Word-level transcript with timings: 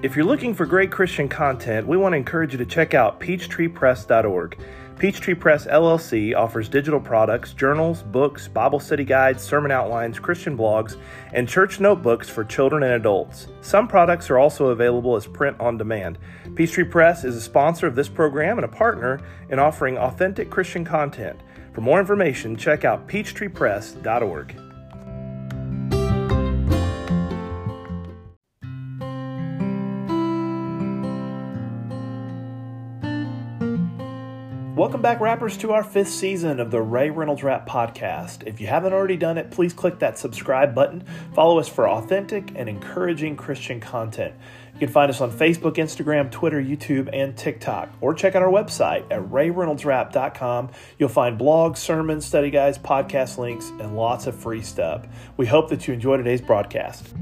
If 0.00 0.14
you're 0.14 0.24
looking 0.24 0.54
for 0.54 0.64
great 0.64 0.92
Christian 0.92 1.28
content, 1.28 1.84
we 1.88 1.96
want 1.96 2.12
to 2.12 2.18
encourage 2.18 2.52
you 2.52 2.58
to 2.58 2.64
check 2.64 2.94
out 2.94 3.18
peachtreepress.org. 3.18 4.56
Peachtree 4.96 5.34
Press 5.34 5.66
LLC 5.66 6.36
offers 6.36 6.68
digital 6.68 7.00
products, 7.00 7.52
journals, 7.52 8.04
books, 8.04 8.46
Bible 8.46 8.78
study 8.78 9.02
guides, 9.02 9.42
sermon 9.42 9.72
outlines, 9.72 10.20
Christian 10.20 10.56
blogs, 10.56 10.96
and 11.32 11.48
church 11.48 11.80
notebooks 11.80 12.30
for 12.30 12.44
children 12.44 12.84
and 12.84 12.92
adults. 12.92 13.48
Some 13.60 13.88
products 13.88 14.30
are 14.30 14.38
also 14.38 14.66
available 14.68 15.16
as 15.16 15.26
print 15.26 15.58
on 15.58 15.76
demand. 15.76 16.18
Peachtree 16.54 16.84
Press 16.84 17.24
is 17.24 17.34
a 17.34 17.40
sponsor 17.40 17.88
of 17.88 17.96
this 17.96 18.08
program 18.08 18.56
and 18.58 18.64
a 18.64 18.68
partner 18.68 19.20
in 19.50 19.58
offering 19.58 19.98
authentic 19.98 20.48
Christian 20.48 20.84
content. 20.84 21.40
For 21.72 21.80
more 21.80 21.98
information, 21.98 22.56
check 22.56 22.84
out 22.84 23.08
peachtreepress.org. 23.08 24.67
Welcome 34.88 35.02
back, 35.02 35.20
rappers, 35.20 35.58
to 35.58 35.72
our 35.72 35.84
fifth 35.84 36.08
season 36.08 36.60
of 36.60 36.70
the 36.70 36.80
Ray 36.80 37.10
Reynolds 37.10 37.42
Rap 37.42 37.68
Podcast. 37.68 38.46
If 38.46 38.58
you 38.58 38.68
haven't 38.68 38.94
already 38.94 39.18
done 39.18 39.36
it, 39.36 39.50
please 39.50 39.74
click 39.74 39.98
that 39.98 40.16
subscribe 40.16 40.74
button. 40.74 41.04
Follow 41.34 41.58
us 41.58 41.68
for 41.68 41.86
authentic 41.86 42.52
and 42.56 42.70
encouraging 42.70 43.36
Christian 43.36 43.80
content. 43.80 44.34
You 44.72 44.78
can 44.78 44.88
find 44.88 45.10
us 45.10 45.20
on 45.20 45.30
Facebook, 45.30 45.74
Instagram, 45.74 46.30
Twitter, 46.30 46.58
YouTube, 46.58 47.10
and 47.12 47.36
TikTok, 47.36 47.90
or 48.00 48.14
check 48.14 48.34
out 48.34 48.42
our 48.42 48.50
website 48.50 49.04
at 49.10 49.20
rayreynoldsrap.com. 49.28 50.70
You'll 50.98 51.10
find 51.10 51.38
blogs, 51.38 51.76
sermons, 51.76 52.24
study 52.24 52.50
guides, 52.50 52.78
podcast 52.78 53.36
links, 53.36 53.68
and 53.68 53.94
lots 53.94 54.26
of 54.26 54.34
free 54.34 54.62
stuff. 54.62 55.04
We 55.36 55.44
hope 55.44 55.68
that 55.68 55.86
you 55.86 55.92
enjoy 55.92 56.16
today's 56.16 56.40
broadcast. 56.40 57.12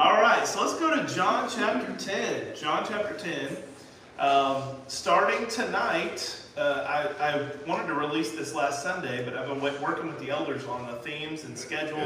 All 0.00 0.18
right, 0.18 0.46
so 0.46 0.62
let's 0.62 0.80
go 0.80 0.96
to 0.96 1.14
John 1.14 1.46
chapter 1.54 1.94
10. 1.94 2.56
John 2.56 2.86
chapter 2.88 3.14
10. 3.18 3.54
Um, 4.18 4.62
starting 4.86 5.46
tonight, 5.46 6.42
uh, 6.56 7.12
I, 7.20 7.32
I, 7.34 7.48
wanted 7.68 7.88
to 7.88 7.92
release 7.92 8.30
this 8.30 8.54
last 8.54 8.82
Sunday, 8.82 9.22
but 9.22 9.36
I've 9.36 9.46
been 9.46 9.60
working 9.60 10.06
with 10.06 10.18
the 10.18 10.30
elders 10.30 10.64
on 10.64 10.86
the 10.86 10.94
themes 11.00 11.44
and 11.44 11.56
schedule 11.56 12.00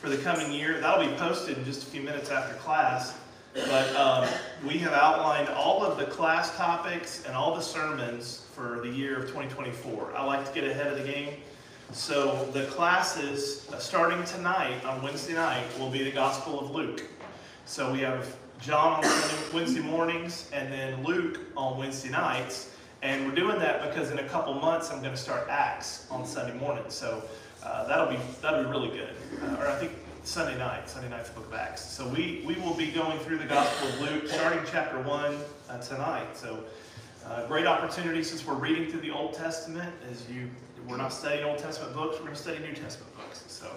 for 0.00 0.08
the 0.10 0.18
coming 0.18 0.52
year. 0.52 0.80
That'll 0.80 1.04
be 1.04 1.12
posted 1.16 1.58
in 1.58 1.64
just 1.64 1.82
a 1.82 1.86
few 1.86 2.02
minutes 2.02 2.30
after 2.30 2.54
class. 2.58 3.18
But 3.52 3.96
um, 3.96 4.28
we 4.64 4.78
have 4.78 4.92
outlined 4.92 5.48
all 5.48 5.84
of 5.84 5.98
the 5.98 6.06
class 6.06 6.56
topics 6.56 7.24
and 7.26 7.34
all 7.34 7.52
the 7.52 7.62
sermons 7.62 8.46
for 8.54 8.78
the 8.80 8.88
year 8.88 9.16
of 9.16 9.22
2024. 9.22 10.12
I 10.14 10.24
like 10.24 10.46
to 10.46 10.54
get 10.54 10.70
ahead 10.70 10.86
of 10.86 11.04
the 11.04 11.12
game. 11.12 11.30
So 11.92 12.48
the 12.52 12.64
classes 12.66 13.68
uh, 13.72 13.78
starting 13.78 14.22
tonight 14.24 14.84
on 14.84 15.02
Wednesday 15.02 15.34
night 15.34 15.64
will 15.78 15.90
be 15.90 16.02
the 16.02 16.10
Gospel 16.10 16.60
of 16.60 16.70
Luke. 16.70 17.02
So 17.66 17.90
we 17.90 18.00
have 18.00 18.36
John 18.60 19.04
on 19.04 19.10
Wednesday 19.52 19.80
mornings 19.80 20.50
and 20.52 20.70
then 20.70 21.02
Luke 21.02 21.40
on 21.56 21.78
Wednesday 21.78 22.10
nights. 22.10 22.70
And 23.02 23.26
we're 23.26 23.34
doing 23.34 23.58
that 23.58 23.88
because 23.88 24.10
in 24.10 24.18
a 24.18 24.28
couple 24.28 24.52
months 24.54 24.90
I'm 24.90 25.00
going 25.00 25.14
to 25.14 25.20
start 25.20 25.48
Acts 25.48 26.06
on 26.10 26.26
Sunday 26.26 26.56
morning. 26.58 26.84
So 26.88 27.22
uh, 27.62 27.86
that'll 27.88 28.06
be 28.06 28.18
that'll 28.42 28.64
be 28.64 28.70
really 28.70 28.88
good. 28.88 29.14
Uh, 29.42 29.56
or 29.56 29.68
I 29.68 29.76
think 29.76 29.92
Sunday 30.24 30.58
night, 30.58 30.90
Sunday 30.90 31.08
night's 31.08 31.30
the 31.30 31.40
Book 31.40 31.48
of 31.48 31.54
Acts. 31.54 31.82
So 31.82 32.06
we, 32.08 32.42
we 32.46 32.54
will 32.56 32.74
be 32.74 32.90
going 32.90 33.18
through 33.20 33.38
the 33.38 33.46
Gospel 33.46 33.88
of 33.88 34.00
Luke, 34.00 34.28
starting 34.28 34.60
chapter 34.70 35.00
1 35.00 35.38
uh, 35.68 35.78
tonight. 35.78 36.36
So 36.36 36.64
uh, 37.26 37.46
great 37.46 37.66
opportunity 37.66 38.22
since 38.22 38.46
we're 38.46 38.54
reading 38.54 38.90
through 38.90 39.00
the 39.00 39.10
Old 39.10 39.32
Testament. 39.34 39.92
As 40.10 40.28
you, 40.30 40.50
we're 40.86 40.98
not 40.98 41.12
studying 41.12 41.44
Old 41.44 41.58
Testament 41.58 41.94
books, 41.94 42.16
we're 42.16 42.24
going 42.24 42.36
to 42.36 42.40
study 42.40 42.58
New 42.58 42.74
Testament 42.74 43.14
books. 43.16 43.44
So 43.48 43.70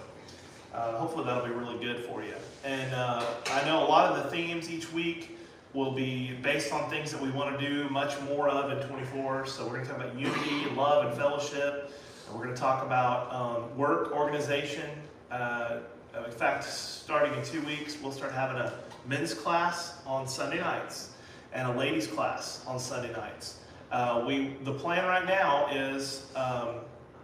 uh, 0.74 0.96
hopefully 0.96 1.24
that'll 1.24 1.46
be 1.46 1.52
really 1.52 1.78
good 1.78 2.04
for 2.04 2.22
you. 2.22 2.34
And 2.64 2.94
uh, 2.94 3.24
I 3.50 3.64
know 3.64 3.82
a 3.82 3.88
lot 3.88 4.12
of 4.12 4.22
the 4.22 4.30
themes 4.30 4.70
each 4.70 4.92
week 4.92 5.38
will 5.74 5.92
be 5.92 6.32
based 6.42 6.72
on 6.72 6.88
things 6.90 7.12
that 7.12 7.20
we 7.20 7.30
want 7.30 7.58
to 7.58 7.68
do 7.68 7.88
much 7.88 8.20
more 8.22 8.48
of 8.48 8.70
in 8.70 8.88
24. 8.88 9.46
So 9.46 9.64
we're 9.64 9.74
going 9.74 9.82
to 9.82 9.88
talk 9.88 10.00
about 10.00 10.18
unity, 10.18 10.70
love, 10.74 11.06
and 11.06 11.16
fellowship. 11.16 11.92
And 12.26 12.36
we're 12.36 12.44
going 12.44 12.54
to 12.54 12.60
talk 12.60 12.84
about 12.84 13.32
um, 13.32 13.76
work, 13.76 14.12
organization. 14.12 14.90
Uh, 15.30 15.78
in 16.24 16.32
fact, 16.32 16.64
starting 16.64 17.32
in 17.38 17.44
two 17.44 17.62
weeks, 17.62 17.96
we'll 18.02 18.12
start 18.12 18.32
having 18.32 18.56
a 18.56 18.72
men's 19.06 19.34
class 19.34 20.00
on 20.06 20.26
Sunday 20.26 20.60
nights 20.60 21.10
and 21.52 21.68
a 21.68 21.72
ladies 21.72 22.06
class 22.06 22.64
on 22.66 22.78
Sunday 22.78 23.12
nights. 23.12 23.60
Uh, 23.90 24.22
we 24.26 24.56
the 24.64 24.72
plan 24.72 25.04
right 25.06 25.26
now 25.26 25.66
is 25.68 26.26
um, 26.36 26.80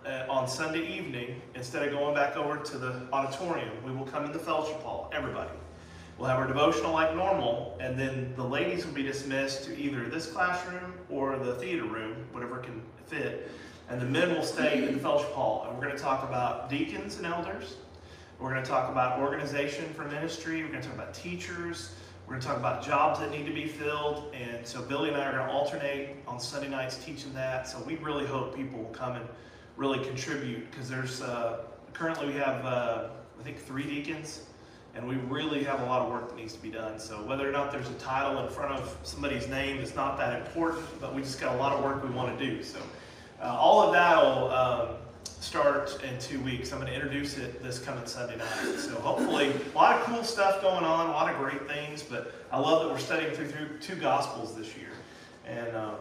uh, 0.07 0.25
on 0.29 0.47
Sunday 0.47 0.87
evening, 0.87 1.41
instead 1.55 1.87
of 1.87 1.93
going 1.93 2.15
back 2.15 2.37
over 2.37 2.59
to 2.59 2.79
the 2.79 3.03
auditorium, 3.13 3.71
we 3.85 3.93
will 3.93 4.07
come 4.07 4.25
in 4.25 4.33
the 4.33 4.39
fellowship 4.39 4.83
hall, 4.83 5.11
everybody. 5.15 5.51
We'll 6.19 6.29
have 6.29 6.39
our 6.39 6.47
devotional 6.47 6.93
like 6.93 7.15
normal, 7.15 7.77
and 7.81 7.99
then 7.99 8.35
the 8.37 8.45
ladies 8.45 8.87
will 8.87 8.93
be 8.93 9.03
dismissed 9.03 9.65
to 9.65 9.77
either 9.77 10.09
this 10.09 10.31
classroom 10.31 10.95
or 11.11 11.37
the 11.39 11.55
theater 11.57 11.85
room, 11.85 12.17
whatever 12.33 12.59
can 12.59 12.83
fit. 13.07 13.51
And 13.89 14.01
the 14.01 14.07
men 14.07 14.33
will 14.35 14.45
stay 14.45 14.87
in 14.87 14.95
the 14.95 15.01
fellowship 15.01 15.33
hall. 15.33 15.67
And 15.67 15.77
we're 15.77 15.85
going 15.85 15.97
to 15.97 16.03
talk 16.03 16.27
about 16.27 16.71
deacons 16.71 17.17
and 17.17 17.27
elders. 17.27 17.77
We're 18.39 18.51
going 18.51 18.63
to 18.63 18.69
talk 18.69 18.91
about 18.91 19.21
organization 19.21 19.93
for 19.93 20.05
ministry. 20.05 20.63
We're 20.63 20.71
going 20.71 20.83
to 20.83 20.89
talk 20.89 20.97
about 20.97 21.15
teachers. 21.15 21.95
We're 22.27 22.35
going 22.35 22.43
to 22.43 22.47
talk 22.47 22.57
about 22.57 22.83
jobs 22.83 23.21
that 23.21 23.31
need 23.31 23.45
to 23.47 23.53
be 23.53 23.67
filled. 23.67 24.33
And 24.35 24.67
so 24.67 24.83
Billy 24.83 25.09
and 25.09 25.19
I 25.19 25.27
are 25.27 25.33
going 25.33 25.47
to 25.47 25.53
alternate 25.53 26.17
on 26.27 26.41
Sunday 26.41 26.69
nights 26.69 26.97
teaching 27.05 27.35
that. 27.35 27.69
So 27.69 27.83
we 27.87 27.97
really 27.97 28.25
hope 28.25 28.57
people 28.57 28.79
will 28.79 28.91
come 28.91 29.17
and 29.17 29.27
really 29.77 30.05
contribute 30.05 30.71
because 30.71 30.89
there's 30.89 31.23
uh, 31.23 31.65
currently 31.93 32.27
we 32.29 32.35
have 32.35 32.65
uh, 32.65 33.09
I 33.39 33.43
think 33.43 33.59
three 33.59 33.85
deacons 33.85 34.43
and 34.95 35.09
we 35.09 35.17
really 35.17 35.65
have 35.65 35.81
a 35.81 35.85
lot 35.87 36.03
of 36.03 36.11
work 36.11 36.29
that 36.29 36.37
needs 36.37 36.55
to 36.55 36.63
be 36.63 36.71
done. 36.71 36.99
So 36.99 37.17
whether 37.25 37.49
or 37.49 37.53
not 37.53 37.73
there's 37.73 37.91
a 37.91 37.95
title 37.95 38.45
in 38.45 38.49
front 38.49 38.73
of 38.73 38.97
somebody's 39.03 39.49
name 39.49 39.79
is 39.79 39.97
not 39.97 40.17
that 40.19 40.41
important, 40.41 40.87
but 41.01 41.15
we 41.15 41.23
just 41.23 41.41
got 41.41 41.55
a 41.55 41.59
lot 41.59 41.73
of 41.73 41.83
work 41.83 42.05
we 42.05 42.11
want 42.11 42.39
to 42.39 42.47
do. 42.47 42.63
So 42.63 42.79
uh, 43.43 43.57
all 43.59 43.83
of 43.83 43.93
that 43.93 44.23
will 44.23 44.51
um, 44.53 44.89
start 45.25 46.01
in 46.05 46.17
two 46.21 46.41
weeks. 46.41 46.73
I'm 46.73 46.79
going 46.79 46.91
to 46.91 46.95
introduce 46.95 47.39
it 47.39 47.61
this 47.63 47.81
coming 47.81 48.07
Sunday 48.07 48.37
night. 48.37 48.79
So 48.79 48.95
hopefully 49.01 49.53
a 49.53 49.77
lot 49.77 50.01
of 50.01 50.07
cool 50.07 50.23
stuff 50.23 50.63
going 50.63 50.85
on, 50.85 51.09
a 51.09 51.13
lot 51.13 51.31
of 51.31 51.39
great 51.39 51.67
things, 51.67 52.03
but 52.03 52.33
I 52.53 52.59
love 52.59 52.85
that 52.85 52.93
we're 52.93 53.01
studying 53.01 53.35
through, 53.35 53.49
through 53.49 53.79
two 53.79 53.97
Gospels 53.97 54.55
this 54.55 54.77
year. 54.77 54.91
And 55.45 55.77
um, 55.77 55.97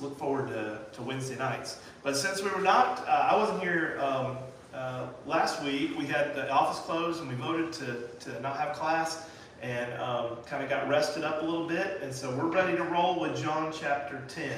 look 0.00 0.18
forward 0.18 0.48
to, 0.48 0.78
to 0.92 1.02
Wednesday 1.02 1.36
nights. 1.36 1.80
But 2.02 2.16
since 2.16 2.42
we 2.42 2.50
were 2.50 2.60
not, 2.60 3.06
uh, 3.08 3.28
I 3.30 3.36
wasn't 3.36 3.62
here 3.62 3.98
um, 4.00 4.36
uh, 4.74 5.06
last 5.26 5.62
week. 5.62 5.96
We 5.96 6.06
had 6.06 6.34
the 6.34 6.50
office 6.50 6.80
closed 6.80 7.20
and 7.20 7.28
we 7.28 7.34
voted 7.36 7.72
to, 7.74 8.30
to 8.30 8.40
not 8.40 8.56
have 8.58 8.74
class 8.74 9.28
and 9.62 9.92
um, 10.00 10.36
kind 10.46 10.62
of 10.62 10.68
got 10.68 10.88
rested 10.88 11.24
up 11.24 11.42
a 11.42 11.44
little 11.44 11.66
bit. 11.66 12.00
And 12.02 12.12
so 12.12 12.34
we're 12.36 12.50
ready 12.50 12.76
to 12.76 12.84
roll 12.84 13.20
with 13.20 13.40
John 13.40 13.72
chapter 13.72 14.22
10. 14.28 14.52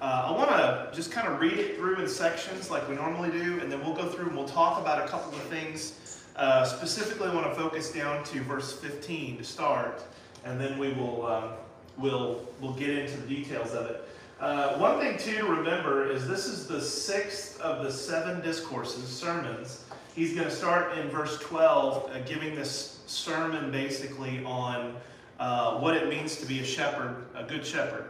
Uh, 0.00 0.26
I 0.26 0.30
want 0.30 0.50
to 0.50 0.90
just 0.94 1.10
kind 1.10 1.26
of 1.26 1.40
read 1.40 1.54
it 1.54 1.76
through 1.76 1.96
in 1.96 2.08
sections 2.08 2.70
like 2.70 2.86
we 2.86 2.94
normally 2.94 3.30
do, 3.30 3.60
and 3.60 3.72
then 3.72 3.82
we'll 3.82 3.94
go 3.94 4.06
through 4.06 4.26
and 4.26 4.36
we'll 4.36 4.46
talk 4.46 4.78
about 4.78 5.02
a 5.02 5.08
couple 5.08 5.32
of 5.32 5.42
things. 5.44 6.22
Uh, 6.36 6.66
specifically, 6.66 7.28
I 7.28 7.34
want 7.34 7.46
to 7.46 7.54
focus 7.54 7.90
down 7.92 8.22
to 8.24 8.40
verse 8.42 8.74
15 8.74 9.38
to 9.38 9.44
start, 9.44 10.04
and 10.44 10.60
then 10.60 10.78
we 10.78 10.92
will 10.92 11.26
um, 11.26 11.48
we'll 11.96 12.46
we'll 12.60 12.74
get 12.74 12.90
into 12.90 13.16
the 13.16 13.26
details 13.26 13.72
of 13.72 13.86
it. 13.86 14.06
Uh, 14.38 14.76
one 14.76 15.00
thing, 15.00 15.16
too, 15.16 15.38
to 15.38 15.46
remember 15.46 16.10
is 16.10 16.28
this 16.28 16.46
is 16.46 16.66
the 16.66 16.80
sixth 16.80 17.58
of 17.62 17.82
the 17.82 17.90
seven 17.90 18.42
discourses, 18.42 19.08
sermons. 19.08 19.84
He's 20.14 20.34
going 20.34 20.46
to 20.46 20.54
start 20.54 20.98
in 20.98 21.08
verse 21.08 21.38
12, 21.38 22.10
uh, 22.10 22.18
giving 22.20 22.54
this 22.54 23.00
sermon 23.06 23.70
basically 23.70 24.44
on 24.44 24.94
uh, 25.38 25.78
what 25.78 25.96
it 25.96 26.10
means 26.10 26.36
to 26.36 26.46
be 26.46 26.60
a 26.60 26.64
shepherd, 26.64 27.24
a 27.34 27.44
good 27.44 27.64
shepherd. 27.64 28.04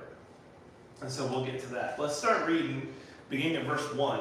And 1.01 1.09
so 1.09 1.27
we'll 1.27 1.45
get 1.45 1.61
to 1.61 1.67
that. 1.69 1.97
Let's 2.01 2.17
start 2.17 2.45
reading, 2.49 2.93
beginning 3.31 3.57
at 3.57 3.65
verse 3.65 3.95
1. 3.95 4.21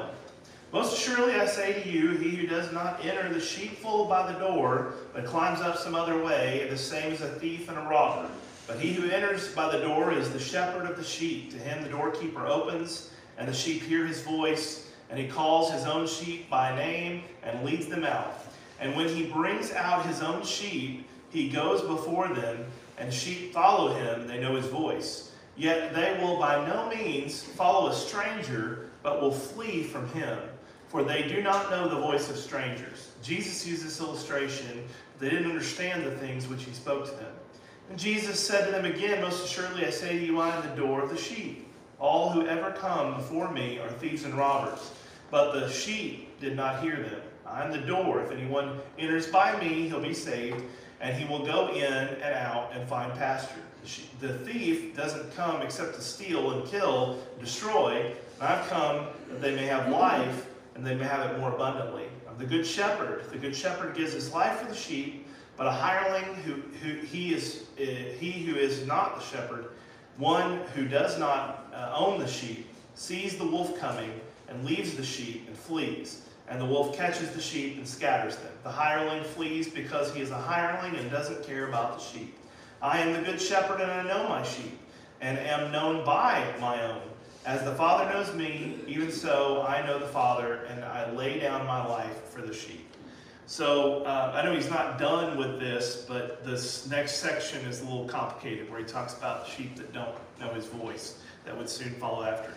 Most 0.72 0.96
assuredly 0.96 1.34
I 1.34 1.46
say 1.46 1.82
to 1.82 1.88
you, 1.88 2.10
he 2.10 2.30
who 2.30 2.46
does 2.46 2.72
not 2.72 3.04
enter 3.04 3.32
the 3.32 3.40
sheepfold 3.40 4.08
by 4.08 4.30
the 4.30 4.38
door, 4.38 4.94
but 5.12 5.24
climbs 5.24 5.60
up 5.60 5.76
some 5.76 5.96
other 5.96 6.22
way, 6.22 6.68
the 6.70 6.78
same 6.78 7.12
as 7.12 7.20
a 7.20 7.28
thief 7.30 7.68
and 7.68 7.78
a 7.78 7.82
robber. 7.82 8.28
But 8.66 8.80
he 8.80 8.92
who 8.92 9.08
enters 9.10 9.48
by 9.48 9.70
the 9.70 9.84
door 9.84 10.12
is 10.12 10.30
the 10.30 10.40
shepherd 10.40 10.90
of 10.90 10.96
the 10.96 11.04
sheep. 11.04 11.52
To 11.52 11.58
him 11.58 11.82
the 11.82 11.88
doorkeeper 11.88 12.46
opens, 12.46 13.10
and 13.38 13.48
the 13.48 13.52
sheep 13.52 13.82
hear 13.82 14.06
his 14.06 14.22
voice, 14.22 14.88
and 15.08 15.18
he 15.18 15.28
calls 15.28 15.70
his 15.70 15.84
own 15.84 16.06
sheep 16.06 16.50
by 16.50 16.74
name 16.74 17.22
and 17.42 17.64
leads 17.64 17.86
them 17.86 18.04
out. 18.04 18.44
And 18.80 18.96
when 18.96 19.08
he 19.08 19.26
brings 19.26 19.72
out 19.72 20.04
his 20.06 20.20
own 20.20 20.44
sheep, 20.44 21.08
he 21.30 21.48
goes 21.48 21.80
before 21.82 22.28
them, 22.28 22.66
and 22.98 23.12
sheep 23.12 23.52
follow 23.52 23.94
him, 23.94 24.26
they 24.26 24.40
know 24.40 24.56
his 24.56 24.66
voice. 24.66 25.30
Yet 25.56 25.94
they 25.94 26.18
will 26.20 26.38
by 26.38 26.66
no 26.66 26.88
means 26.88 27.42
follow 27.42 27.88
a 27.88 27.94
stranger, 27.94 28.90
but 29.02 29.20
will 29.20 29.32
flee 29.32 29.82
from 29.82 30.08
him, 30.08 30.38
for 30.88 31.02
they 31.02 31.28
do 31.28 31.42
not 31.42 31.70
know 31.70 31.88
the 31.88 32.00
voice 32.00 32.28
of 32.28 32.36
strangers. 32.36 33.10
Jesus 33.22 33.66
used 33.66 33.84
this 33.84 34.00
illustration. 34.00 34.86
They 35.18 35.30
didn't 35.30 35.50
understand 35.50 36.04
the 36.04 36.10
things 36.16 36.48
which 36.48 36.64
he 36.64 36.72
spoke 36.72 37.06
to 37.06 37.12
them. 37.12 37.32
And 37.90 37.98
Jesus 37.98 38.38
said 38.40 38.66
to 38.66 38.72
them 38.72 38.84
again, 38.84 39.22
Most 39.22 39.44
assuredly 39.44 39.86
I 39.86 39.90
say 39.90 40.18
to 40.18 40.24
you, 40.24 40.40
I 40.40 40.54
am 40.54 40.68
the 40.68 40.76
door 40.76 41.02
of 41.02 41.10
the 41.10 41.16
sheep. 41.16 41.68
All 41.98 42.30
who 42.30 42.46
ever 42.46 42.72
come 42.72 43.16
before 43.16 43.50
me 43.50 43.78
are 43.78 43.88
thieves 43.88 44.24
and 44.24 44.34
robbers, 44.34 44.92
but 45.30 45.52
the 45.52 45.70
sheep 45.70 46.38
did 46.40 46.56
not 46.56 46.82
hear 46.82 46.96
them. 46.96 47.20
I 47.46 47.64
am 47.64 47.72
the 47.72 47.78
door. 47.78 48.20
If 48.22 48.32
anyone 48.32 48.80
enters 48.98 49.28
by 49.28 49.58
me, 49.60 49.88
he'll 49.88 50.00
be 50.00 50.12
saved, 50.12 50.62
and 51.00 51.16
he 51.16 51.24
will 51.24 51.44
go 51.46 51.68
in 51.68 51.84
and 51.84 52.34
out 52.34 52.72
and 52.74 52.86
find 52.88 53.12
pasture. 53.14 53.62
The 54.20 54.38
thief 54.38 54.96
doesn't 54.96 55.34
come 55.36 55.62
except 55.62 55.94
to 55.94 56.02
steal 56.02 56.50
and 56.50 56.68
kill, 56.68 57.22
and 57.32 57.44
destroy. 57.44 58.12
I've 58.40 58.68
come 58.68 59.06
that 59.30 59.40
they 59.40 59.54
may 59.54 59.66
have 59.66 59.88
life 59.88 60.46
and 60.74 60.84
they 60.84 60.94
may 60.94 61.04
have 61.04 61.30
it 61.30 61.38
more 61.38 61.52
abundantly. 61.52 62.04
I'm 62.28 62.36
the 62.36 62.44
good 62.44 62.66
shepherd, 62.66 63.24
the 63.30 63.38
good 63.38 63.56
shepherd 63.56 63.96
gives 63.96 64.12
his 64.12 64.32
life 64.32 64.58
for 64.58 64.66
the 64.66 64.74
sheep, 64.74 65.25
but 65.56 65.66
a 65.66 65.70
hireling 65.70 66.34
who, 66.36 66.54
who 66.82 67.00
he 67.06 67.34
is 67.34 67.64
uh, 67.78 67.82
he 68.18 68.30
who 68.30 68.56
is 68.56 68.86
not 68.86 69.18
the 69.18 69.24
shepherd, 69.24 69.66
one 70.16 70.60
who 70.74 70.86
does 70.86 71.18
not 71.18 71.70
uh, 71.74 71.92
own 71.94 72.18
the 72.18 72.26
sheep, 72.26 72.68
sees 72.94 73.36
the 73.36 73.46
wolf 73.46 73.78
coming 73.78 74.10
and 74.48 74.64
leaves 74.64 74.94
the 74.94 75.04
sheep 75.04 75.44
and 75.46 75.56
flees. 75.56 76.22
And 76.48 76.60
the 76.60 76.64
wolf 76.64 76.96
catches 76.96 77.30
the 77.30 77.40
sheep 77.40 77.76
and 77.76 77.86
scatters 77.86 78.36
them. 78.36 78.52
The 78.62 78.70
hireling 78.70 79.24
flees 79.24 79.68
because 79.68 80.14
he 80.14 80.20
is 80.22 80.30
a 80.30 80.38
hireling 80.38 80.94
and 80.96 81.10
doesn't 81.10 81.44
care 81.44 81.68
about 81.68 81.98
the 81.98 82.04
sheep. 82.04 82.38
I 82.80 83.00
am 83.00 83.12
the 83.12 83.22
good 83.22 83.40
shepherd 83.40 83.80
and 83.80 83.90
I 83.90 84.02
know 84.04 84.28
my 84.28 84.42
sheep, 84.42 84.78
and 85.20 85.38
am 85.38 85.72
known 85.72 86.04
by 86.04 86.54
my 86.60 86.82
own. 86.84 87.02
As 87.44 87.64
the 87.64 87.74
Father 87.74 88.12
knows 88.12 88.34
me, 88.34 88.78
even 88.86 89.10
so 89.10 89.64
I 89.66 89.84
know 89.86 89.98
the 89.98 90.06
Father, 90.06 90.64
and 90.68 90.84
I 90.84 91.10
lay 91.12 91.38
down 91.38 91.66
my 91.66 91.84
life 91.86 92.28
for 92.28 92.42
the 92.42 92.52
sheep. 92.52 92.86
So 93.46 94.02
uh, 94.02 94.32
I 94.34 94.44
know 94.44 94.52
he's 94.52 94.68
not 94.68 94.98
done 94.98 95.38
with 95.38 95.60
this, 95.60 96.04
but 96.08 96.44
this 96.44 96.88
next 96.88 97.18
section 97.18 97.64
is 97.64 97.80
a 97.80 97.84
little 97.84 98.06
complicated 98.06 98.68
where 98.68 98.80
he 98.80 98.84
talks 98.84 99.16
about 99.16 99.46
the 99.46 99.52
sheep 99.52 99.76
that 99.76 99.92
don't 99.92 100.16
know 100.40 100.52
his 100.52 100.66
voice 100.66 101.20
that 101.44 101.56
would 101.56 101.68
soon 101.68 101.90
follow 101.92 102.24
after. 102.24 102.52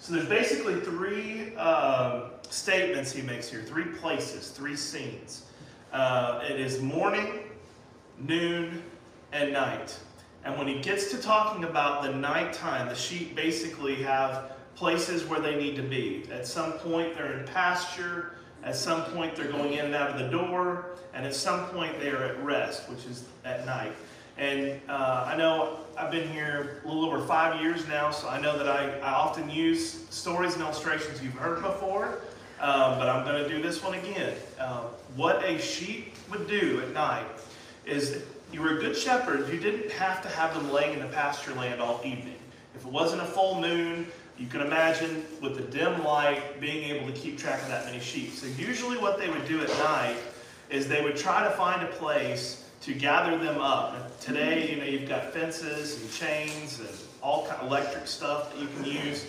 So 0.00 0.12
there's 0.12 0.28
basically 0.28 0.80
three 0.80 1.56
um, 1.56 2.24
statements 2.50 3.10
he 3.10 3.22
makes 3.22 3.48
here, 3.48 3.62
three 3.62 3.86
places, 3.86 4.50
three 4.50 4.76
scenes. 4.76 5.46
Uh, 5.94 6.42
it 6.46 6.60
is 6.60 6.82
morning, 6.82 7.38
noon, 8.18 8.82
and 9.32 9.54
night. 9.54 9.98
And 10.44 10.58
when 10.58 10.66
he 10.66 10.78
gets 10.82 11.10
to 11.12 11.16
talking 11.16 11.64
about 11.64 12.02
the 12.02 12.12
nighttime, 12.12 12.88
the 12.88 12.94
sheep 12.94 13.34
basically 13.34 13.94
have 14.02 14.52
places 14.74 15.24
where 15.24 15.40
they 15.40 15.56
need 15.56 15.74
to 15.76 15.82
be. 15.82 16.24
At 16.30 16.46
some 16.46 16.72
point, 16.72 17.16
they're 17.16 17.38
in 17.38 17.46
pasture. 17.46 18.34
At 18.64 18.76
some 18.76 19.04
point, 19.04 19.36
they're 19.36 19.52
going 19.52 19.74
in 19.74 19.84
and 19.84 19.94
out 19.94 20.10
of 20.10 20.18
the 20.18 20.28
door. 20.28 20.96
And 21.12 21.24
at 21.24 21.34
some 21.34 21.66
point, 21.66 22.00
they 22.00 22.10
are 22.10 22.24
at 22.24 22.42
rest, 22.42 22.88
which 22.88 23.04
is 23.04 23.24
at 23.44 23.66
night. 23.66 23.92
And 24.36 24.80
uh, 24.88 25.28
I 25.28 25.36
know 25.36 25.78
I've 25.96 26.10
been 26.10 26.28
here 26.28 26.82
a 26.84 26.88
little 26.88 27.04
over 27.04 27.24
five 27.24 27.60
years 27.60 27.86
now, 27.86 28.10
so 28.10 28.28
I 28.28 28.40
know 28.40 28.58
that 28.58 28.68
I, 28.68 28.98
I 28.98 29.12
often 29.12 29.48
use 29.48 30.08
stories 30.10 30.54
and 30.54 30.62
illustrations 30.62 31.22
you've 31.22 31.34
heard 31.34 31.62
before, 31.62 32.20
um, 32.60 32.98
but 32.98 33.08
I'm 33.08 33.24
going 33.24 33.44
to 33.44 33.48
do 33.48 33.62
this 33.62 33.82
one 33.82 33.94
again. 33.94 34.34
Uh, 34.58 34.86
what 35.14 35.44
a 35.44 35.58
sheep 35.60 36.16
would 36.30 36.48
do 36.48 36.82
at 36.82 36.92
night 36.92 37.26
is 37.86 38.24
you 38.52 38.60
were 38.60 38.78
a 38.78 38.80
good 38.80 38.96
shepherd, 38.96 39.52
you 39.52 39.60
didn't 39.60 39.92
have 39.92 40.20
to 40.22 40.28
have 40.30 40.52
them 40.54 40.72
laying 40.72 40.94
in 40.94 40.98
the 40.98 41.12
pasture 41.12 41.54
land 41.54 41.80
all 41.80 42.00
evening. 42.04 42.36
If 42.74 42.84
it 42.84 42.90
wasn't 42.90 43.22
a 43.22 43.26
full 43.26 43.60
moon, 43.60 44.08
you 44.38 44.46
can 44.46 44.60
imagine 44.60 45.24
with 45.40 45.56
the 45.56 45.62
dim 45.62 46.02
light 46.04 46.60
being 46.60 46.84
able 46.90 47.06
to 47.06 47.12
keep 47.12 47.38
track 47.38 47.62
of 47.62 47.68
that 47.68 47.86
many 47.86 48.00
sheep. 48.00 48.32
So 48.32 48.46
usually 48.58 48.98
what 48.98 49.18
they 49.18 49.30
would 49.30 49.46
do 49.46 49.60
at 49.60 49.68
night 49.68 50.16
is 50.70 50.88
they 50.88 51.02
would 51.02 51.16
try 51.16 51.44
to 51.44 51.50
find 51.50 51.82
a 51.82 51.86
place 51.92 52.64
to 52.82 52.92
gather 52.92 53.38
them 53.38 53.60
up. 53.60 54.20
today, 54.20 54.70
you 54.70 54.76
know, 54.76 54.84
you've 54.84 55.08
got 55.08 55.32
fences 55.32 56.00
and 56.00 56.12
chains 56.12 56.80
and 56.80 56.88
all 57.22 57.46
kind 57.46 57.60
of 57.60 57.68
electric 57.68 58.06
stuff 58.06 58.52
that 58.52 58.60
you 58.60 58.68
can 58.76 58.84
use. 58.84 59.26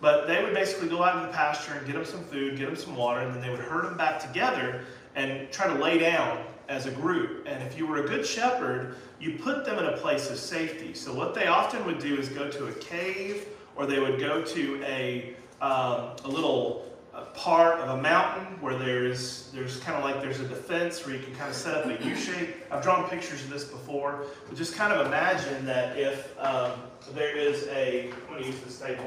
But 0.00 0.26
they 0.26 0.42
would 0.42 0.54
basically 0.54 0.88
go 0.88 1.02
out 1.02 1.16
in 1.16 1.22
the 1.22 1.32
pasture 1.32 1.74
and 1.74 1.86
get 1.86 1.94
them 1.94 2.04
some 2.04 2.24
food, 2.24 2.58
get 2.58 2.66
them 2.66 2.76
some 2.76 2.96
water, 2.96 3.20
and 3.20 3.34
then 3.34 3.40
they 3.40 3.50
would 3.50 3.60
herd 3.60 3.86
them 3.86 3.96
back 3.96 4.20
together 4.20 4.84
and 5.14 5.50
try 5.50 5.66
to 5.66 5.74
lay 5.74 5.98
down 5.98 6.44
as 6.68 6.86
a 6.86 6.90
group. 6.90 7.46
And 7.46 7.62
if 7.62 7.76
you 7.76 7.86
were 7.86 8.04
a 8.04 8.06
good 8.06 8.26
shepherd, 8.26 8.96
you 9.20 9.38
put 9.38 9.64
them 9.64 9.78
in 9.78 9.86
a 9.86 9.96
place 9.96 10.30
of 10.30 10.38
safety. 10.38 10.94
So 10.94 11.12
what 11.12 11.34
they 11.34 11.46
often 11.46 11.84
would 11.84 11.98
do 11.98 12.16
is 12.16 12.28
go 12.28 12.50
to 12.50 12.66
a 12.66 12.72
cave 12.74 13.46
or 13.76 13.86
they 13.86 13.98
would 13.98 14.18
go 14.18 14.42
to 14.42 14.82
a, 14.84 15.34
um, 15.60 16.10
a 16.24 16.28
little 16.28 16.92
a 17.14 17.22
part 17.34 17.78
of 17.78 17.98
a 17.98 18.02
mountain 18.02 18.46
where 18.60 18.76
there's 18.76 19.50
there's 19.52 19.78
kind 19.80 19.98
of 19.98 20.04
like 20.04 20.22
there's 20.22 20.40
a 20.40 20.48
defense 20.48 21.04
where 21.04 21.14
you 21.14 21.22
can 21.22 21.34
kind 21.34 21.50
of 21.50 21.56
set 21.56 21.74
up 21.74 21.84
a 21.86 22.02
U 22.04 22.16
shape. 22.16 22.56
I've 22.70 22.82
drawn 22.82 23.08
pictures 23.08 23.44
of 23.44 23.50
this 23.50 23.64
before, 23.64 24.24
but 24.48 24.56
just 24.56 24.74
kind 24.74 24.92
of 24.92 25.06
imagine 25.06 25.66
that 25.66 25.98
if 25.98 26.34
um, 26.38 26.72
there 27.12 27.36
is 27.36 27.66
a 27.68 28.10
I'm 28.10 28.28
going 28.28 28.42
to 28.44 28.48
use 28.48 28.60
this 28.60 28.78
table. 28.78 29.04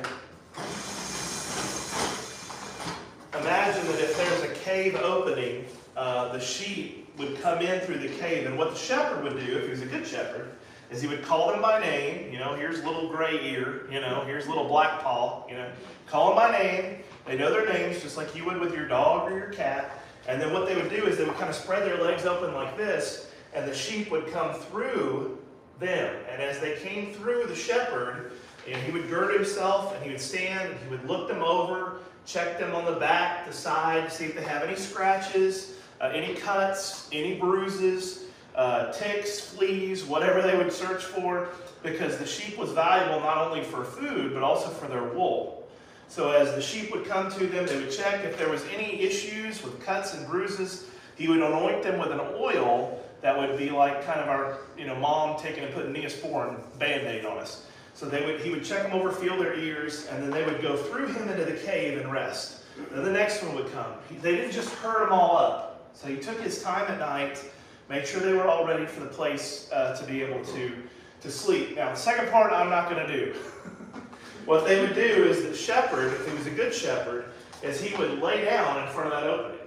Imagine 3.41 3.87
that 3.87 3.99
if 3.99 4.17
there's 4.17 4.43
a 4.43 4.53
cave 4.63 4.95
opening, 4.95 5.65
uh, 5.97 6.31
the 6.31 6.39
sheep 6.39 7.09
would 7.17 7.41
come 7.41 7.59
in 7.59 7.79
through 7.81 7.97
the 7.97 8.09
cave, 8.09 8.45
and 8.45 8.57
what 8.57 8.71
the 8.71 8.77
shepherd 8.77 9.23
would 9.23 9.33
do 9.45 9.57
if 9.57 9.65
he 9.65 9.69
was 9.71 9.81
a 9.81 9.85
good 9.87 10.05
shepherd 10.05 10.51
is 10.91 11.01
he 11.01 11.07
would 11.07 11.23
call 11.23 11.51
them 11.51 11.61
by 11.61 11.79
name. 11.79 12.31
You 12.31 12.39
know, 12.39 12.55
here's 12.55 12.83
little 12.83 13.09
gray 13.09 13.43
ear. 13.51 13.87
You 13.91 14.01
know, 14.01 14.23
here's 14.25 14.47
little 14.47 14.67
black 14.67 15.01
paw. 15.01 15.47
You 15.49 15.55
know, 15.55 15.69
call 16.07 16.27
them 16.27 16.35
by 16.37 16.51
name 16.51 17.03
they 17.25 17.37
know 17.37 17.51
their 17.51 17.67
names 17.71 18.01
just 18.01 18.17
like 18.17 18.35
you 18.35 18.45
would 18.45 18.59
with 18.59 18.73
your 18.73 18.87
dog 18.87 19.31
or 19.31 19.35
your 19.35 19.49
cat. 19.49 19.99
And 20.27 20.41
then 20.41 20.53
what 20.53 20.67
they 20.67 20.75
would 20.75 20.89
do 20.89 21.05
is 21.05 21.17
they 21.17 21.25
would 21.25 21.37
kind 21.37 21.49
of 21.49 21.55
spread 21.55 21.83
their 21.83 22.01
legs 22.01 22.25
open 22.25 22.53
like 22.53 22.77
this, 22.77 23.31
and 23.53 23.67
the 23.67 23.75
sheep 23.75 24.11
would 24.11 24.31
come 24.31 24.53
through 24.53 25.39
them. 25.79 26.15
And 26.29 26.41
as 26.41 26.59
they 26.59 26.75
came 26.77 27.13
through 27.13 27.45
the 27.47 27.55
shepherd, 27.55 28.31
and 28.67 28.81
he 28.83 28.91
would 28.91 29.09
gird 29.09 29.35
himself 29.35 29.93
and 29.93 30.03
he 30.03 30.09
would 30.09 30.19
stand 30.19 30.71
and 30.71 30.79
he 30.79 30.89
would 30.89 31.05
look 31.05 31.27
them 31.27 31.43
over, 31.43 31.97
check 32.25 32.57
them 32.57 32.73
on 32.73 32.85
the 32.85 32.99
back, 32.99 33.45
the 33.45 33.53
side, 33.53 34.11
see 34.11 34.25
if 34.25 34.35
they 34.35 34.41
have 34.41 34.63
any 34.63 34.75
scratches, 34.75 35.75
uh, 36.01 36.05
any 36.05 36.33
cuts, 36.33 37.07
any 37.11 37.35
bruises, 37.35 38.24
uh, 38.55 38.91
ticks, 38.91 39.39
fleas, 39.39 40.03
whatever 40.03 40.41
they 40.41 40.57
would 40.57 40.71
search 40.71 41.03
for, 41.03 41.49
because 41.83 42.17
the 42.17 42.25
sheep 42.25 42.57
was 42.57 42.71
valuable 42.71 43.19
not 43.19 43.37
only 43.47 43.63
for 43.63 43.83
food 43.83 44.33
but 44.33 44.43
also 44.43 44.69
for 44.69 44.87
their 44.87 45.03
wool. 45.03 45.67
So 46.07 46.31
as 46.31 46.53
the 46.55 46.61
sheep 46.61 46.91
would 46.91 47.05
come 47.05 47.31
to 47.31 47.47
them, 47.47 47.65
they 47.65 47.77
would 47.77 47.91
check 47.91 48.23
if 48.23 48.37
there 48.37 48.49
was 48.49 48.63
any 48.73 49.01
issues 49.01 49.63
with 49.63 49.83
cuts 49.83 50.13
and 50.13 50.27
bruises. 50.27 50.87
He 51.15 51.27
would 51.27 51.39
anoint 51.39 51.83
them 51.83 51.99
with 51.99 52.11
an 52.11 52.19
oil 52.19 53.01
that 53.21 53.37
would 53.37 53.57
be 53.57 53.69
like 53.71 54.05
kind 54.05 54.19
of 54.19 54.27
our, 54.27 54.59
you 54.77 54.85
know, 54.85 54.95
mom 54.95 55.39
taking 55.39 55.63
and 55.63 55.73
putting 55.73 55.93
Neosporin 55.93 56.57
Band-Aid 56.77 57.25
on 57.25 57.39
us. 57.39 57.65
So 57.95 58.05
they 58.05 58.25
would, 58.25 58.41
he 58.41 58.51
would 58.51 58.63
check 58.63 58.83
them 58.83 58.93
over, 58.93 59.11
feel 59.11 59.37
their 59.37 59.55
ears, 59.55 60.05
and 60.07 60.21
then 60.21 60.29
they 60.29 60.43
would 60.45 60.61
go 60.61 60.75
through 60.75 61.07
him 61.07 61.27
into 61.29 61.45
the 61.45 61.57
cave 61.57 61.97
and 61.97 62.11
rest. 62.11 62.63
Then 62.91 63.03
the 63.03 63.11
next 63.11 63.41
one 63.41 63.55
would 63.55 63.71
come. 63.71 63.93
He, 64.09 64.17
they 64.17 64.35
didn't 64.35 64.51
just 64.51 64.69
herd 64.75 65.05
them 65.05 65.13
all 65.13 65.37
up. 65.37 65.89
So 65.93 66.07
he 66.07 66.17
took 66.17 66.39
his 66.41 66.61
time 66.61 66.91
at 66.91 66.99
night, 66.99 67.43
made 67.89 68.07
sure 68.07 68.21
they 68.21 68.33
were 68.33 68.47
all 68.47 68.65
ready 68.65 68.85
for 68.85 69.01
the 69.01 69.09
place 69.09 69.69
uh, 69.71 69.95
to 69.95 70.05
be 70.05 70.21
able 70.21 70.43
to, 70.45 70.71
to 71.21 71.31
sleep. 71.31 71.75
Now, 71.75 71.91
the 71.91 71.95
second 71.95 72.31
part 72.31 72.51
I'm 72.51 72.69
not 72.69 72.89
going 72.89 73.05
to 73.05 73.13
do. 73.13 73.35
What 74.45 74.65
they 74.65 74.79
would 74.79 74.93
do 74.93 75.01
is 75.01 75.41
the 75.41 75.55
shepherd, 75.55 76.13
if 76.13 76.27
he 76.27 76.37
was 76.37 76.45
a 76.45 76.51
good 76.51 76.71
shepherd, 76.71 77.25
is 77.63 77.81
he 77.81 77.95
would 77.95 78.21
lay 78.21 78.45
down 78.45 78.83
in 78.85 78.93
front 78.93 79.11
of 79.11 79.19
that 79.19 79.27
opening. 79.27 79.65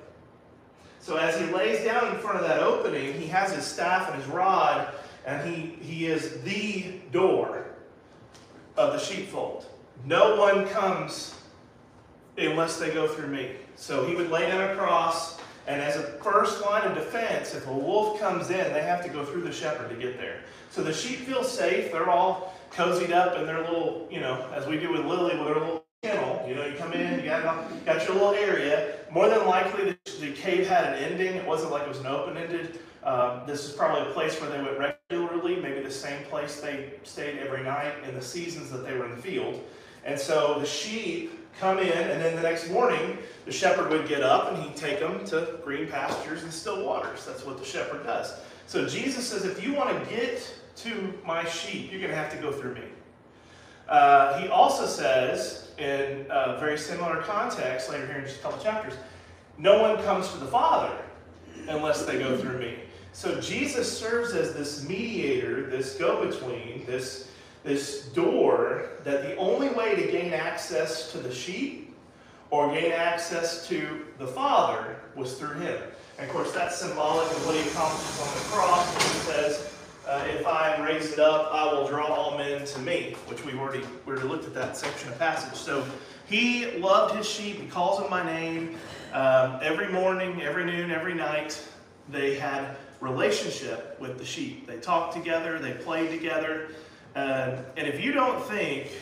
So 1.00 1.16
as 1.16 1.36
he 1.36 1.46
lays 1.46 1.84
down 1.84 2.14
in 2.14 2.20
front 2.20 2.38
of 2.38 2.46
that 2.46 2.60
opening, 2.60 3.14
he 3.14 3.26
has 3.26 3.52
his 3.52 3.64
staff 3.64 4.08
and 4.08 4.22
his 4.22 4.30
rod, 4.30 4.94
and 5.26 5.48
he, 5.48 5.78
he 5.82 6.06
is 6.06 6.40
the 6.42 7.00
door 7.10 7.66
of 8.76 8.92
the 8.92 9.00
sheepfold. 9.00 9.66
No 10.04 10.36
one 10.36 10.68
comes 10.68 11.34
unless 12.36 12.78
they 12.78 12.90
go 12.90 13.08
through 13.08 13.28
me. 13.28 13.52
So 13.74 14.06
he 14.06 14.14
would 14.14 14.30
lay 14.30 14.48
down 14.48 14.70
across, 14.70 15.38
and 15.68 15.82
as 15.82 15.96
a 15.96 16.02
first 16.02 16.62
line 16.62 16.82
of 16.84 16.94
defense, 16.94 17.54
if 17.54 17.66
a 17.66 17.72
wolf 17.72 18.18
comes 18.18 18.48
in, 18.48 18.72
they 18.72 18.82
have 18.82 19.04
to 19.04 19.10
go 19.10 19.22
through 19.24 19.42
the 19.42 19.52
shepherd 19.52 19.90
to 19.90 19.96
get 19.96 20.16
there. 20.16 20.40
So 20.70 20.82
the 20.82 20.94
sheep 20.94 21.18
feel 21.18 21.44
safe. 21.44 21.92
They're 21.92 22.08
all 22.08 22.54
cozied 22.72 23.12
up 23.12 23.36
in 23.36 23.44
their 23.44 23.60
little, 23.60 24.08
you 24.10 24.20
know, 24.20 24.48
as 24.54 24.66
we 24.66 24.78
do 24.78 24.90
with 24.90 25.04
Lily 25.04 25.36
with 25.36 25.48
her 25.48 25.54
little 25.54 25.84
kennel. 26.02 26.42
You 26.48 26.54
know, 26.54 26.64
you 26.64 26.74
come 26.76 26.94
in, 26.94 27.18
you 27.18 27.26
got, 27.26 27.84
got 27.84 28.02
your 28.06 28.14
little 28.14 28.32
area. 28.32 28.94
More 29.10 29.28
than 29.28 29.46
likely, 29.46 29.84
the, 29.84 30.20
the 30.20 30.32
cave 30.32 30.66
had 30.66 30.84
an 30.94 30.94
ending. 30.94 31.34
It 31.34 31.46
wasn't 31.46 31.72
like 31.72 31.82
it 31.82 31.88
was 31.88 31.98
an 31.98 32.06
open-ended. 32.06 32.80
Um, 33.04 33.42
this 33.46 33.64
is 33.68 33.72
probably 33.72 34.10
a 34.10 34.12
place 34.14 34.40
where 34.40 34.50
they 34.50 34.62
went 34.62 34.78
regularly, 34.78 35.56
maybe 35.56 35.82
the 35.82 35.90
same 35.90 36.24
place 36.24 36.60
they 36.60 36.94
stayed 37.04 37.38
every 37.38 37.62
night 37.62 37.92
in 38.06 38.14
the 38.14 38.22
seasons 38.22 38.70
that 38.70 38.86
they 38.86 38.96
were 38.96 39.04
in 39.04 39.10
the 39.10 39.22
field. 39.22 39.62
And 40.04 40.18
so 40.18 40.58
the 40.60 40.66
sheep 40.66 41.37
come 41.58 41.78
in, 41.78 41.92
and 41.92 42.20
then 42.20 42.36
the 42.36 42.42
next 42.42 42.70
morning, 42.70 43.18
the 43.44 43.52
shepherd 43.52 43.90
would 43.90 44.06
get 44.08 44.22
up 44.22 44.52
and 44.52 44.62
he'd 44.62 44.76
take 44.76 45.00
them 45.00 45.24
to 45.26 45.58
green 45.64 45.88
pastures 45.88 46.42
and 46.42 46.52
still 46.52 46.84
waters. 46.84 47.24
That's 47.24 47.44
what 47.44 47.58
the 47.58 47.64
shepherd 47.64 48.04
does. 48.04 48.34
So 48.66 48.86
Jesus 48.86 49.26
says, 49.26 49.44
if 49.44 49.62
you 49.62 49.72
want 49.74 49.90
to 49.90 50.14
get 50.14 50.54
to 50.76 51.14
my 51.24 51.44
sheep, 51.44 51.90
you're 51.90 52.00
going 52.00 52.12
to 52.12 52.16
have 52.16 52.30
to 52.32 52.38
go 52.38 52.52
through 52.52 52.74
me. 52.74 52.84
Uh, 53.88 54.38
he 54.38 54.48
also 54.48 54.86
says, 54.86 55.70
in 55.78 56.26
a 56.30 56.58
very 56.58 56.76
similar 56.76 57.22
context, 57.22 57.90
later 57.90 58.06
here 58.06 58.18
in 58.18 58.24
just 58.24 58.40
a 58.40 58.42
couple 58.42 58.62
chapters, 58.62 58.94
no 59.56 59.80
one 59.80 60.02
comes 60.04 60.30
to 60.32 60.38
the 60.38 60.46
Father 60.46 60.94
unless 61.68 62.04
they 62.04 62.18
go 62.18 62.36
through 62.36 62.58
me. 62.58 62.76
So 63.12 63.40
Jesus 63.40 63.98
serves 63.98 64.34
as 64.34 64.52
this 64.54 64.86
mediator, 64.86 65.68
this 65.68 65.94
go-between, 65.94 66.84
this, 66.86 67.27
this 67.68 68.06
door, 68.06 68.88
that 69.04 69.22
the 69.22 69.36
only 69.36 69.68
way 69.68 69.94
to 69.94 70.10
gain 70.10 70.32
access 70.32 71.12
to 71.12 71.18
the 71.18 71.32
sheep 71.32 71.94
or 72.50 72.72
gain 72.72 72.92
access 72.92 73.68
to 73.68 74.06
the 74.18 74.26
Father 74.26 74.96
was 75.14 75.34
through 75.38 75.54
him. 75.54 75.80
And 76.18 76.26
of 76.26 76.32
course, 76.32 76.50
that's 76.52 76.78
symbolic 76.78 77.30
of 77.30 77.46
what 77.46 77.54
he 77.54 77.68
accomplishes 77.68 78.20
on 78.20 78.34
the 78.34 78.44
cross 78.50 78.86
when 78.94 79.12
he 79.12 79.18
says, 79.20 79.74
uh, 80.08 80.24
if 80.30 80.46
I 80.46 80.74
am 80.74 80.82
raised 80.82 81.20
up, 81.20 81.52
I 81.52 81.70
will 81.70 81.86
draw 81.86 82.06
all 82.06 82.38
men 82.38 82.64
to 82.64 82.78
me, 82.78 83.14
which 83.26 83.44
we've 83.44 83.58
already, 83.58 83.84
we 84.06 84.14
already 84.14 84.26
looked 84.26 84.46
at 84.46 84.54
that 84.54 84.74
section 84.74 85.10
of 85.10 85.18
passage. 85.18 85.58
So 85.58 85.84
he 86.26 86.78
loved 86.78 87.14
his 87.14 87.28
sheep. 87.28 87.60
He 87.60 87.66
calls 87.66 88.00
them 88.00 88.08
by 88.08 88.24
name. 88.24 88.76
Um, 89.12 89.58
every 89.62 89.92
morning, 89.92 90.40
every 90.40 90.64
noon, 90.64 90.90
every 90.90 91.14
night, 91.14 91.62
they 92.08 92.36
had 92.36 92.76
relationship 93.00 94.00
with 94.00 94.18
the 94.18 94.24
sheep. 94.24 94.66
They 94.66 94.78
talked 94.78 95.14
together, 95.14 95.58
they 95.58 95.72
played 95.72 96.10
together. 96.10 96.68
Uh, 97.18 97.64
and 97.76 97.88
if 97.88 98.00
you 98.00 98.12
don't 98.12 98.40
think 98.44 98.92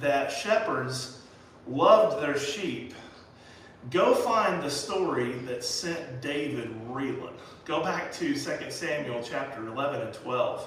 that 0.00 0.32
shepherds 0.32 1.20
loved 1.68 2.20
their 2.20 2.36
sheep, 2.36 2.94
go 3.90 4.12
find 4.12 4.60
the 4.60 4.68
story 4.68 5.34
that 5.46 5.62
sent 5.62 6.20
David 6.20 6.68
reeling. 6.88 7.34
Go 7.64 7.80
back 7.80 8.10
to 8.14 8.34
2 8.34 8.70
Samuel 8.70 9.22
chapter 9.22 9.64
11 9.64 10.00
and 10.00 10.12
12. 10.12 10.66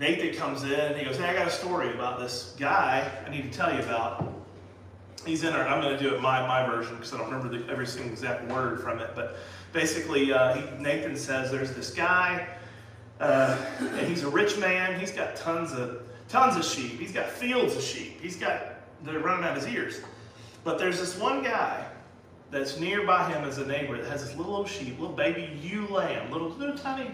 Nathan 0.00 0.34
comes 0.34 0.64
in 0.64 0.72
and 0.72 0.96
he 0.96 1.04
goes, 1.04 1.16
Hey, 1.16 1.26
I 1.26 1.32
got 1.32 1.46
a 1.46 1.50
story 1.50 1.94
about 1.94 2.18
this 2.18 2.56
guy 2.58 3.08
I 3.24 3.30
need 3.30 3.52
to 3.52 3.56
tell 3.56 3.72
you 3.72 3.80
about. 3.84 4.32
He's 5.24 5.44
in 5.44 5.52
our, 5.52 5.64
I'm 5.68 5.80
going 5.80 5.96
to 5.96 6.02
do 6.02 6.12
it 6.12 6.20
my, 6.20 6.44
my 6.44 6.66
version 6.66 6.96
because 6.96 7.14
I 7.14 7.18
don't 7.18 7.30
remember 7.30 7.56
the, 7.56 7.70
every 7.70 7.86
single 7.86 8.10
exact 8.10 8.50
word 8.50 8.80
from 8.80 8.98
it. 8.98 9.10
But 9.14 9.36
basically, 9.72 10.32
uh, 10.32 10.54
he, 10.54 10.82
Nathan 10.82 11.14
says 11.14 11.52
there's 11.52 11.72
this 11.72 11.90
guy, 11.90 12.48
uh, 13.20 13.56
and 13.78 14.08
he's 14.08 14.24
a 14.24 14.28
rich 14.28 14.58
man. 14.58 14.98
He's 14.98 15.12
got 15.12 15.36
tons 15.36 15.72
of 15.72 16.05
tons 16.28 16.56
of 16.56 16.64
sheep. 16.64 16.98
He's 16.98 17.12
got 17.12 17.28
fields 17.28 17.76
of 17.76 17.82
sheep. 17.82 18.20
He's 18.20 18.36
got 18.36 18.74
they're 19.02 19.18
running 19.18 19.44
out 19.44 19.56
his 19.56 19.66
ears. 19.68 20.00
But 20.64 20.78
there's 20.78 20.98
this 20.98 21.16
one 21.16 21.42
guy 21.42 21.86
that's 22.50 22.78
nearby 22.78 23.28
him 23.30 23.44
as 23.44 23.58
a 23.58 23.66
neighbor 23.66 23.96
that 23.96 24.10
has 24.10 24.24
this 24.24 24.36
little 24.36 24.56
old 24.56 24.68
sheep, 24.68 24.98
little 24.98 25.14
baby 25.14 25.58
ewe 25.62 25.86
lamb, 25.88 26.30
little 26.30 26.48
little 26.50 26.76
tiny, 26.76 27.10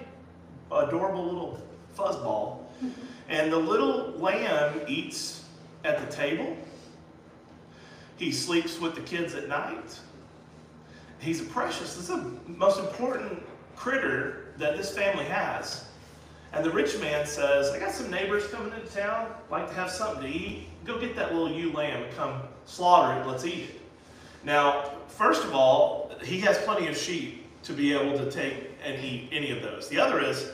adorable 0.71 1.25
little 1.25 1.63
fuzzball. 1.97 2.59
And 3.29 3.51
the 3.51 3.57
little 3.57 4.11
lamb 4.19 4.83
eats 4.89 5.45
at 5.85 5.99
the 5.99 6.15
table. 6.15 6.55
He 8.19 8.31
sleeps 8.31 8.79
with 8.79 8.95
the 8.95 9.01
kids 9.01 9.35
at 9.35 9.49
night. 9.49 9.99
He's 11.19 11.41
a 11.41 11.45
precious, 11.45 11.95
this 11.95 11.99
is 11.99 12.09
the 12.09 12.31
most 12.47 12.81
important 12.81 13.43
critter 13.75 14.53
that 14.59 14.77
this 14.77 14.95
family 14.95 15.25
has. 15.25 15.85
And 16.53 16.65
the 16.65 16.71
rich 16.71 16.99
man 17.01 17.27
says, 17.27 17.71
I 17.71 17.79
got 17.79 17.93
some 17.93 18.11
neighbors 18.11 18.47
coming 18.49 18.73
into 18.73 18.95
town, 18.95 19.33
like 19.51 19.69
to 19.69 19.75
have 19.75 19.91
something 19.91 20.23
to 20.23 20.29
eat. 20.29 20.69
Go 20.85 20.99
get 20.99 21.17
that 21.17 21.33
little 21.33 21.51
ewe 21.51 21.73
lamb 21.73 22.03
and 22.03 22.15
come 22.15 22.43
slaughter 22.67 23.21
it, 23.21 23.27
let's 23.27 23.45
eat 23.45 23.71
it. 23.71 23.81
Now, 24.45 24.93
first 25.09 25.45
of 25.45 25.55
all, 25.55 26.13
he 26.23 26.41
has 26.41 26.59
plenty 26.59 26.89
of 26.89 26.97
sheep 26.97 27.47
to 27.63 27.73
be 27.73 27.95
able 27.95 28.19
to 28.19 28.31
take 28.31 28.71
and 28.85 29.03
eat 29.03 29.29
any 29.33 29.51
of 29.51 29.63
those. 29.63 29.89
The 29.89 29.99
other 29.99 30.21
is, 30.21 30.51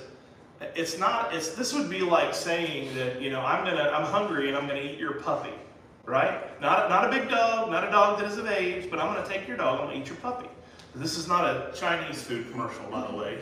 it's 0.60 0.98
not, 0.98 1.34
it's, 1.34 1.50
this 1.50 1.72
would 1.72 1.88
be 1.88 2.00
like 2.00 2.34
saying 2.34 2.94
that, 2.94 3.20
you 3.20 3.30
know, 3.30 3.40
I'm 3.40 3.64
gonna, 3.64 3.90
I'm 3.90 4.04
hungry 4.04 4.48
and 4.48 4.56
I'm 4.56 4.66
gonna 4.66 4.80
eat 4.80 4.98
your 4.98 5.14
puppy, 5.14 5.54
right? 6.04 6.60
Not, 6.60 6.90
not 6.90 7.06
a 7.06 7.08
big 7.08 7.28
dog, 7.28 7.70
not 7.70 7.86
a 7.86 7.90
dog 7.90 8.18
that 8.20 8.30
is 8.30 8.36
of 8.38 8.46
age, 8.46 8.90
but 8.90 8.98
I'm 8.98 9.14
gonna 9.14 9.26
take 9.26 9.48
your 9.48 9.56
dog, 9.56 9.80
I'm 9.80 9.86
gonna 9.86 10.00
eat 10.00 10.06
your 10.06 10.16
puppy. 10.16 10.48
This 10.94 11.16
is 11.16 11.28
not 11.28 11.44
a 11.44 11.72
Chinese 11.74 12.22
food 12.22 12.50
commercial, 12.50 12.84
by 12.90 13.06
the 13.10 13.16
way. 13.16 13.38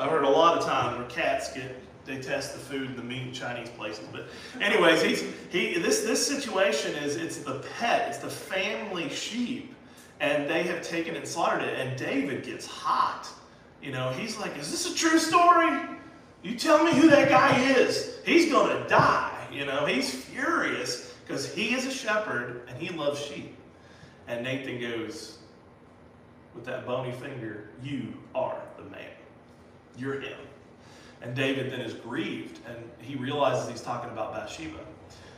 I've 0.00 0.10
heard 0.10 0.24
a 0.24 0.30
lot 0.30 0.56
of 0.56 0.64
times 0.64 0.98
where 0.98 1.06
cats 1.08 1.52
get 1.52 1.76
they 2.06 2.20
test 2.20 2.54
the 2.54 2.58
food 2.58 2.88
and 2.88 2.96
the 2.96 3.02
meat 3.02 3.22
in 3.22 3.32
Chinese 3.32 3.68
places. 3.70 4.06
But 4.10 4.28
anyways, 4.60 5.02
he's 5.02 5.22
he 5.50 5.78
this 5.78 6.02
this 6.02 6.26
situation 6.26 6.94
is 6.96 7.16
it's 7.16 7.38
the 7.38 7.62
pet, 7.78 8.08
it's 8.08 8.18
the 8.18 8.30
family 8.30 9.10
sheep, 9.10 9.74
and 10.18 10.48
they 10.48 10.62
have 10.64 10.82
taken 10.82 11.16
and 11.16 11.26
slaughtered 11.26 11.62
it. 11.62 11.78
And 11.78 11.98
David 11.98 12.42
gets 12.42 12.66
hot. 12.66 13.28
You 13.82 13.92
know, 13.92 14.10
he's 14.10 14.38
like, 14.38 14.56
"Is 14.58 14.70
this 14.70 14.90
a 14.90 14.94
true 14.94 15.18
story? 15.18 15.78
You 16.42 16.56
tell 16.56 16.82
me 16.82 16.92
who 16.92 17.08
that 17.10 17.28
guy 17.28 17.60
is. 17.60 18.18
He's 18.24 18.50
gonna 18.50 18.88
die." 18.88 19.46
You 19.52 19.66
know, 19.66 19.84
he's 19.84 20.12
furious 20.12 21.12
because 21.26 21.52
he 21.52 21.74
is 21.74 21.86
a 21.86 21.90
shepherd 21.90 22.62
and 22.68 22.78
he 22.78 22.88
loves 22.96 23.20
sheep. 23.20 23.54
And 24.28 24.44
Nathan 24.44 24.80
goes 24.80 25.38
with 26.54 26.64
that 26.64 26.86
bony 26.86 27.12
finger, 27.12 27.68
"You 27.82 28.14
are 28.34 28.56
the 28.56 28.56
man." 28.56 28.69
You're 30.00 30.20
him. 30.20 30.38
And 31.22 31.34
David 31.36 31.70
then 31.70 31.80
is 31.80 31.92
grieved 31.92 32.60
and 32.66 32.76
he 32.98 33.16
realizes 33.16 33.68
he's 33.68 33.82
talking 33.82 34.10
about 34.10 34.32
Bathsheba. 34.32 34.78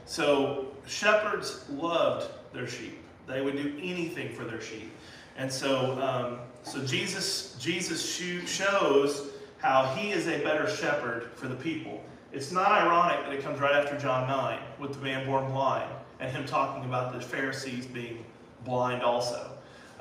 So 0.07 0.69
shepherds 0.87 1.65
loved 1.71 2.31
their 2.53 2.69
sheep. 2.69 2.99
They 3.27 3.41
would 3.41 3.57
do 3.57 3.75
anything 3.83 4.33
for 4.33 4.45
their 4.45 4.61
sheep. 4.61 4.93
And 5.37 5.51
so, 5.51 6.01
um, 6.01 6.39
so 6.63 6.85
Jesus, 6.85 7.57
Jesus 7.59 8.05
shows 8.47 9.31
how 9.59 9.87
he 9.97 10.11
is 10.11 10.29
a 10.29 10.39
better 10.43 10.69
shepherd 10.69 11.31
for 11.35 11.49
the 11.49 11.55
people. 11.57 12.03
It's 12.33 12.53
not 12.53 12.71
ironic 12.71 13.25
that 13.25 13.33
it 13.33 13.43
comes 13.43 13.61
right 13.61 13.75
after 13.75 13.99
John 13.99 14.29
9 14.29 14.59
with 14.79 14.95
the 14.95 15.01
man 15.01 15.27
born 15.27 15.51
blind 15.53 15.91
and 16.21 16.31
him 16.31 16.47
talking 16.47 16.85
about 16.85 17.13
the 17.13 17.21
Pharisees 17.21 17.87
being 17.87 18.25
blind 18.65 19.03
also. 19.03 19.51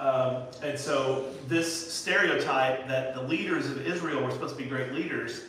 Um, 0.02 0.46
and 0.64 0.80
so 0.80 1.28
this 1.48 1.94
stereotype 1.94 2.88
that 2.88 3.14
the 3.14 3.22
leaders 3.22 3.70
of 3.70 3.86
Israel 3.86 4.24
were 4.24 4.32
supposed 4.32 4.58
to 4.58 4.64
be 4.64 4.68
great 4.68 4.94
leaders 4.94 5.44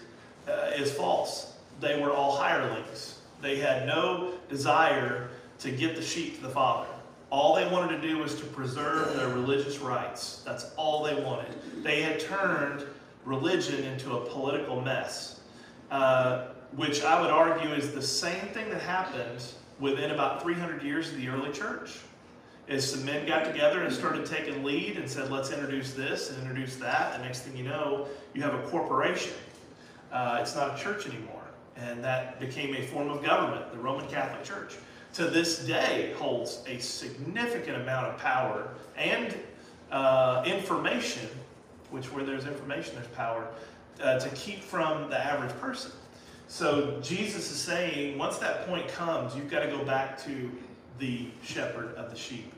uh, 0.47 0.73
is 0.77 0.93
false. 0.93 1.55
They 1.81 1.99
were 1.99 2.13
all 2.13 2.37
hirelings. 2.37 3.19
They 3.41 3.57
had 3.57 3.87
no 3.87 4.35
desire 4.51 5.31
to 5.61 5.71
get 5.71 5.97
the 5.97 6.03
sheep 6.03 6.37
to 6.37 6.43
the 6.43 6.51
Father. 6.51 6.87
All 7.31 7.55
they 7.55 7.67
wanted 7.67 8.03
to 8.03 8.07
do 8.07 8.19
was 8.19 8.35
to 8.41 8.45
preserve 8.45 9.17
their 9.17 9.29
religious 9.29 9.79
rights. 9.79 10.43
That's 10.45 10.71
all 10.77 11.03
they 11.03 11.15
wanted. 11.15 11.55
They 11.83 12.03
had 12.03 12.21
turned 12.21 12.85
religion 13.25 13.83
into 13.85 14.19
a 14.19 14.27
political 14.27 14.83
mess, 14.83 15.41
uh, 15.91 16.49
which 16.77 17.03
I 17.03 17.19
would 17.23 17.31
argue 17.31 17.73
is 17.73 17.93
the 17.93 18.03
same 18.03 18.49
thing 18.49 18.69
that 18.69 18.83
happened 18.83 19.43
within 19.81 20.11
about 20.11 20.43
300 20.43 20.83
years 20.83 21.09
of 21.09 21.17
the 21.17 21.29
early 21.29 21.53
church 21.53 22.01
is 22.73 22.91
some 22.91 23.05
men 23.05 23.27
got 23.27 23.45
together 23.45 23.83
and 23.83 23.93
started 23.93 24.25
taking 24.25 24.65
lead 24.65 24.97
and 24.97 25.09
said, 25.09 25.31
let's 25.31 25.51
introduce 25.51 25.93
this 25.93 26.31
and 26.31 26.41
introduce 26.41 26.77
that. 26.77 27.17
The 27.17 27.25
next 27.25 27.41
thing 27.41 27.57
you 27.57 27.65
know, 27.65 28.09
you 28.35 28.43
have 28.43 28.55
a 28.55 28.63
corporation. 28.69 29.35
Uh, 30.11 30.39
it's 30.41 30.57
not 30.57 30.79
a 30.79 30.83
church 30.83 31.07
anymore. 31.07 31.43
And 31.77 32.03
that 32.05 32.41
became 32.41 32.75
a 32.75 32.83
form 32.83 33.11
of 33.11 33.23
government, 33.23 33.71
the 33.73 33.79
Roman 33.79 34.09
Catholic 34.09 34.45
Church. 34.45 34.75
To 35.15 35.27
this 35.27 35.67
day, 35.67 36.15
holds 36.17 36.63
a 36.67 36.79
significant 36.79 37.77
amount 37.77 38.07
of 38.07 38.19
power 38.19 38.71
and 38.97 39.37
uh, 39.91 40.43
information, 40.47 41.29
which 41.91 42.07
where 42.13 42.25
there's 42.25 42.47
information, 42.47 42.95
there's 42.95 43.07
power, 43.09 43.49
uh, 44.03 44.19
to 44.19 44.29
keep 44.31 44.63
from 44.63 45.11
the 45.11 45.19
average 45.19 45.55
person. 45.61 45.93
So 46.49 46.99
Jesus 47.03 47.51
is 47.51 47.59
saying, 47.59 48.19
once 48.19 48.39
that 48.39 48.67
point 48.67 48.89
comes, 48.89 49.35
you've 49.35 49.51
got 49.51 49.61
to 49.61 49.69
go 49.69 49.85
back 49.85 50.23
to 50.25 50.51
the 50.99 51.27
shepherd 51.43 51.95
of 51.95 52.11
the 52.11 52.17
sheep. 52.17 52.52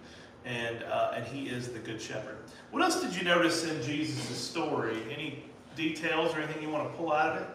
And, 0.44 0.82
uh, 0.82 1.12
and 1.14 1.24
he 1.24 1.46
is 1.48 1.68
the 1.68 1.78
good 1.78 2.00
shepherd. 2.00 2.36
What 2.70 2.82
else 2.82 3.00
did 3.00 3.14
you 3.16 3.22
notice 3.22 3.64
in 3.64 3.82
Jesus' 3.82 4.36
story? 4.36 4.98
Any 5.10 5.44
details 5.76 6.34
or 6.34 6.40
anything 6.40 6.62
you 6.62 6.68
want 6.68 6.90
to 6.90 6.96
pull 6.96 7.12
out 7.12 7.36
of 7.36 7.42
it? 7.42 7.48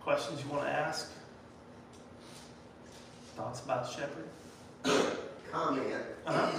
Questions 0.00 0.42
you 0.42 0.50
want 0.50 0.64
to 0.64 0.70
ask? 0.70 1.10
Thoughts 3.36 3.62
about 3.62 3.86
the 3.86 3.92
shepherd? 3.92 5.16
Comment. 5.50 5.94
Uh-huh. 6.26 6.50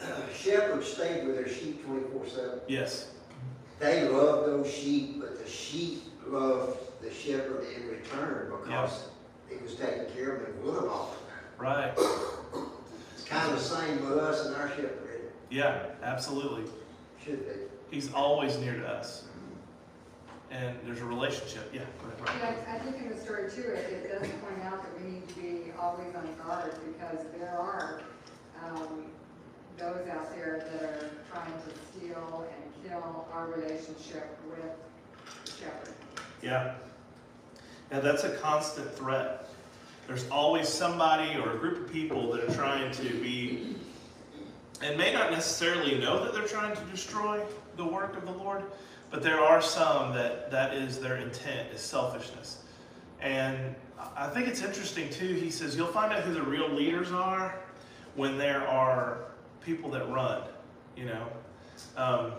Shepherds 0.34 0.86
stayed 0.86 1.26
with 1.26 1.36
their 1.36 1.48
sheep 1.48 1.84
twenty-four 1.84 2.26
seven. 2.26 2.60
Yes. 2.68 3.12
They 3.78 4.08
loved 4.08 4.48
those 4.48 4.72
sheep, 4.72 5.20
but 5.20 5.42
the 5.42 5.50
sheep 5.50 6.02
loved 6.26 6.78
the 7.02 7.12
shepherd 7.12 7.64
in 7.74 7.88
return 7.88 8.52
because 8.60 9.08
he 9.48 9.56
was 9.62 9.74
taking 9.74 10.06
care 10.14 10.36
of 10.36 10.42
them 10.42 10.52
and 10.52 10.62
good 10.62 10.84
off. 10.88 11.16
Right. 11.58 11.92
It's 13.24 13.32
kind 13.32 13.50
of 13.50 13.58
the 13.58 13.64
same 13.64 14.04
with 14.04 14.18
us 14.18 14.44
and 14.44 14.54
our 14.56 14.68
shepherd. 14.68 15.32
Yeah, 15.48 15.86
absolutely. 16.02 16.70
Should 17.24 17.46
be. 17.46 17.54
He's 17.90 18.12
always 18.12 18.58
near 18.58 18.74
to 18.74 18.86
us. 18.86 19.24
And 20.50 20.76
there's 20.84 21.00
a 21.00 21.06
relationship. 21.06 21.70
Yeah, 21.72 21.80
go 22.02 22.26
ahead, 22.26 22.54
Yeah, 22.66 22.74
I 22.74 22.78
think 22.80 22.98
in 22.98 23.08
the 23.08 23.16
story 23.16 23.50
too, 23.50 23.62
it, 23.62 23.90
it 23.90 24.12
does 24.12 24.28
point 24.28 24.62
out 24.64 24.82
that 24.82 25.02
we 25.02 25.10
need 25.12 25.28
to 25.28 25.34
be 25.36 25.72
always 25.80 26.14
on 26.14 26.28
guard 26.46 26.74
because 26.86 27.24
there 27.38 27.58
are, 27.58 28.02
um, 28.62 29.04
those 29.78 30.06
out 30.08 30.30
there 30.36 30.68
that 30.70 30.82
are 30.82 31.10
trying 31.32 31.50
to 31.50 31.98
steal 31.98 32.46
and 32.52 32.90
kill 32.90 33.26
our 33.32 33.46
relationship 33.46 34.38
with 34.50 34.60
the 35.46 35.50
shepherd. 35.50 35.94
Yeah. 36.42 36.74
Yeah, 37.90 38.00
that's 38.00 38.24
a 38.24 38.36
constant 38.36 38.94
threat. 38.94 39.48
There's 40.06 40.28
always 40.28 40.68
somebody 40.68 41.38
or 41.38 41.54
a 41.54 41.58
group 41.58 41.86
of 41.86 41.92
people 41.92 42.30
that 42.32 42.48
are 42.48 42.54
trying 42.54 42.90
to 42.92 43.02
be, 43.20 43.76
and 44.82 44.98
may 44.98 45.12
not 45.12 45.30
necessarily 45.30 45.98
know 45.98 46.22
that 46.24 46.34
they're 46.34 46.46
trying 46.46 46.76
to 46.76 46.82
destroy 46.84 47.40
the 47.76 47.84
work 47.84 48.16
of 48.16 48.24
the 48.24 48.32
Lord, 48.32 48.62
but 49.10 49.22
there 49.22 49.40
are 49.40 49.62
some 49.62 50.12
that 50.14 50.50
that 50.50 50.74
is 50.74 51.00
their 51.00 51.16
intent, 51.16 51.72
is 51.72 51.80
selfishness. 51.80 52.64
And 53.20 53.74
I 54.16 54.28
think 54.28 54.48
it's 54.48 54.62
interesting 54.62 55.08
too, 55.10 55.34
he 55.34 55.50
says, 55.50 55.76
you'll 55.76 55.86
find 55.86 56.12
out 56.12 56.22
who 56.22 56.34
the 56.34 56.42
real 56.42 56.68
leaders 56.68 57.12
are 57.12 57.58
when 58.14 58.36
there 58.36 58.66
are 58.68 59.18
people 59.60 59.90
that 59.92 60.08
run. 60.10 60.42
You 60.96 61.06
know, 61.06 61.28
um, 61.96 62.32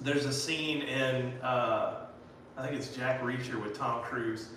there's 0.00 0.24
a 0.24 0.32
scene 0.32 0.82
in 0.82 1.32
uh, 1.42 2.06
I 2.56 2.66
think 2.66 2.76
it's 2.76 2.94
Jack 2.94 3.22
Reacher 3.22 3.62
with 3.62 3.78
Tom 3.78 4.02
Cruise, 4.02 4.48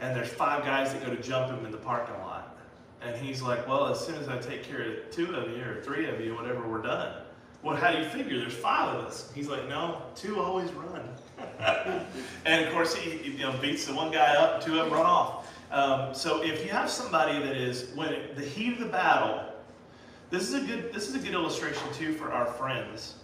and 0.00 0.16
there's 0.16 0.28
five 0.28 0.64
guys 0.64 0.92
that 0.92 1.04
go 1.04 1.14
to 1.14 1.22
jump 1.22 1.50
him 1.50 1.64
in 1.64 1.72
the 1.72 1.78
parking 1.78 2.18
lot, 2.22 2.56
and 3.02 3.16
he's 3.16 3.42
like, 3.42 3.66
"Well, 3.66 3.86
as 3.86 4.04
soon 4.04 4.16
as 4.16 4.28
I 4.28 4.38
take 4.38 4.62
care 4.62 4.82
of 4.82 5.10
two 5.10 5.34
of 5.34 5.50
you 5.50 5.62
or 5.64 5.82
three 5.82 6.06
of 6.06 6.20
you, 6.20 6.34
whatever, 6.34 6.66
we're 6.66 6.82
done." 6.82 7.22
Well, 7.62 7.74
how 7.74 7.90
do 7.90 7.98
you 7.98 8.04
figure? 8.04 8.38
There's 8.38 8.54
five 8.54 8.94
of 8.94 9.04
us. 9.04 9.30
He's 9.34 9.48
like, 9.48 9.68
"No, 9.68 10.02
two 10.14 10.40
always 10.40 10.70
run." 10.72 11.08
and 12.44 12.64
of 12.64 12.72
course, 12.72 12.94
he 12.94 13.30
you 13.32 13.38
know 13.38 13.56
beats 13.60 13.86
the 13.86 13.94
one 13.94 14.12
guy 14.12 14.34
up, 14.36 14.64
two 14.64 14.78
of 14.78 14.86
them 14.86 14.94
run 14.94 15.06
off. 15.06 15.52
Um, 15.70 16.14
so 16.14 16.42
if 16.42 16.64
you 16.64 16.70
have 16.70 16.88
somebody 16.88 17.38
that 17.38 17.56
is 17.56 17.90
when 17.94 18.12
it, 18.12 18.36
the 18.36 18.42
heat 18.42 18.74
of 18.74 18.78
the 18.78 18.86
battle, 18.86 19.44
this 20.30 20.48
is 20.48 20.54
a 20.54 20.60
good 20.60 20.92
this 20.92 21.08
is 21.08 21.14
a 21.14 21.18
good 21.18 21.34
illustration 21.34 21.82
too 21.92 22.12
for 22.12 22.32
our 22.32 22.46
friends. 22.46 23.16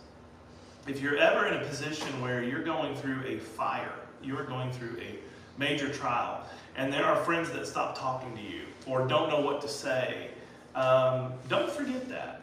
If 0.86 1.00
you're 1.00 1.16
ever 1.16 1.46
in 1.46 1.54
a 1.54 1.64
position 1.64 2.20
where 2.20 2.42
you're 2.42 2.62
going 2.62 2.94
through 2.94 3.22
a 3.26 3.38
fire, 3.38 3.92
you 4.22 4.36
are 4.38 4.44
going 4.44 4.70
through 4.72 4.98
a 5.00 5.18
major 5.58 5.88
trial, 5.88 6.44
and 6.76 6.92
there 6.92 7.04
are 7.04 7.16
friends 7.24 7.50
that 7.50 7.66
stop 7.66 7.98
talking 7.98 8.34
to 8.36 8.42
you 8.42 8.62
or 8.86 9.06
don't 9.06 9.28
know 9.28 9.40
what 9.40 9.60
to 9.62 9.68
say, 9.68 10.28
um, 10.74 11.32
don't 11.48 11.70
forget 11.70 12.08
that. 12.08 12.42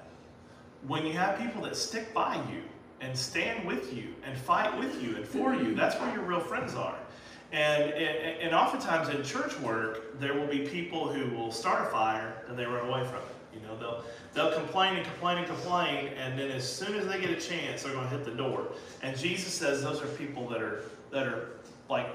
When 0.87 1.05
you 1.05 1.13
have 1.13 1.37
people 1.37 1.61
that 1.63 1.75
stick 1.75 2.13
by 2.13 2.35
you 2.51 2.63
and 3.01 3.17
stand 3.17 3.67
with 3.67 3.93
you 3.93 4.15
and 4.23 4.37
fight 4.37 4.77
with 4.79 5.01
you 5.01 5.15
and 5.15 5.27
for 5.27 5.53
you, 5.53 5.75
that's 5.75 5.95
where 5.99 6.11
your 6.13 6.23
real 6.23 6.39
friends 6.39 6.73
are. 6.75 6.97
And, 7.51 7.91
and 7.93 8.55
oftentimes 8.55 9.09
in 9.09 9.23
church 9.23 9.59
work, 9.59 10.19
there 10.19 10.33
will 10.33 10.47
be 10.47 10.59
people 10.59 11.11
who 11.11 11.35
will 11.35 11.51
start 11.51 11.85
a 11.85 11.91
fire 11.91 12.33
and 12.47 12.57
they 12.57 12.65
run 12.65 12.87
away 12.87 13.03
from 13.05 13.17
it. 13.17 13.35
You 13.53 13.59
know, 13.67 13.77
they'll 13.77 14.03
they'll 14.33 14.57
complain 14.57 14.95
and 14.95 15.05
complain 15.05 15.39
and 15.39 15.47
complain, 15.47 16.07
and 16.17 16.39
then 16.39 16.51
as 16.51 16.65
soon 16.65 16.95
as 16.95 17.05
they 17.05 17.19
get 17.19 17.31
a 17.31 17.35
chance, 17.35 17.83
they're 17.83 17.91
going 17.91 18.09
to 18.09 18.15
hit 18.15 18.23
the 18.23 18.31
door. 18.31 18.67
And 19.01 19.17
Jesus 19.17 19.53
says 19.53 19.83
those 19.83 20.01
are 20.01 20.07
people 20.07 20.47
that 20.49 20.61
are 20.61 20.83
that 21.11 21.27
are 21.27 21.49
like 21.89 22.07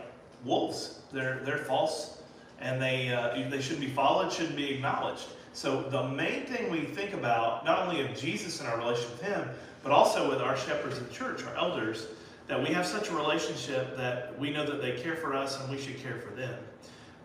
wolves. 0.47 1.01
They're 1.13 1.41
they're 1.45 1.59
false, 1.59 2.23
and 2.61 2.81
they 2.81 3.13
uh, 3.13 3.49
they 3.51 3.61
shouldn't 3.61 3.81
be 3.81 3.89
followed, 3.91 4.33
shouldn't 4.33 4.57
be 4.57 4.73
acknowledged. 4.75 5.27
So 5.53 5.83
the 5.83 6.09
main 6.09 6.45
thing 6.45 6.71
we 6.71 6.81
think 6.83 7.15
about, 7.15 7.65
not 7.65 7.87
only 7.87 8.03
of 8.03 8.15
Jesus 8.17 8.61
and 8.61 8.69
our 8.69 8.77
relationship 8.79 9.13
with 9.13 9.23
Him, 9.23 9.49
but 9.83 9.91
also 9.91 10.29
with 10.29 10.41
our 10.41 10.57
shepherds 10.57 10.99
in 10.99 11.05
the 11.07 11.13
church, 11.13 11.45
our 11.45 11.57
elders, 11.57 12.09
that 12.47 12.61
we 12.61 12.69
have 12.75 12.87
such 12.87 13.09
a 13.09 13.15
relationship 13.15 13.97
that 13.97 14.39
we 14.39 14.51
know 14.51 14.67
that 14.67 14.83
they 14.83 14.93
care 15.01 15.17
for 15.17 15.35
us 15.35 15.59
and 15.61 15.71
we 15.71 15.79
should 15.79 15.99
care 16.03 16.19
for 16.21 16.35
them. 16.35 16.55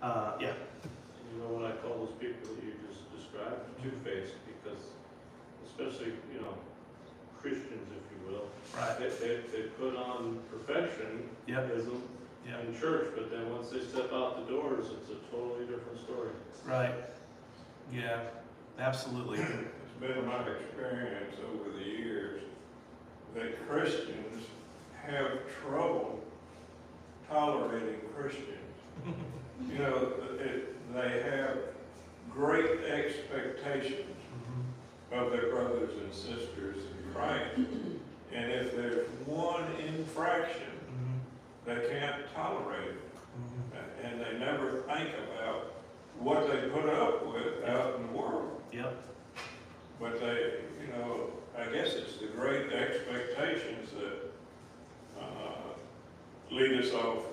Uh, 0.01 0.33
yeah. 0.39 0.53
You 1.33 1.41
know 1.41 1.49
what 1.53 1.65
I 1.69 1.75
call 1.75 2.05
those 2.05 2.15
people 2.19 2.55
that 2.55 2.63
you 2.63 2.73
just 2.87 3.03
described, 3.15 3.59
two-faced, 3.83 4.33
because 4.47 4.79
especially, 5.67 6.13
you 6.33 6.39
know, 6.39 6.55
Christians, 7.41 7.87
if 7.91 8.05
you 8.15 8.33
will, 8.33 8.45
Right. 8.77 8.97
they, 8.97 9.09
they, 9.09 9.35
they 9.51 9.63
put 9.79 9.95
on 9.97 10.39
perfectionism 10.53 11.27
Yep. 11.47 11.71
Yep. 12.47 12.65
in 12.65 12.79
church, 12.79 13.09
but 13.15 13.31
then 13.31 13.49
once 13.51 13.69
they 13.69 13.79
step 13.79 14.11
out 14.13 14.45
the 14.45 14.51
doors, 14.51 14.87
it's 14.99 15.09
a 15.11 15.35
totally 15.35 15.65
different 15.65 15.99
story. 15.99 16.29
Right. 16.65 16.93
Yeah. 17.93 18.21
Absolutely. 18.79 19.39
It's 19.39 20.15
been 20.15 20.25
my 20.25 20.43
experience 20.47 21.35
over 21.53 21.69
the 21.77 21.83
years 21.83 22.41
that 23.35 23.67
Christians 23.67 24.43
have 25.05 25.39
trouble 25.61 26.23
tolerating 27.29 28.01
Christians. 28.15 28.47
You 29.71 29.77
know, 29.77 30.13
it, 30.39 30.75
they 30.91 31.21
have 31.21 31.55
great 32.31 32.83
expectations 32.83 34.17
mm-hmm. 34.33 35.19
of 35.19 35.31
their 35.31 35.51
brothers 35.51 35.91
and 36.01 36.11
sisters 36.11 36.77
in 36.77 37.13
Christ. 37.13 37.57
And 38.33 38.49
if 38.49 38.75
there's 38.75 39.07
one 39.25 39.65
infraction, 39.85 40.70
they 41.71 41.89
can't 41.89 42.15
tolerate 42.33 42.89
it. 42.89 43.01
And 44.03 44.19
they 44.19 44.39
never 44.39 44.83
think 44.87 45.09
about 45.35 45.73
what 46.19 46.47
they 46.47 46.67
put 46.69 46.89
up 46.89 47.25
with 47.25 47.63
out 47.67 47.95
in 47.95 48.07
the 48.07 48.13
world. 48.13 48.61
Yep. 48.73 49.01
But 49.99 50.19
they, 50.19 50.55
you 50.81 50.91
know, 50.91 51.31
I 51.57 51.65
guess 51.65 51.93
it's 51.93 52.17
the 52.17 52.27
great 52.27 52.71
expectations 52.71 53.89
that, 53.91 55.21
uh, 55.21 55.73
lead 56.49 56.81
us 56.81 56.91
off. 56.93 57.23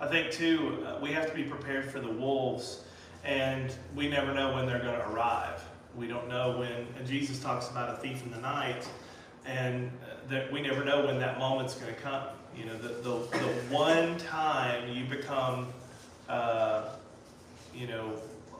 I 0.00 0.06
think 0.06 0.30
too, 0.30 0.86
uh, 0.86 1.00
we 1.02 1.10
have 1.12 1.28
to 1.28 1.34
be 1.34 1.42
prepared 1.42 1.90
for 1.90 1.98
the 1.98 2.10
wolves, 2.10 2.84
and 3.24 3.74
we 3.96 4.08
never 4.08 4.32
know 4.32 4.54
when 4.54 4.66
they're 4.66 4.78
going 4.78 4.94
to 4.94 5.08
arrive. 5.08 5.60
We 5.96 6.06
don't 6.06 6.28
know 6.28 6.58
when, 6.58 6.86
and 6.96 7.06
Jesus 7.06 7.40
talks 7.40 7.68
about 7.68 7.90
a 7.90 7.96
thief 7.98 8.22
in 8.22 8.30
the 8.30 8.38
night, 8.38 8.88
and 9.48 9.90
uh, 10.02 10.14
that 10.28 10.52
we 10.52 10.60
never 10.60 10.84
know 10.84 11.06
when 11.06 11.18
that 11.18 11.38
moment's 11.38 11.74
going 11.74 11.94
to 11.94 12.00
come. 12.00 12.22
You 12.56 12.66
know, 12.66 12.76
the, 12.76 12.88
the, 12.88 13.38
the 13.38 13.74
one 13.74 14.16
time 14.18 14.88
you 14.92 15.04
become, 15.04 15.68
uh, 16.28 16.90
you 17.74 17.86
know, 17.86 18.12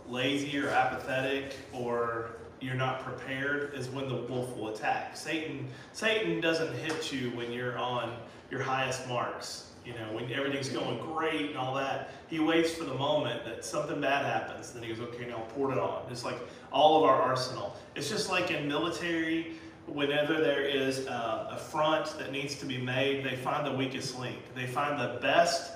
lazy 0.08 0.58
or 0.58 0.68
apathetic 0.68 1.56
or 1.72 2.30
you're 2.60 2.74
not 2.74 3.04
prepared 3.04 3.74
is 3.74 3.88
when 3.88 4.08
the 4.08 4.14
wolf 4.14 4.56
will 4.56 4.68
attack. 4.68 5.16
Satan, 5.16 5.68
Satan 5.92 6.40
doesn't 6.40 6.74
hit 6.76 7.12
you 7.12 7.30
when 7.30 7.52
you're 7.52 7.78
on 7.78 8.16
your 8.50 8.62
highest 8.62 9.06
marks. 9.08 9.66
You 9.84 9.94
know, 9.94 10.12
when 10.12 10.30
everything's 10.32 10.68
going 10.68 10.98
great 11.14 11.50
and 11.50 11.56
all 11.56 11.74
that, 11.74 12.10
he 12.28 12.40
waits 12.40 12.74
for 12.74 12.84
the 12.84 12.94
moment 12.94 13.44
that 13.44 13.64
something 13.64 14.00
bad 14.00 14.26
happens. 14.26 14.72
Then 14.72 14.82
he 14.82 14.90
goes, 14.92 15.00
okay, 15.00 15.26
now 15.26 15.38
pour 15.54 15.72
it 15.72 15.78
on. 15.78 16.02
It's 16.10 16.24
like 16.24 16.38
all 16.72 16.98
of 16.98 17.04
our 17.04 17.20
arsenal. 17.20 17.74
It's 17.94 18.10
just 18.10 18.28
like 18.28 18.50
in 18.50 18.68
military, 18.68 19.54
whenever 19.92 20.34
there 20.34 20.62
is 20.62 21.06
a, 21.06 21.48
a 21.52 21.56
front 21.56 22.18
that 22.18 22.32
needs 22.32 22.54
to 22.56 22.66
be 22.66 22.78
made, 22.78 23.24
they 23.24 23.36
find 23.36 23.66
the 23.66 23.76
weakest 23.76 24.18
link. 24.18 24.38
They 24.54 24.66
find 24.66 25.00
the 25.00 25.18
best 25.20 25.72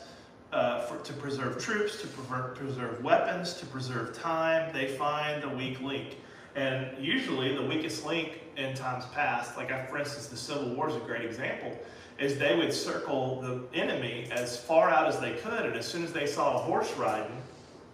uh, 0.52 0.82
for, 0.82 0.98
to 0.98 1.12
preserve 1.14 1.62
troops, 1.62 2.00
to 2.02 2.06
preserve, 2.08 2.56
preserve 2.56 3.02
weapons, 3.02 3.54
to 3.54 3.66
preserve 3.66 4.16
time. 4.18 4.72
They 4.72 4.86
find 4.86 5.42
the 5.42 5.48
weak 5.48 5.80
link. 5.80 6.16
And 6.54 6.86
usually 7.02 7.54
the 7.54 7.64
weakest 7.64 8.04
link 8.04 8.40
in 8.56 8.74
times 8.74 9.04
past, 9.14 9.56
like 9.56 9.72
I, 9.72 9.86
for 9.86 9.98
instance, 9.98 10.26
the 10.26 10.36
Civil 10.36 10.74
War 10.74 10.90
is 10.90 10.96
a 10.96 11.00
great 11.00 11.24
example, 11.24 11.76
is 12.18 12.38
they 12.38 12.54
would 12.54 12.72
circle 12.72 13.40
the 13.40 13.78
enemy 13.78 14.28
as 14.30 14.58
far 14.58 14.90
out 14.90 15.06
as 15.06 15.18
they 15.18 15.32
could, 15.32 15.64
and 15.64 15.74
as 15.74 15.86
soon 15.86 16.04
as 16.04 16.12
they 16.12 16.26
saw 16.26 16.56
a 16.56 16.58
horse 16.58 16.92
riding, 16.98 17.40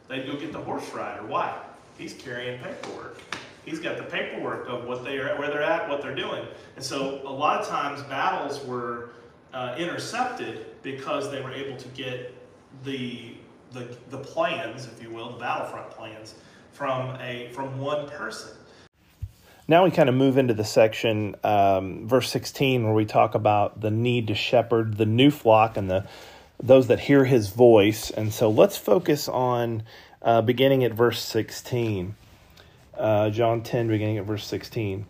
they'd 0.09 0.27
go 0.27 0.37
get 0.37 0.53
the 0.53 0.59
horse 0.59 0.89
rider. 0.91 1.25
Why? 1.25 1.57
He's 1.97 2.15
carrying 2.15 2.61
paperwork. 2.61 3.21
He's 3.69 3.81
got 3.81 3.97
the 3.97 4.05
paperwork 4.05 4.69
of 4.69 4.85
what 4.85 5.05
they 5.05 5.19
are, 5.19 5.39
where 5.39 5.49
they're 5.49 5.63
at, 5.63 5.89
what 5.89 6.01
they're 6.01 6.15
doing. 6.15 6.47
And 6.77 6.85
so 6.85 7.21
a 7.27 7.31
lot 7.31 7.61
of 7.61 7.69
times 7.69 8.03
battles 8.05 8.65
were 8.65 9.11
uh, 9.53 9.75
intercepted 9.79 10.83
because 10.83 11.31
they 11.31 11.43
were 11.43 11.53
able 11.53 11.77
to 11.77 11.89
get 11.89 12.35
the, 12.85 13.35
the 13.73 13.97
the 14.11 14.19
plans, 14.19 14.87
if 14.87 15.03
you 15.03 15.11
will, 15.11 15.33
the 15.33 15.39
battlefront 15.39 15.91
plans 15.91 16.35
from 16.73 17.17
a 17.21 17.51
from 17.53 17.79
one 17.79 18.09
person. 18.09 18.51
Now 19.67 19.85
we 19.85 19.91
kind 19.91 20.09
of 20.09 20.15
move 20.15 20.39
into 20.39 20.55
the 20.55 20.65
section, 20.65 21.37
um, 21.45 22.09
verse 22.09 22.31
16, 22.31 22.85
where 22.85 22.95
we 22.95 23.05
talk 23.05 23.35
about 23.35 23.83
the 23.83 23.91
need 23.91 24.29
to 24.29 24.35
shepherd 24.35 24.97
the 24.97 25.05
new 25.05 25.31
flock 25.31 25.77
and 25.77 25.91
the 25.91 26.07
those 26.61 26.87
that 26.87 27.01
hear 27.01 27.25
his 27.25 27.51
voice. 27.51 28.11
And 28.11 28.33
so 28.33 28.51
let's 28.51 28.77
focus 28.77 29.29
on 29.29 29.83
uh, 30.23 30.43
beginning 30.43 30.85
at 30.85 30.93
verse 30.93 31.23
16. 31.23 32.17
Uh, 32.99 33.31
John 33.31 33.63
10, 33.63 33.89
beginning 33.89 34.19
at 34.19 34.25
verse 34.25 34.45
16. 34.47 35.07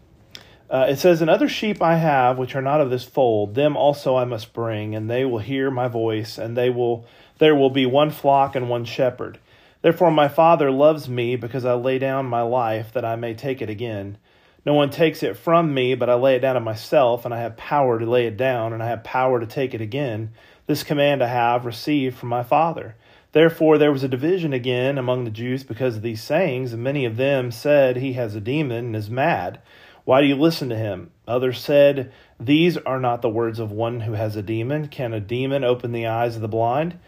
Uh, 0.70 0.86
it 0.90 0.96
says, 0.96 1.22
And 1.22 1.30
other 1.30 1.48
sheep 1.48 1.80
I 1.80 1.96
have, 1.96 2.36
which 2.36 2.54
are 2.54 2.62
not 2.62 2.80
of 2.80 2.90
this 2.90 3.04
fold, 3.04 3.54
them 3.54 3.76
also 3.76 4.16
I 4.16 4.24
must 4.24 4.52
bring, 4.52 4.94
and 4.94 5.08
they 5.08 5.24
will 5.24 5.38
hear 5.38 5.70
my 5.70 5.88
voice, 5.88 6.36
and 6.36 6.56
they 6.56 6.68
will 6.68 7.06
there 7.38 7.54
will 7.54 7.70
be 7.70 7.86
one 7.86 8.10
flock 8.10 8.56
and 8.56 8.68
one 8.68 8.84
shepherd. 8.84 9.38
Therefore 9.80 10.10
my 10.10 10.28
Father 10.28 10.70
loves 10.70 11.08
me, 11.08 11.36
because 11.36 11.64
I 11.64 11.74
lay 11.74 11.98
down 11.98 12.26
my 12.26 12.42
life, 12.42 12.92
that 12.92 13.04
I 13.04 13.16
may 13.16 13.32
take 13.32 13.62
it 13.62 13.70
again. 13.70 14.18
No 14.66 14.74
one 14.74 14.90
takes 14.90 15.22
it 15.22 15.36
from 15.36 15.72
me, 15.72 15.94
but 15.94 16.10
I 16.10 16.14
lay 16.14 16.34
it 16.34 16.40
down 16.40 16.56
of 16.56 16.62
myself, 16.62 17.24
and 17.24 17.32
I 17.32 17.40
have 17.40 17.56
power 17.56 17.98
to 17.98 18.04
lay 18.04 18.26
it 18.26 18.36
down, 18.36 18.74
and 18.74 18.82
I 18.82 18.88
have 18.88 19.04
power 19.04 19.40
to 19.40 19.46
take 19.46 19.72
it 19.72 19.80
again. 19.80 20.32
This 20.66 20.82
command 20.82 21.22
I 21.22 21.28
have 21.28 21.64
received 21.64 22.18
from 22.18 22.28
my 22.28 22.42
Father. 22.42 22.96
Therefore 23.32 23.78
there 23.78 23.92
was 23.92 24.02
a 24.02 24.08
division 24.08 24.52
again 24.52 24.98
among 24.98 25.24
the 25.24 25.30
Jews 25.30 25.62
because 25.62 25.96
of 25.96 26.02
these 26.02 26.22
sayings, 26.22 26.72
and 26.72 26.82
many 26.82 27.04
of 27.04 27.16
them 27.16 27.50
said, 27.50 27.96
He 27.96 28.14
has 28.14 28.34
a 28.34 28.40
demon 28.40 28.86
and 28.86 28.96
is 28.96 29.10
mad. 29.10 29.60
Why 30.04 30.22
do 30.22 30.26
you 30.26 30.36
listen 30.36 30.70
to 30.70 30.76
him? 30.76 31.10
Others 31.26 31.60
said, 31.60 32.10
These 32.40 32.78
are 32.78 32.98
not 32.98 33.20
the 33.20 33.28
words 33.28 33.58
of 33.58 33.70
one 33.70 34.00
who 34.00 34.12
has 34.12 34.36
a 34.36 34.42
demon. 34.42 34.88
Can 34.88 35.12
a 35.12 35.20
demon 35.20 35.64
open 35.64 35.92
the 35.92 36.06
eyes 36.06 36.36
of 36.36 36.40
the 36.40 36.48
blind? 36.48 36.98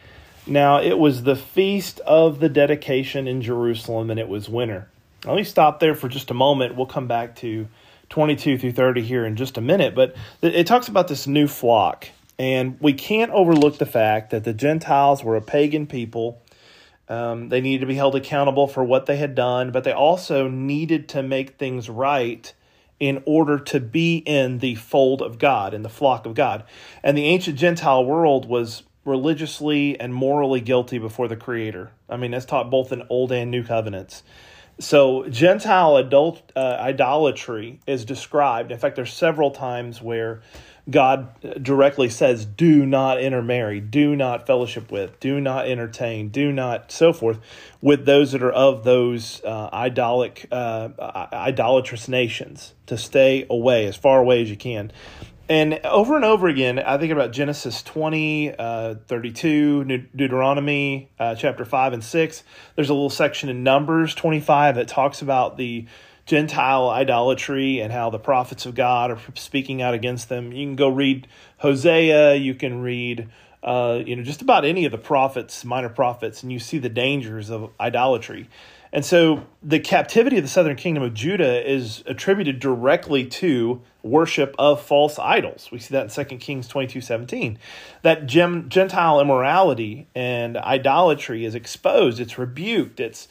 Now 0.47 0.81
it 0.81 0.99
was 0.99 1.23
the 1.23 1.37
feast 1.37 2.01
of 2.01 2.41
the 2.41 2.51
dedication 2.51 3.27
in 3.27 3.41
Jerusalem, 3.41 4.11
and 4.11 4.21
it 4.21 4.29
was 4.29 4.49
winter. 4.49 4.89
Let 5.25 5.37
me 5.37 5.45
stop 5.45 5.81
there 5.81 5.95
for 5.95 6.09
just 6.09 6.31
a 6.31 6.35
moment. 6.35 6.77
We'll 6.77 6.87
come 6.87 7.07
back 7.07 7.37
to 7.37 7.69
22 8.11 8.59
through 8.59 8.73
30 8.73 9.03
here 9.03 9.25
in 9.25 9.37
just 9.37 9.57
a 9.57 9.61
minute, 9.61 9.95
but 9.95 10.15
it 10.43 10.67
talks 10.67 10.89
about 10.89 11.09
this 11.09 11.27
new 11.27 11.47
flock. 11.47 12.09
And 12.40 12.79
we 12.81 12.94
can't 12.94 13.31
overlook 13.33 13.76
the 13.76 13.85
fact 13.85 14.31
that 14.31 14.44
the 14.44 14.55
Gentiles 14.55 15.22
were 15.22 15.37
a 15.37 15.42
pagan 15.42 15.87
people. 15.87 16.40
Um, 17.07 17.50
they 17.50 17.61
needed 17.61 17.81
to 17.81 17.87
be 17.87 17.96
held 17.96 18.16
accountable 18.16 18.66
for 18.66 18.83
what 18.83 19.05
they 19.05 19.18
had 19.18 19.35
done, 19.35 19.72
but 19.72 19.85
they 19.85 19.92
also 19.92 20.48
needed 20.48 21.07
to 21.11 21.22
make 21.22 21.59
things 21.59 21.90
right 21.90 22.50
in 22.98 23.22
order 23.26 23.59
to 23.59 23.79
be 23.79 24.16
in 24.24 24.61
the 24.61 24.74
fold 24.76 25.20
of 25.20 25.38
God, 25.38 25.74
in 25.74 25.83
the 25.83 25.90
flock 25.90 26.24
of 26.24 26.33
God. 26.33 26.64
And 27.03 27.14
the 27.14 27.26
ancient 27.26 27.59
Gentile 27.59 28.07
world 28.07 28.48
was 28.48 28.85
religiously 29.05 30.00
and 30.00 30.14
morally 30.14 30.62
guilty 30.62 30.96
before 30.96 31.29
the 31.29 31.37
Creator. 31.37 31.90
I 32.09 32.16
mean, 32.16 32.31
that's 32.31 32.46
taught 32.46 32.70
both 32.70 32.90
in 32.90 33.03
Old 33.11 33.33
and 33.33 33.50
New 33.50 33.64
Covenants. 33.64 34.22
So 34.79 35.29
Gentile 35.29 35.98
adult 35.98 36.53
uh, 36.57 36.79
idolatry 36.81 37.81
is 37.87 38.07
described. 38.07 38.72
In 38.72 38.79
fact, 38.79 38.96
there's 38.96 39.12
several 39.12 39.50
times 39.50 40.00
where 40.00 40.40
God 40.90 41.62
directly 41.62 42.09
says, 42.09 42.44
"Do 42.44 42.85
not 42.85 43.20
intermarry, 43.20 43.81
do 43.81 44.16
not 44.16 44.46
fellowship 44.46 44.90
with, 44.90 45.18
do 45.20 45.40
not 45.40 45.66
entertain, 45.66 46.29
do 46.29 46.53
not 46.53 46.90
so 46.90 47.12
forth 47.12 47.38
with 47.81 48.07
those 48.07 48.33
that 48.33 48.42
are 48.42 48.53
of 48.53 48.85
those 48.85 49.42
uh, 49.44 49.70
idolic, 49.72 50.46
uh, 50.50 50.88
idolatrous 51.33 52.09
nations. 52.09 52.74
To 52.87 52.98
stay 52.98 53.46
away 53.48 53.87
as 53.87 53.96
far 53.96 54.18
away 54.18 54.42
as 54.42 54.50
you 54.50 54.57
can." 54.57 54.92
And 55.50 55.81
over 55.83 56.14
and 56.14 56.24
over 56.24 56.46
again, 56.46 56.79
I 56.79 56.96
think 56.96 57.11
about 57.11 57.33
Genesis 57.33 57.83
20, 57.83 58.55
uh, 58.57 58.94
32, 59.09 60.07
Deuteronomy 60.14 61.11
uh, 61.18 61.35
chapter 61.35 61.64
5 61.64 61.92
and 61.92 62.05
6. 62.05 62.44
There's 62.76 62.88
a 62.88 62.94
little 62.94 63.11
section 63.11 63.48
in 63.48 63.64
Numbers 63.64 64.14
25 64.14 64.76
that 64.76 64.87
talks 64.87 65.22
about 65.22 65.57
the 65.57 65.87
Gentile 66.31 66.88
idolatry 66.90 67.81
and 67.81 67.93
how 67.93 68.09
the 68.09 68.19
prophets 68.21 68.64
of 68.64 68.77
God 68.77 69.11
are 69.11 69.19
speaking 69.35 69.83
out 69.83 69.95
against 69.95 70.29
them. 70.29 70.53
You 70.53 70.64
can 70.64 70.77
go 70.77 70.88
read 70.88 71.27
Hosea, 71.57 72.37
you 72.37 72.55
can 72.55 72.83
read 72.83 73.29
uh, 73.64 74.01
you 74.07 74.14
know 74.14 74.23
just 74.23 74.40
about 74.40 74.64
any 74.64 74.85
of 74.85 74.93
the 74.93 74.99
prophets, 74.99 75.64
minor 75.64 75.88
prophets, 75.88 76.45
and 76.45 76.53
you 76.53 76.61
see 76.61 76.79
the 76.79 76.88
dangers 76.88 77.51
of 77.51 77.73
idolatry. 77.81 78.49
And 78.93 79.05
so 79.05 79.45
the 79.61 79.81
captivity 79.81 80.37
of 80.37 80.45
the 80.45 80.49
southern 80.49 80.77
kingdom 80.77 81.03
of 81.03 81.14
Judah 81.14 81.69
is 81.69 82.05
attributed 82.07 82.61
directly 82.61 83.27
to 83.27 83.83
worship 84.05 84.55
of 84.57 84.81
false 84.81 85.19
idols. 85.19 85.71
We 85.73 85.81
see 85.81 85.95
that 85.95 86.16
in 86.16 86.27
2 86.27 86.37
Kings 86.37 86.69
22 86.69 87.01
17. 87.01 87.59
That 88.03 88.29
Gentile 88.29 89.21
immorality 89.21 90.07
and 90.14 90.57
idolatry 90.59 91.45
is 91.45 91.57
exposed, 91.57 92.21
it's 92.21 92.38
rebuked, 92.38 93.01
it's 93.01 93.27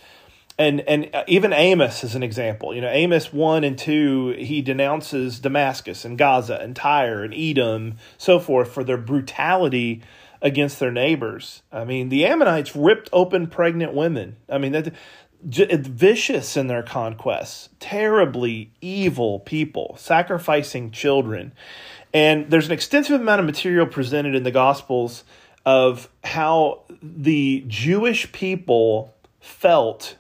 and 0.60 0.82
and 0.82 1.10
uh, 1.16 1.24
even 1.26 1.54
Amos 1.54 2.04
is 2.04 2.14
an 2.14 2.22
example. 2.22 2.76
You 2.76 2.82
know, 2.82 2.90
Amos 2.90 3.32
one 3.34 3.64
and 3.64 3.78
two, 3.78 4.36
he 4.38 4.62
denounces 4.62 5.40
Damascus 5.40 6.04
and 6.06 6.18
Gaza 6.18 6.60
and 6.62 6.76
Tyre 6.76 7.24
and 7.24 7.34
Edom, 7.34 7.96
so 8.18 8.40
forth, 8.40 8.72
for 8.72 8.84
their 8.84 8.98
brutality 8.98 10.04
against 10.42 10.80
their 10.80 10.92
neighbors. 10.92 11.64
I 11.72 11.86
mean, 11.86 12.10
the 12.10 12.26
Ammonites 12.26 12.76
ripped 12.76 13.10
open 13.12 13.48
pregnant 13.48 13.94
women. 13.94 14.36
I 14.50 14.58
mean, 14.58 14.74
that 14.74 14.94
vicious 15.42 16.58
in 16.58 16.68
their 16.68 16.84
conquests, 16.84 17.70
terribly 17.80 18.72
evil 18.82 19.40
people, 19.40 19.96
sacrificing 19.98 20.92
children. 20.92 21.54
And 22.14 22.50
there's 22.52 22.66
an 22.66 22.74
extensive 22.74 23.22
amount 23.22 23.40
of 23.40 23.46
material 23.46 23.86
presented 23.86 24.36
in 24.36 24.44
the 24.44 24.52
Gospels 24.52 25.24
of 25.66 26.10
how 26.24 26.84
the 27.02 27.64
Jewish 27.68 28.32
people 28.32 29.14
felt 29.40 30.16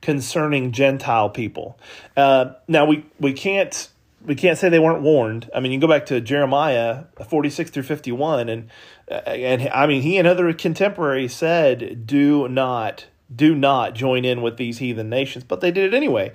concerning 0.00 0.72
Gentile 0.72 1.30
people. 1.30 1.78
Uh, 2.16 2.52
now 2.68 2.84
we 2.84 3.04
we 3.18 3.32
can't 3.32 3.88
we 4.24 4.34
can't 4.34 4.58
say 4.58 4.68
they 4.68 4.78
weren't 4.78 5.02
warned. 5.02 5.50
I 5.54 5.60
mean, 5.60 5.72
you 5.72 5.80
go 5.80 5.88
back 5.88 6.06
to 6.06 6.20
Jeremiah 6.20 7.04
46 7.26 7.70
through 7.70 7.82
51 7.84 8.48
and 8.48 8.70
and 9.08 9.68
I 9.68 9.86
mean, 9.86 10.02
he 10.02 10.18
and 10.18 10.28
other 10.28 10.52
contemporaries 10.52 11.34
said, 11.34 12.06
"Do 12.06 12.48
not 12.48 13.06
do 13.34 13.54
not 13.54 13.94
join 13.94 14.24
in 14.24 14.42
with 14.42 14.56
these 14.56 14.78
heathen 14.78 15.08
nations, 15.08 15.44
but 15.44 15.60
they 15.60 15.70
did 15.70 15.92
it 15.92 15.96
anyway. 15.96 16.32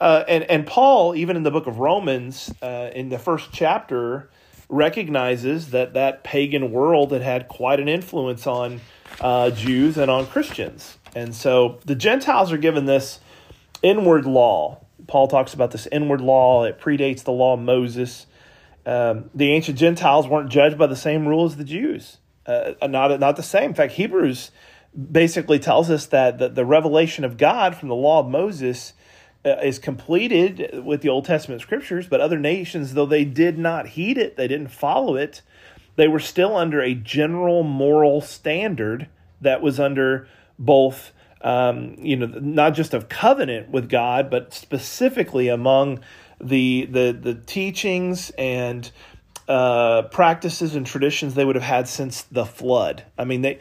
Uh, 0.00 0.24
and 0.26 0.44
and 0.44 0.66
Paul, 0.66 1.14
even 1.14 1.36
in 1.36 1.44
the 1.44 1.50
book 1.50 1.66
of 1.66 1.78
Romans, 1.78 2.52
uh, 2.60 2.90
in 2.94 3.08
the 3.08 3.18
first 3.18 3.50
chapter, 3.52 4.28
recognizes 4.68 5.70
that 5.70 5.94
that 5.94 6.24
pagan 6.24 6.72
world 6.72 7.12
had 7.12 7.22
had 7.22 7.48
quite 7.48 7.78
an 7.78 7.88
influence 7.88 8.46
on 8.46 8.80
uh, 9.20 9.50
Jews 9.50 9.96
and 9.96 10.10
on 10.10 10.26
Christians, 10.26 10.98
and 11.14 11.34
so 11.34 11.78
the 11.84 11.94
Gentiles 11.94 12.52
are 12.52 12.58
given 12.58 12.86
this 12.86 13.20
inward 13.82 14.26
law. 14.26 14.80
Paul 15.06 15.28
talks 15.28 15.54
about 15.54 15.70
this 15.70 15.86
inward 15.90 16.20
law; 16.20 16.64
it 16.64 16.80
predates 16.80 17.24
the 17.24 17.32
law 17.32 17.54
of 17.54 17.60
Moses. 17.60 18.26
Um, 18.84 19.30
the 19.34 19.52
ancient 19.52 19.78
Gentiles 19.78 20.26
weren't 20.26 20.50
judged 20.50 20.78
by 20.78 20.86
the 20.86 20.96
same 20.96 21.26
rule 21.26 21.44
as 21.44 21.56
the 21.56 21.64
Jews. 21.64 22.18
Uh, 22.46 22.72
not 22.82 23.18
not 23.20 23.36
the 23.36 23.42
same. 23.42 23.70
In 23.70 23.74
fact, 23.74 23.92
Hebrews 23.92 24.50
basically 25.10 25.58
tells 25.58 25.90
us 25.90 26.06
that 26.06 26.38
the, 26.38 26.48
the 26.48 26.64
revelation 26.64 27.24
of 27.24 27.36
God 27.36 27.74
from 27.76 27.88
the 27.88 27.94
law 27.94 28.20
of 28.20 28.28
Moses 28.28 28.92
uh, 29.44 29.56
is 29.62 29.78
completed 29.78 30.84
with 30.84 31.00
the 31.02 31.08
Old 31.08 31.24
Testament 31.24 31.62
scriptures, 31.62 32.06
but 32.06 32.20
other 32.20 32.38
nations, 32.38 32.94
though 32.94 33.06
they 33.06 33.24
did 33.24 33.58
not 33.58 33.88
heed 33.88 34.18
it, 34.18 34.36
they 34.36 34.46
didn't 34.46 34.68
follow 34.68 35.16
it, 35.16 35.42
they 35.96 36.08
were 36.08 36.20
still 36.20 36.56
under 36.56 36.80
a 36.80 36.94
general 36.94 37.62
moral 37.62 38.20
standard 38.20 39.08
that 39.40 39.60
was 39.60 39.80
under 39.80 40.28
both, 40.64 41.12
um, 41.42 41.96
you 41.98 42.16
know, 42.16 42.26
not 42.26 42.74
just 42.74 42.94
of 42.94 43.08
covenant 43.08 43.70
with 43.70 43.88
God, 43.88 44.30
but 44.30 44.54
specifically 44.54 45.48
among 45.48 46.00
the 46.40 46.86
the 46.86 47.12
the 47.12 47.34
teachings 47.34 48.30
and 48.38 48.90
uh, 49.48 50.02
practices 50.02 50.74
and 50.74 50.86
traditions 50.86 51.34
they 51.34 51.44
would 51.44 51.56
have 51.56 51.64
had 51.64 51.88
since 51.88 52.22
the 52.22 52.46
flood. 52.46 53.04
I 53.18 53.24
mean, 53.24 53.42
they 53.42 53.58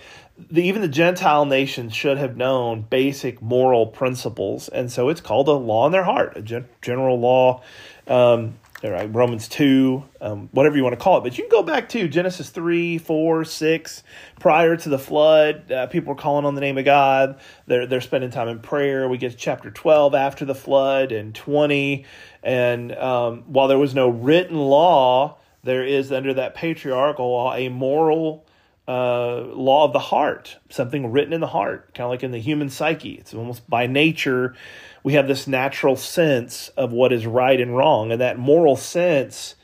the, 0.50 0.64
even 0.64 0.82
the 0.82 0.88
Gentile 0.88 1.46
nations 1.46 1.96
should 1.96 2.18
have 2.18 2.38
known 2.38 2.82
basic 2.82 3.42
moral 3.42 3.88
principles, 3.88 4.70
and 4.70 4.92
so 4.92 5.10
it's 5.10 5.22
called 5.22 5.48
a 5.48 5.54
law 5.54 5.86
in 5.86 5.92
their 5.92 6.04
heart, 6.04 6.38
a 6.38 6.42
gen- 6.42 6.70
general 6.82 7.20
law. 7.20 7.62
Um, 8.08 8.58
right, 8.89 9.13
Romans 9.13 9.48
2, 9.48 10.04
um, 10.22 10.50
whatever 10.54 10.76
you 10.76 10.82
want 10.82 10.98
to 10.98 11.00
call 11.00 11.20
it. 11.20 11.22
But 11.22 11.38
you 11.38 11.44
can 11.44 11.52
go 11.52 11.62
back 11.62 11.89
to 11.89 12.08
Genesis 12.08 12.50
3, 12.50 12.98
4, 12.98 13.46
6. 13.46 14.04
Prior 14.39 14.76
to 14.76 14.89
the 14.89 14.98
flood, 14.98 15.72
uh, 15.72 15.86
people 15.86 16.15
were 16.15 16.20
calling 16.20 16.46
on 16.46 16.56
the 16.56 16.62
name 16.62 16.80
of 16.80 16.86
God. 16.86 17.39
They're, 17.67 17.86
they're 17.86 18.02
spending 18.02 18.32
time 18.32 18.48
in 18.48 18.60
prayer. 18.60 19.08
We 19.08 19.20
get 19.20 19.34
to 19.34 19.38
chapter 19.38 19.70
12 19.70 20.15
after 20.15 20.46
the 20.46 20.56
flood 20.56 21.12
and 21.12 21.36
20. 21.36 22.06
And 22.41 22.91
um, 22.94 23.44
while 23.46 23.67
there 23.67 23.78
was 23.78 23.94
no 23.94 24.10
written 24.10 24.58
law, 24.58 25.38
there 25.63 25.86
is 25.86 26.12
under 26.12 26.34
that 26.34 26.56
patriarchal 26.56 27.30
law 27.30 27.54
a 27.54 27.70
moral 27.70 28.48
uh, 28.88 29.44
law 29.54 29.86
of 29.86 29.94
the 29.94 30.00
heart, 30.00 30.58
something 30.70 31.12
written 31.12 31.34
in 31.34 31.39
the 31.39 31.48
heart, 31.48 31.94
kind 31.94 32.06
of 32.06 32.10
like 32.10 32.24
in 32.24 32.32
the 32.32 32.39
human 32.39 32.70
psyche. 32.70 33.13
It's 33.13 33.34
almost 33.34 33.70
by 33.70 33.88
nature, 33.88 34.56
we 35.04 35.14
have 35.14 35.28
this 35.28 35.48
natural 35.48 35.96
sense 35.96 36.70
of 36.70 36.92
what 36.92 37.12
is 37.12 37.26
right 37.26 37.60
and 37.60 37.76
wrong. 37.76 38.12
And 38.12 38.22
that 38.22 38.38
moral 38.38 38.76
sense 38.76 39.56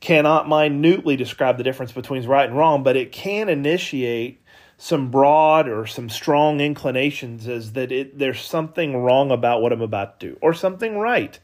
cannot 0.00 0.48
minutely 0.48 1.16
describe 1.16 1.56
the 1.56 1.64
difference 1.64 1.92
between 1.92 2.26
right 2.26 2.48
and 2.48 2.56
wrong, 2.56 2.82
but 2.82 2.96
it 2.96 3.12
can 3.12 3.48
initiate 3.48 4.40
some 4.78 5.10
broad 5.10 5.68
or 5.68 5.86
some 5.86 6.08
strong 6.08 6.60
inclinations 6.60 7.48
as 7.48 7.72
that 7.72 7.90
it, 7.90 8.18
there's 8.18 8.40
something 8.40 8.96
wrong 8.96 9.30
about 9.30 9.62
what 9.62 9.72
I'm 9.72 9.80
about 9.80 10.20
to 10.20 10.30
do 10.30 10.38
or 10.42 10.52
something 10.52 10.98
right 10.98 11.38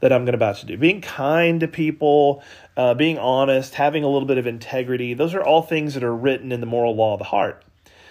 that 0.00 0.12
I'm 0.12 0.24
gonna 0.24 0.36
about 0.36 0.56
to 0.58 0.66
do. 0.66 0.76
Being 0.76 1.00
kind 1.00 1.60
to 1.60 1.68
people, 1.68 2.42
uh, 2.76 2.94
being 2.94 3.18
honest, 3.18 3.74
having 3.74 4.04
a 4.04 4.08
little 4.08 4.28
bit 4.28 4.38
of 4.38 4.46
integrity, 4.46 5.14
those 5.14 5.34
are 5.34 5.42
all 5.42 5.62
things 5.62 5.94
that 5.94 6.04
are 6.04 6.14
written 6.14 6.52
in 6.52 6.60
the 6.60 6.66
moral 6.66 6.94
law 6.94 7.14
of 7.14 7.18
the 7.18 7.24
heart. 7.24 7.64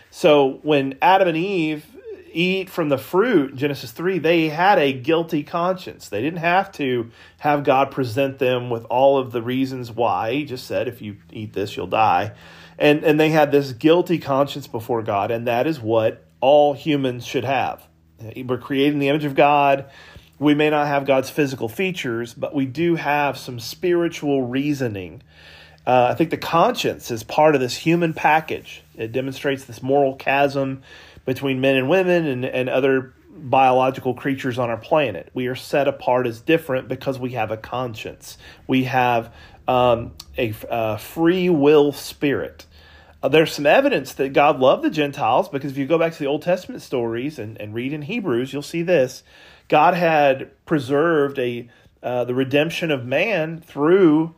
So 0.10 0.60
when 0.64 0.98
Adam 1.02 1.28
and 1.28 1.38
Eve 1.38 1.86
eat 2.36 2.70
from 2.70 2.90
the 2.90 2.98
fruit, 2.98 3.56
Genesis 3.56 3.92
3, 3.92 4.20
they 4.20 4.50
had 4.50 4.78
a 4.78 4.94
guilty 4.94 5.44
conscience. 5.44 6.10
They 6.10 6.22
didn't 6.22 6.40
have 6.40 6.72
to 6.74 7.12
have 7.40 7.64
God 7.64 7.92
present 7.92 8.40
them 8.40 8.70
with 8.70 8.86
all 8.86 9.18
of 9.18 9.32
the 9.32 9.42
reasons 9.42 9.92
why. 9.92 10.34
He 10.34 10.46
just 10.46 10.68
said, 10.68 10.88
if 10.88 11.02
you 11.02 11.18
eat 11.32 11.54
this, 11.54 11.76
you'll 11.76 11.88
die. 11.88 12.34
And, 12.78 13.04
and 13.04 13.20
they 13.20 13.30
had 13.30 13.52
this 13.52 13.72
guilty 13.72 14.18
conscience 14.20 14.68
before 14.68 15.02
God, 15.02 15.32
and 15.32 15.48
that 15.48 15.66
is 15.68 15.80
what 15.80 16.26
all 16.42 16.74
humans 16.74 17.26
should 17.26 17.46
have. 17.46 17.88
We're 18.36 18.58
created 18.58 18.94
in 18.94 19.00
the 19.00 19.10
image 19.10 19.26
of 19.26 19.36
God 19.36 19.90
we 20.40 20.54
may 20.54 20.70
not 20.70 20.88
have 20.88 21.06
God's 21.06 21.30
physical 21.30 21.70
features, 21.70 22.34
but 22.34 22.54
we 22.54 22.66
do 22.66 22.96
have 22.96 23.38
some 23.38 23.60
spiritual 23.60 24.44
reasoning. 24.44 25.24
Uh, 25.88 26.10
I 26.12 26.16
think 26.16 26.30
the 26.30 26.38
conscience 26.38 27.12
is 27.12 27.24
part 27.24 27.56
of 27.56 27.62
this 27.62 27.78
human 27.78 28.14
package. 28.14 28.84
It 28.96 29.12
demonstrates 29.12 29.66
this 29.66 29.82
moral 29.82 30.16
chasm 30.16 30.82
between 31.26 31.60
men 31.60 31.76
and 31.76 31.90
women 31.90 32.26
and, 32.26 32.46
and 32.46 32.70
other 32.70 33.14
biological 33.36 34.14
creatures 34.14 34.58
on 34.58 34.70
our 34.70 34.78
planet. 34.78 35.30
We 35.34 35.48
are 35.48 35.56
set 35.56 35.88
apart 35.88 36.26
as 36.28 36.40
different 36.40 36.88
because 36.88 37.20
we 37.20 37.32
have 37.32 37.52
a 37.52 37.58
conscience. 37.58 38.38
We 38.68 38.86
have 38.86 39.34
um, 39.68 40.14
a, 40.38 40.54
a, 40.70 40.98
free 40.98 41.50
will 41.50 41.92
spirit. 41.92 42.66
Uh, 43.22 43.28
there's 43.28 43.52
some 43.52 43.66
evidence 43.66 44.14
that 44.14 44.34
God 44.34 44.60
loved 44.60 44.84
the 44.84 44.90
Gentiles 44.90 45.50
because 45.50 45.72
if 45.72 45.78
you 45.78 45.86
go 45.86 45.98
back 45.98 46.14
to 46.14 46.20
the 46.20 46.28
Old 46.28 46.44
Testament 46.44 46.82
stories 46.82 47.40
and, 47.40 47.60
and 47.60 47.74
read 47.74 47.92
in 47.92 48.04
Hebrews, 48.04 48.54
you'll 48.54 48.62
see 48.62 48.84
this 48.84 49.24
God 49.68 49.96
had 49.96 50.52
preserved 50.66 51.40
a 51.40 51.68
uh, 52.04 52.24
the 52.24 52.36
redemption 52.36 52.92
of 52.92 53.04
man 53.04 53.60
through 53.60 54.36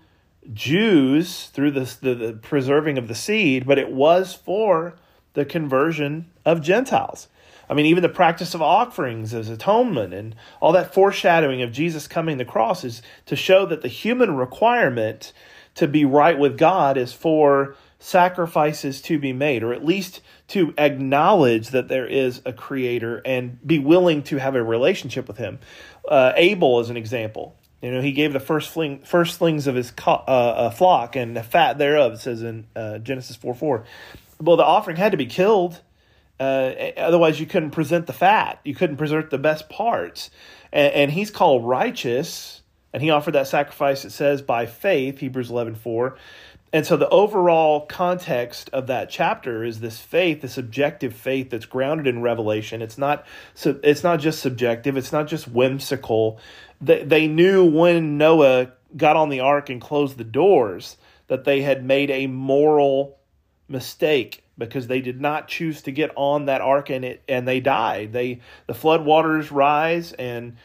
Jews, 0.54 1.47
through 1.47 1.71
the, 1.71 1.97
the, 2.02 2.15
the 2.15 2.34
preserving 2.34 2.97
of 2.97 3.10
the 3.10 3.15
seed, 3.15 3.67
but 3.67 3.78
it 3.78 3.91
was 3.91 4.34
for 4.34 4.95
the 5.38 5.45
conversion 5.45 6.26
of 6.45 6.63
Gentiles. 6.63 7.28
I 7.69 7.76
mean, 7.76 7.86
even 7.86 8.02
the 8.02 8.10
practice 8.10 8.56
of 8.56 8.62
offerings 8.63 9.36
as 9.36 9.50
atonement 9.50 10.12
and 10.12 10.36
all 10.60 10.71
that 10.71 10.95
foreshadowing 10.95 11.62
of 11.62 11.71
Jesus 11.71 12.08
coming 12.08 12.39
to 12.39 12.43
the 12.43 12.50
cross 12.50 12.84
is 12.84 13.04
to 13.28 13.36
show 13.36 13.63
that 13.67 13.84
the 13.84 13.88
human 13.88 14.36
requirement 14.36 15.34
to 15.76 15.88
be 15.88 16.06
right 16.06 16.39
with 16.39 16.58
God 16.58 16.97
is 16.97 17.13
for 17.13 17.76
sacrifices 18.00 19.00
to 19.04 19.19
be 19.19 19.32
made, 19.32 19.62
or 19.62 19.73
at 19.73 19.86
least 19.86 20.21
to 20.47 20.73
acknowledge 20.76 21.69
that 21.69 21.88
there 21.88 22.08
is 22.08 22.41
a 22.43 22.52
creator 22.52 23.21
and 23.23 23.60
be 23.65 23.78
willing 23.78 24.23
to 24.23 24.38
have 24.38 24.56
a 24.56 24.63
relationship 24.63 25.28
with 25.28 25.38
him. 25.38 25.60
Uh, 26.10 26.34
Abel 26.36 26.80
is 26.80 26.89
an 26.89 26.97
example. 26.97 27.56
You 27.84 27.91
know, 27.91 28.02
he 28.02 28.12
gave 28.12 28.34
the 28.34 28.39
first 28.39 28.71
fling, 28.71 29.02
firstlings 29.02 29.67
of 29.67 29.76
his 29.76 29.91
co- 29.91 30.23
uh, 30.28 30.32
uh, 30.32 30.69
flock 30.71 31.15
and 31.15 31.38
the 31.38 31.43
fat 31.43 31.78
thereof, 31.78 32.13
it 32.13 32.19
says 32.21 32.41
in 32.41 32.65
uh, 32.76 32.97
Genesis 32.97 33.36
4 33.36 33.54
4. 33.54 33.86
Well, 34.39 34.58
the 34.58 34.63
offering 34.63 34.97
had 34.97 35.12
to 35.12 35.17
be 35.17 35.26
killed. 35.26 35.82
Uh, 36.39 36.73
otherwise, 36.97 37.39
you 37.39 37.45
couldn't 37.45 37.71
present 37.71 38.06
the 38.06 38.13
fat. 38.13 38.60
You 38.63 38.76
couldn't 38.76 38.97
present 38.97 39.30
the 39.30 39.38
best 39.38 39.69
parts. 39.69 40.30
And, 40.71 40.93
and 40.93 41.12
he's 41.12 41.32
called 41.32 41.65
righteous. 41.65 42.62
And 42.93 43.04
he 43.04 43.10
offered 43.10 43.34
that 43.34 43.47
sacrifice, 43.47 44.06
it 44.06 44.12
says, 44.12 44.41
by 44.41 44.65
faith, 44.65 45.19
Hebrews 45.19 45.50
11 45.50 45.76
4. 45.76 46.17
And 46.73 46.86
so 46.86 46.97
the 46.97 47.10
overall 47.10 47.86
context 47.86 48.69
of 48.73 48.88
that 48.88 49.10
chapter 49.10 49.63
is 49.63 49.80
this 49.80 50.00
faith, 50.00 50.41
this 50.41 50.58
objective 50.58 51.13
faith 51.13 51.50
that's 51.50 51.65
grounded 51.65 52.08
in 52.08 52.21
revelation. 52.21 52.82
It's 52.82 52.97
not 52.97 53.26
it's 53.65 54.04
not 54.04 54.19
just 54.19 54.39
subjective, 54.39 54.97
it's 54.97 55.13
not 55.13 55.28
just 55.28 55.47
whimsical. 55.47 56.39
They, 56.82 57.04
they 57.04 57.28
knew 57.28 57.63
when 57.65 58.17
Noah 58.17 58.73
got 58.95 59.15
on 59.15 59.30
the 59.30 59.39
ark 59.39 59.69
and 59.69 59.80
closed 59.80 60.17
the 60.17 60.23
doors 60.23 60.97
that 61.28 61.45
they 61.45 61.62
had 61.62 61.86
made 61.86 62.12
a 62.12 62.28
moral 62.28 63.16
mistake 63.67 64.43
because 64.58 64.88
they 64.88 65.01
did 65.01 65.21
not 65.21 65.47
choose 65.47 65.82
to 65.84 65.91
get 65.91 66.12
on 66.15 66.45
that 66.45 66.62
ark 66.62 66.89
and 66.89 67.06
it 67.06 67.21
and 67.27 67.47
they 67.47 67.60
died. 67.60 68.13
They 68.13 68.39
the 68.65 68.73
flood 68.73 69.06
waters 69.06 69.51
rise 69.51 70.13
and 70.13 70.58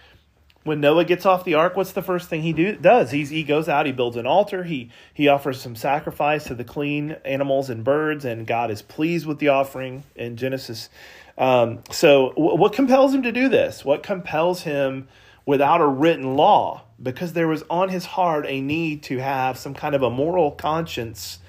when 0.64 0.80
Noah 0.80 1.04
gets 1.04 1.26
off 1.26 1.44
the 1.44 1.54
ark, 1.54 1.76
what's 1.76 1.92
the 1.92 2.02
first 2.02 2.28
thing 2.28 2.42
he 2.42 2.52
do, 2.52 2.76
does? 2.76 3.10
He's, 3.10 3.30
he 3.30 3.42
goes 3.42 3.68
out, 3.68 3.86
he 3.86 3.92
builds 3.92 4.16
an 4.16 4.26
altar, 4.26 4.62
he, 4.62 4.90
he 5.12 5.28
offers 5.28 5.60
some 5.60 5.74
sacrifice 5.74 6.44
to 6.44 6.54
the 6.54 6.64
clean 6.64 7.16
animals 7.24 7.68
and 7.68 7.82
birds, 7.82 8.24
and 8.24 8.46
God 8.46 8.70
is 8.70 8.80
pleased 8.80 9.26
with 9.26 9.38
the 9.38 9.48
offering 9.48 10.04
in 10.14 10.36
Genesis. 10.36 10.88
Um, 11.36 11.82
so, 11.90 12.30
w- 12.30 12.56
what 12.56 12.72
compels 12.72 13.14
him 13.14 13.22
to 13.22 13.32
do 13.32 13.48
this? 13.48 13.84
What 13.84 14.02
compels 14.02 14.62
him 14.62 15.08
without 15.44 15.80
a 15.80 15.86
written 15.86 16.36
law? 16.36 16.84
Because 17.02 17.32
there 17.32 17.48
was 17.48 17.64
on 17.68 17.88
his 17.88 18.04
heart 18.04 18.44
a 18.46 18.60
need 18.60 19.02
to 19.04 19.18
have 19.18 19.58
some 19.58 19.74
kind 19.74 19.94
of 19.94 20.02
a 20.02 20.10
moral 20.10 20.52
conscience 20.52 21.40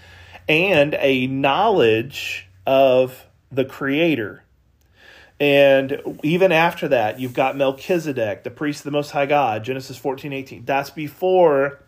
and 0.47 0.95
a 0.99 1.27
knowledge 1.27 2.47
of 2.65 3.27
the 3.51 3.65
Creator 3.65 4.43
and 5.43 6.19
even 6.23 6.53
after 6.53 6.88
that, 6.88 7.19
you've 7.19 7.34
got 7.34 7.58
Melchizedek, 7.58 8.43
the 8.43 8.49
priest 8.49 8.79
of 8.79 8.86
the 8.86 8.91
Most 8.91 9.12
High 9.12 9.25
God, 9.25 9.65
Genesis 9.65 9.97
14, 9.97 10.32
18. 10.32 10.63
That's 10.63 10.89
before 10.89 11.79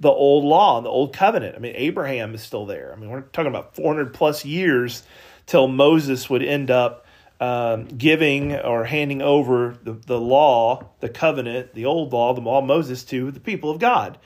the 0.00 0.10
old 0.10 0.44
law, 0.44 0.78
and 0.78 0.84
the 0.84 0.90
old 0.90 1.12
covenant. 1.12 1.54
I 1.54 1.60
mean, 1.60 1.74
Abraham 1.76 2.34
is 2.34 2.42
still 2.42 2.66
there. 2.66 2.92
I 2.92 2.96
mean, 2.96 3.10
we're 3.10 3.20
talking 3.20 3.50
about 3.50 3.76
400 3.76 4.12
plus 4.12 4.44
years 4.44 5.04
till 5.46 5.68
Moses 5.68 6.28
would 6.28 6.42
end 6.42 6.72
up 6.72 7.06
um, 7.40 7.84
giving 7.84 8.56
or 8.56 8.84
handing 8.84 9.22
over 9.22 9.76
the, 9.84 9.92
the 9.92 10.18
law, 10.18 10.90
the 10.98 11.08
covenant, 11.08 11.74
the 11.74 11.84
old 11.84 12.12
law, 12.12 12.34
the 12.34 12.40
law 12.40 12.58
of 12.58 12.64
Moses 12.64 13.04
to 13.04 13.30
the 13.30 13.38
people 13.38 13.70
of 13.70 13.78
God. 13.78 14.18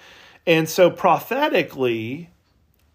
And 0.47 0.67
so 0.67 0.91
prophetically, 0.91 2.31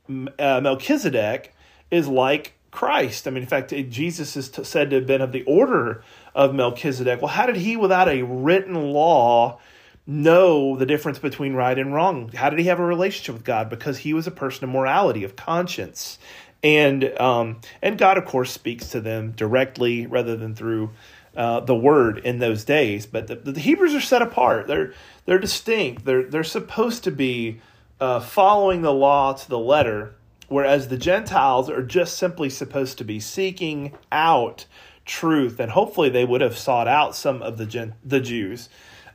uh, 0.09 0.61
Melchizedek 0.61 1.53
is 1.91 2.07
like 2.07 2.53
Christ. 2.71 3.27
I 3.27 3.31
mean, 3.31 3.43
in 3.43 3.49
fact, 3.49 3.73
Jesus 3.89 4.35
is 4.35 4.51
said 4.63 4.89
to 4.89 4.97
have 4.97 5.07
been 5.07 5.21
of 5.21 5.31
the 5.31 5.43
order 5.43 6.03
of 6.33 6.55
Melchizedek. 6.55 7.21
Well, 7.21 7.29
how 7.29 7.45
did 7.45 7.57
he, 7.57 7.77
without 7.77 8.09
a 8.09 8.23
written 8.23 8.91
law, 8.91 9.59
know 10.05 10.75
the 10.75 10.85
difference 10.85 11.19
between 11.19 11.53
right 11.53 11.77
and 11.77 11.93
wrong? 11.93 12.31
How 12.33 12.49
did 12.49 12.59
he 12.59 12.65
have 12.65 12.79
a 12.79 12.85
relationship 12.85 13.35
with 13.35 13.43
God? 13.43 13.69
Because 13.69 13.99
he 13.99 14.13
was 14.13 14.27
a 14.27 14.31
person 14.31 14.63
of 14.63 14.71
morality, 14.71 15.23
of 15.23 15.35
conscience, 15.35 16.17
and 16.63 17.17
um, 17.19 17.61
and 17.81 17.97
God, 17.97 18.17
of 18.17 18.25
course, 18.25 18.51
speaks 18.51 18.89
to 18.89 19.01
them 19.01 19.31
directly 19.31 20.07
rather 20.07 20.35
than 20.35 20.55
through 20.55 20.91
uh, 21.35 21.59
the 21.59 21.75
word 21.75 22.19
in 22.19 22.39
those 22.39 22.63
days. 22.63 23.05
But 23.05 23.27
the, 23.27 23.35
the, 23.35 23.59
Hebrews 23.59 23.93
are 23.95 24.01
set 24.01 24.21
apart. 24.21 24.67
They're 24.67 24.93
they're 25.25 25.39
distinct. 25.39 26.05
They're 26.05 26.23
they're 26.23 26.43
supposed 26.43 27.03
to 27.03 27.11
be 27.11 27.59
uh, 27.99 28.19
following 28.19 28.81
the 28.81 28.93
law 28.93 29.33
to 29.33 29.49
the 29.49 29.59
letter 29.59 30.15
whereas 30.53 30.87
the 30.87 30.97
Gentiles 30.97 31.69
are 31.69 31.81
just 31.81 32.17
simply 32.17 32.49
supposed 32.49 32.99
to 32.99 33.03
be 33.03 33.19
seeking 33.19 33.97
out 34.11 34.65
truth, 35.05 35.59
and 35.59 35.71
hopefully 35.71 36.09
they 36.09 36.23
would 36.23 36.41
have 36.41 36.57
sought 36.57 36.87
out 36.87 37.15
some 37.15 37.41
of 37.41 37.57
the 37.57 37.65
Gen- 37.65 37.95
the 38.05 38.19
Jews. 38.19 38.69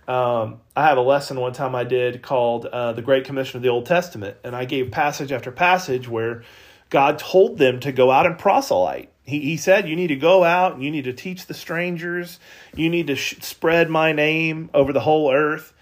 Um, 0.08 0.60
I 0.74 0.86
have 0.86 0.98
a 0.98 1.02
lesson 1.02 1.38
one 1.38 1.52
time 1.52 1.74
I 1.74 1.84
did 1.84 2.22
called 2.22 2.66
uh, 2.66 2.92
"The 2.92 3.02
Great 3.02 3.24
Commission 3.24 3.56
of 3.56 3.62
the 3.62 3.68
Old 3.68 3.86
Testament," 3.86 4.36
and 4.42 4.56
I 4.56 4.64
gave 4.64 4.90
passage 4.90 5.30
after 5.32 5.52
passage 5.52 6.08
where 6.08 6.42
God 6.90 7.18
told 7.18 7.58
them 7.58 7.80
to 7.80 7.92
go 7.92 8.10
out 8.10 8.26
and 8.26 8.38
proselyte. 8.38 9.10
He, 9.22 9.40
he 9.40 9.56
said, 9.58 9.88
You 9.88 9.94
need 9.94 10.06
to 10.06 10.16
go 10.16 10.42
out 10.42 10.74
and 10.74 10.82
you 10.82 10.90
need 10.90 11.04
to 11.04 11.12
teach 11.12 11.44
the 11.44 11.52
strangers. 11.52 12.40
You 12.74 12.88
need 12.88 13.08
to 13.08 13.16
sh- 13.16 13.36
spread 13.40 13.90
my 13.90 14.12
name 14.12 14.70
over 14.72 14.92
the 14.94 15.00
whole 15.00 15.30
earth. 15.30 15.74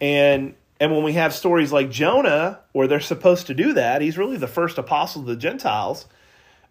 And 0.00 0.54
and 0.82 0.90
when 0.90 1.04
we 1.04 1.12
have 1.12 1.32
stories 1.32 1.70
like 1.70 1.92
Jonah, 1.92 2.58
where 2.72 2.88
they're 2.88 2.98
supposed 2.98 3.46
to 3.46 3.54
do 3.54 3.74
that, 3.74 4.02
he's 4.02 4.18
really 4.18 4.36
the 4.36 4.48
first 4.48 4.78
apostle 4.78 5.20
of 5.20 5.28
the 5.28 5.36
Gentiles. 5.36 6.08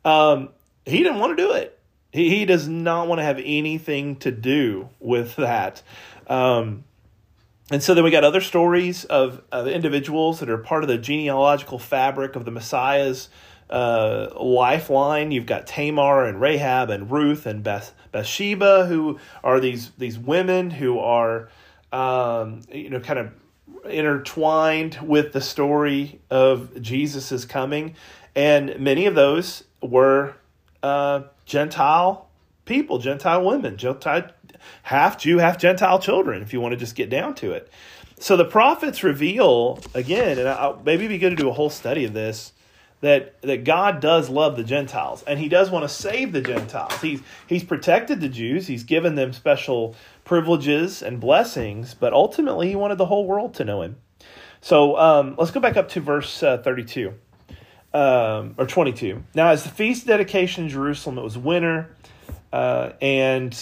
Um, 0.03 0.49
he 0.85 0.97
didn't 0.97 1.19
want 1.19 1.37
to 1.37 1.41
do 1.41 1.53
it. 1.53 1.79
He, 2.11 2.29
he 2.29 2.43
does 2.43 2.67
not 2.67 3.07
want 3.07 3.19
to 3.19 3.23
have 3.23 3.39
anything 3.41 4.17
to 4.17 4.29
do 4.29 4.89
with 4.99 5.37
that. 5.37 5.81
Um, 6.27 6.83
and 7.71 7.81
so 7.81 7.93
then 7.93 8.03
we 8.03 8.11
got 8.11 8.25
other 8.25 8.41
stories 8.41 9.05
of, 9.05 9.43
of 9.49 9.69
individuals 9.69 10.41
that 10.41 10.49
are 10.49 10.57
part 10.57 10.83
of 10.83 10.89
the 10.89 10.97
genealogical 10.97 11.79
fabric 11.79 12.35
of 12.35 12.43
the 12.43 12.51
Messiah's 12.51 13.29
uh, 13.69 14.27
lifeline. 14.37 15.31
You've 15.31 15.45
got 15.45 15.67
Tamar 15.67 16.25
and 16.25 16.41
Rahab 16.41 16.89
and 16.89 17.09
Ruth 17.09 17.45
and 17.45 17.63
Beth, 17.63 17.93
Bathsheba, 18.11 18.87
who 18.87 19.19
are 19.41 19.61
these 19.61 19.91
these 19.91 20.19
women 20.19 20.69
who 20.69 20.99
are 20.99 21.47
um, 21.93 22.59
you 22.69 22.89
know 22.89 22.99
kind 22.99 23.17
of 23.17 23.31
intertwined 23.89 24.99
with 25.01 25.33
the 25.33 25.41
story 25.41 26.19
of 26.29 26.81
Jesus' 26.81 27.45
coming. 27.45 27.95
And 28.35 28.79
many 28.79 29.05
of 29.05 29.15
those 29.15 29.63
were 29.81 30.35
uh, 30.83 31.23
Gentile 31.45 32.29
people, 32.65 32.99
Gentile 32.99 33.43
women, 33.43 33.77
Gentile, 33.77 34.29
half 34.83 35.17
Jew, 35.17 35.39
half 35.39 35.57
Gentile 35.57 35.99
children, 35.99 36.41
if 36.41 36.53
you 36.53 36.61
want 36.61 36.73
to 36.73 36.77
just 36.77 36.95
get 36.95 37.09
down 37.09 37.35
to 37.35 37.51
it. 37.51 37.71
So 38.19 38.37
the 38.37 38.45
prophets 38.45 39.03
reveal, 39.03 39.79
again, 39.93 40.37
and 40.37 40.47
I, 40.47 40.75
maybe 40.85 41.05
it'd 41.05 41.09
be 41.09 41.17
good 41.17 41.31
to 41.31 41.35
do 41.35 41.49
a 41.49 41.53
whole 41.53 41.71
study 41.71 42.05
of 42.05 42.13
this, 42.13 42.53
that, 43.01 43.41
that 43.41 43.63
God 43.63 43.99
does 43.99 44.29
love 44.29 44.55
the 44.55 44.63
Gentiles 44.63 45.23
and 45.27 45.39
he 45.39 45.49
does 45.49 45.69
want 45.69 45.83
to 45.83 45.89
save 45.89 46.31
the 46.31 46.41
Gentiles. 46.41 47.01
He's, 47.01 47.21
he's 47.47 47.63
protected 47.63 48.21
the 48.21 48.29
Jews, 48.29 48.67
he's 48.67 48.83
given 48.83 49.15
them 49.15 49.33
special 49.33 49.95
privileges 50.23 51.01
and 51.01 51.19
blessings, 51.19 51.93
but 51.93 52.13
ultimately 52.13 52.69
he 52.69 52.75
wanted 52.75 52.97
the 52.97 53.07
whole 53.07 53.25
world 53.25 53.53
to 53.55 53.65
know 53.65 53.81
him. 53.81 53.97
So 54.61 54.97
um, 54.97 55.35
let's 55.37 55.51
go 55.51 55.59
back 55.59 55.75
up 55.77 55.89
to 55.89 55.99
verse 55.99 56.41
uh, 56.43 56.59
32 56.59 57.13
um, 57.93 58.55
or 58.57 58.65
22. 58.65 59.23
Now, 59.33 59.49
as 59.49 59.63
the 59.63 59.69
feast 59.69 60.03
of 60.03 60.07
dedication 60.07 60.65
in 60.65 60.69
Jerusalem, 60.69 61.17
it 61.17 61.23
was 61.23 61.37
winter, 61.37 61.95
uh, 62.53 62.91
and 63.01 63.57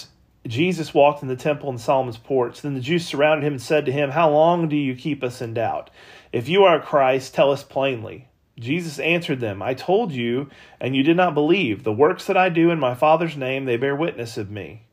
Jesus 0.47 0.93
walked 0.93 1.21
in 1.21 1.28
the 1.28 1.36
temple 1.36 1.69
in 1.69 1.78
Solomon's 1.78 2.17
porch. 2.17 2.62
Then 2.62 2.73
the 2.73 2.82
Jews 2.82 3.06
surrounded 3.06 3.45
him 3.45 3.54
and 3.54 3.62
said 3.62 3.86
to 3.86 3.91
him, 3.91 4.12
How 4.12 4.30
long 4.30 4.67
do 4.67 4.75
you 4.75 4.95
keep 4.95 5.23
us 5.23 5.41
in 5.41 5.54
doubt? 5.54 5.89
If 6.32 6.49
you 6.49 6.63
are 6.63 6.80
Christ, 6.80 7.34
tell 7.34 7.52
us 7.52 7.63
plainly. 7.63 8.28
Jesus 8.60 9.00
answered 9.00 9.39
them, 9.39 9.62
I 9.62 9.74
told 9.74 10.12
you, 10.12 10.50
and 10.80 10.95
you 10.95 11.04
did 11.04 11.17
not 11.17 11.34
believe. 11.34 11.84
The 11.84 11.91
works 11.91 12.26
that 12.26 12.38
I 12.38 12.50
do 12.50 12.69
in 12.72 12.80
my 12.80 12.93
Father's 12.93 13.38
name, 13.38 13.65
they 13.65 13.78
bear 13.78 13.95
witness 13.95 14.38
of 14.38 14.52
me. 14.52 14.84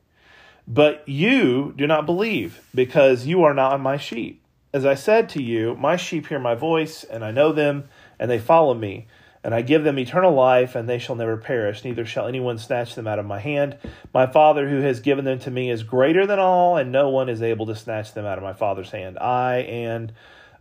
But 0.67 1.07
you 1.07 1.73
do 1.77 1.87
not 1.87 2.05
believe, 2.05 2.65
because 2.73 3.25
you 3.25 3.43
are 3.43 3.53
not 3.53 3.79
my 3.79 3.97
sheep. 3.97 4.41
As 4.73 4.85
I 4.85 4.95
said 4.95 5.29
to 5.29 5.41
you, 5.41 5.75
my 5.75 5.95
sheep 5.95 6.27
hear 6.27 6.39
my 6.39 6.55
voice, 6.55 7.03
and 7.03 7.23
I 7.23 7.31
know 7.31 7.51
them, 7.51 7.87
and 8.19 8.29
they 8.29 8.39
follow 8.39 8.73
me. 8.73 9.07
And 9.43 9.55
I 9.55 9.61
give 9.61 9.85
them 9.85 9.97
eternal 9.97 10.33
life, 10.33 10.75
and 10.75 10.89
they 10.89 10.99
shall 10.99 11.15
never 11.15 11.37
perish, 11.37 11.85
neither 11.85 12.05
shall 12.05 12.27
anyone 12.27 12.57
snatch 12.57 12.95
them 12.95 13.07
out 13.07 13.19
of 13.19 13.25
my 13.25 13.39
hand. 13.39 13.77
My 14.13 14.27
Father, 14.27 14.67
who 14.67 14.81
has 14.81 14.99
given 14.99 15.23
them 15.23 15.39
to 15.39 15.51
me, 15.51 15.69
is 15.69 15.83
greater 15.83 16.27
than 16.27 16.39
all, 16.39 16.75
and 16.75 16.91
no 16.91 17.09
one 17.09 17.29
is 17.29 17.41
able 17.41 17.65
to 17.67 17.75
snatch 17.75 18.13
them 18.13 18.25
out 18.25 18.37
of 18.37 18.43
my 18.43 18.53
Father's 18.53 18.91
hand. 18.91 19.17
I 19.19 19.59
and 19.59 20.11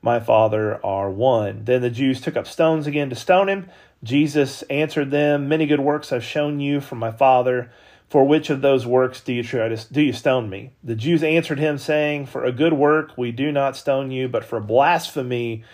my 0.07 0.21
Father 0.21 0.83
are 0.87 1.11
one. 1.11 1.65
Then 1.65 1.83
the 1.83 1.91
Jews 1.91 2.21
took 2.21 2.37
up 2.37 2.47
stones 2.47 2.87
again 2.87 3.11
to 3.11 3.17
stone 3.17 3.49
him. 3.49 3.69
Jesus 4.05 4.63
answered 4.71 5.11
them, 5.11 5.49
Many 5.49 5.67
good 5.67 5.81
works 5.81 6.13
I've 6.13 6.23
shown 6.23 6.61
you 6.61 6.81
from 6.81 6.99
my 6.99 7.11
Father. 7.11 7.73
For 8.09 8.25
which 8.25 8.49
of 8.49 8.63
those 8.63 8.87
works 8.87 9.21
do 9.21 9.33
you 9.33 9.43
try 9.43 9.69
to 9.69 9.93
do 9.93 10.01
you 10.01 10.13
stone 10.13 10.49
me? 10.49 10.71
The 10.85 10.95
Jews 10.95 11.25
answered 11.25 11.59
him, 11.59 11.77
saying, 11.77 12.27
For 12.27 12.45
a 12.45 12.53
good 12.53 12.73
work 12.73 13.19
we 13.19 13.33
do 13.33 13.51
not 13.51 13.77
stone 13.77 14.13
you, 14.13 14.29
but 14.29 14.45
for 14.45 14.61
blasphemy, 14.61 15.65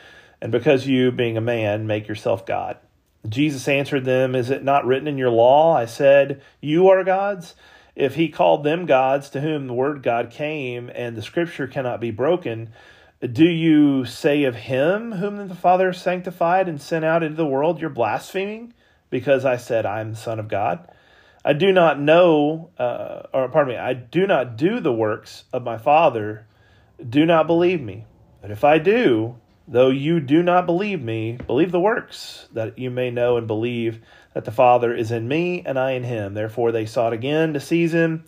and 0.40 0.51
because 0.51 0.87
you, 0.87 1.12
being 1.12 1.37
a 1.37 1.42
man, 1.42 1.87
make 1.87 2.09
yourself 2.09 2.47
God. 2.47 2.79
Jesus 3.29 3.68
answered 3.68 4.07
them, 4.07 4.35
Is 4.35 4.49
it 4.49 4.64
not 4.64 4.87
written 4.87 5.09
in 5.09 5.18
your 5.18 5.31
law? 5.31 5.77
I 5.77 5.85
said, 5.85 6.40
You 6.62 6.88
are 6.88 7.05
gods. 7.05 7.55
if 7.95 8.14
he 8.14 8.31
called 8.31 8.64
them 8.64 8.87
gods 8.87 9.29
to 9.29 9.42
whom 9.42 9.66
the 9.66 9.75
word 9.75 10.03
God 10.03 10.31
came 10.31 10.90
and 10.95 11.14
the 11.14 11.21
scripture 11.21 11.66
cannot 11.66 12.01
be 12.01 12.11
broken, 12.11 12.71
do 13.30 13.44
you 13.44 14.04
say 14.04 14.44
of 14.44 14.56
him 14.56 15.12
whom 15.12 15.46
the 15.48 15.54
Father 15.54 15.92
sanctified 15.92 16.68
and 16.68 16.80
sent 16.80 17.04
out 17.04 17.22
into 17.22 17.37
the 17.37 17.46
world, 17.46 17.80
you're 17.80 17.90
blaspheming 17.90 18.74
because 19.11 19.44
I 19.44 19.56
said 19.56 19.87
I'm 19.87 20.11
the 20.11 20.16
Son 20.16 20.40
of 20.40 20.48
God? 20.48 20.88
I 21.44 21.52
do 21.52 21.72
not 21.72 22.00
know, 22.00 22.70
uh, 22.78 23.22
or 23.32 23.48
pardon 23.48 23.74
me, 23.74 23.78
I 23.78 23.94
do 23.94 24.26
not 24.26 24.56
do 24.56 24.80
the 24.80 24.92
works 24.92 25.44
of 25.52 25.62
my 25.62 25.78
Father. 25.78 26.46
Do 27.08 27.24
not 27.24 27.46
believe 27.46 27.80
me. 27.80 28.06
But 28.40 28.50
if 28.50 28.64
I 28.64 28.78
do, 28.78 29.37
though 29.68 29.90
you 29.90 30.18
do 30.18 30.42
not 30.42 30.66
believe 30.66 31.02
me, 31.02 31.38
believe 31.46 31.72
the 31.72 31.80
works, 31.80 32.48
that 32.52 32.78
you 32.78 32.90
may 32.90 33.11
know 33.11 33.37
and 33.37 33.46
believe 33.46 34.00
that 34.35 34.44
the 34.44 34.50
Father 34.50 34.94
is 34.94 35.12
in 35.12 35.28
me 35.28 35.62
and 35.64 35.78
I 35.78 35.92
in 35.92 36.04
him. 36.04 36.35
Therefore 36.35 36.72
they 36.72 36.87
sought 36.87 37.12
again 37.12 37.54
to 37.54 37.61
seize 37.61 37.92
him, 37.92 38.24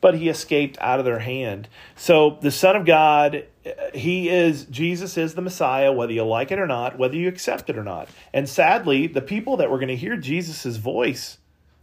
but 0.00 0.14
he 0.14 0.28
escaped 0.28 0.76
out 0.80 0.98
of 0.98 1.06
their 1.06 1.20
hand. 1.20 1.68
So 1.96 2.38
the 2.42 2.50
Son 2.50 2.76
of 2.76 2.84
God, 2.84 3.44
he 3.94 4.28
is, 4.28 4.64
Jesus 4.66 5.16
is 5.16 5.34
the 5.34 5.42
Messiah, 5.42 5.92
whether 5.92 6.12
you 6.12 6.24
like 6.24 6.50
it 6.50 6.58
or 6.58 6.66
not, 6.66 6.98
whether 6.98 7.16
you 7.16 7.28
accept 7.28 7.70
it 7.70 7.78
or 7.78 7.84
not. 7.84 8.08
And 8.32 8.48
sadly, 8.48 9.06
the 9.06 9.22
people 9.22 9.56
that 9.56 9.70
were 9.70 9.78
going 9.78 9.88
to 9.88 9.96
hear 9.96 10.16
Jesus' 10.16 10.76
voice 10.76 11.38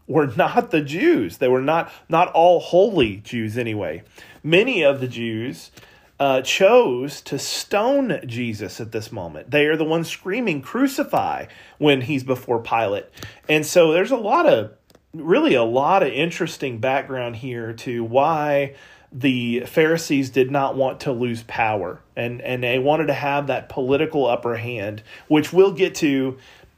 were 0.08 0.28
not 0.38 0.72
the 0.72 0.82
Jews. 0.82 1.38
They 1.38 1.48
were 1.48 1.62
not, 1.62 1.92
not 2.10 2.32
all 2.34 2.60
holy 2.60 3.18
Jews 3.18 3.58
anyway. 3.58 4.04
Many 4.44 4.84
of 4.84 5.00
the 5.00 5.08
Jews 5.08 5.72
uh, 6.20 6.42
chose 6.42 7.20
to 7.22 7.40
stone 7.40 8.20
Jesus 8.28 8.80
at 8.80 8.92
this 8.92 9.12
moment. 9.12 9.50
They 9.50 9.66
are 9.66 9.76
the 9.76 9.84
ones 9.84 10.08
screaming, 10.08 10.62
crucify, 10.62 11.48
when 11.80 12.02
he's 12.02 12.24
before 12.24 12.62
Pilate. 12.62 13.08
And 13.50 13.66
so 13.66 13.92
there's 13.92 14.12
a 14.12 14.18
lot 14.18 14.46
of, 14.46 14.74
really 15.14 15.56
a 15.56 15.64
lot 15.64 16.04
of 16.04 16.10
interesting 16.10 16.78
background 16.78 17.38
here 17.38 17.74
to 17.74 18.04
why 18.04 18.76
the 19.12 19.62
Pharisees 19.62 20.30
did 20.30 20.52
not 20.52 20.76
want 20.76 21.02
to 21.02 21.12
lose 21.12 21.44
power. 21.44 22.02
And, 22.16 22.42
and 22.42 22.64
they 22.64 22.80
wanted 22.80 23.08
to 23.08 23.14
have 23.14 23.48
that 23.48 23.70
political 23.70 24.26
upper 24.26 24.56
hand, 24.56 25.04
which 25.28 25.52
we'll 25.52 25.74
get 25.74 25.96
to 25.96 26.38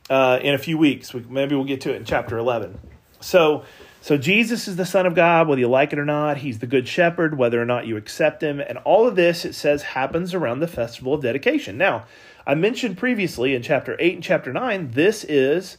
uh, 0.09 0.39
in 0.41 0.53
a 0.53 0.57
few 0.57 0.77
weeks. 0.77 1.13
We, 1.13 1.21
maybe 1.29 1.55
we'll 1.55 1.65
get 1.65 1.81
to 1.81 1.93
it 1.93 1.97
in 1.97 2.05
chapter 2.05 2.37
11. 2.37 2.79
So, 3.19 3.63
so 4.01 4.17
Jesus 4.17 4.67
is 4.67 4.75
the 4.75 4.85
Son 4.85 5.05
of 5.05 5.15
God, 5.15 5.47
whether 5.47 5.61
you 5.61 5.69
like 5.69 5.93
it 5.93 5.99
or 5.99 6.05
not. 6.05 6.37
He's 6.37 6.59
the 6.59 6.67
Good 6.67 6.87
Shepherd, 6.87 7.37
whether 7.37 7.61
or 7.61 7.65
not 7.65 7.87
you 7.87 7.97
accept 7.97 8.41
him. 8.41 8.59
And 8.59 8.79
all 8.79 9.07
of 9.07 9.15
this, 9.15 9.45
it 9.45 9.53
says, 9.53 9.83
happens 9.83 10.33
around 10.33 10.59
the 10.59 10.67
festival 10.67 11.13
of 11.13 11.21
dedication. 11.21 11.77
Now, 11.77 12.05
I 12.45 12.55
mentioned 12.55 12.97
previously 12.97 13.55
in 13.55 13.61
chapter 13.61 13.95
8 13.99 14.15
and 14.15 14.23
chapter 14.23 14.51
9, 14.51 14.91
this 14.91 15.23
is 15.23 15.77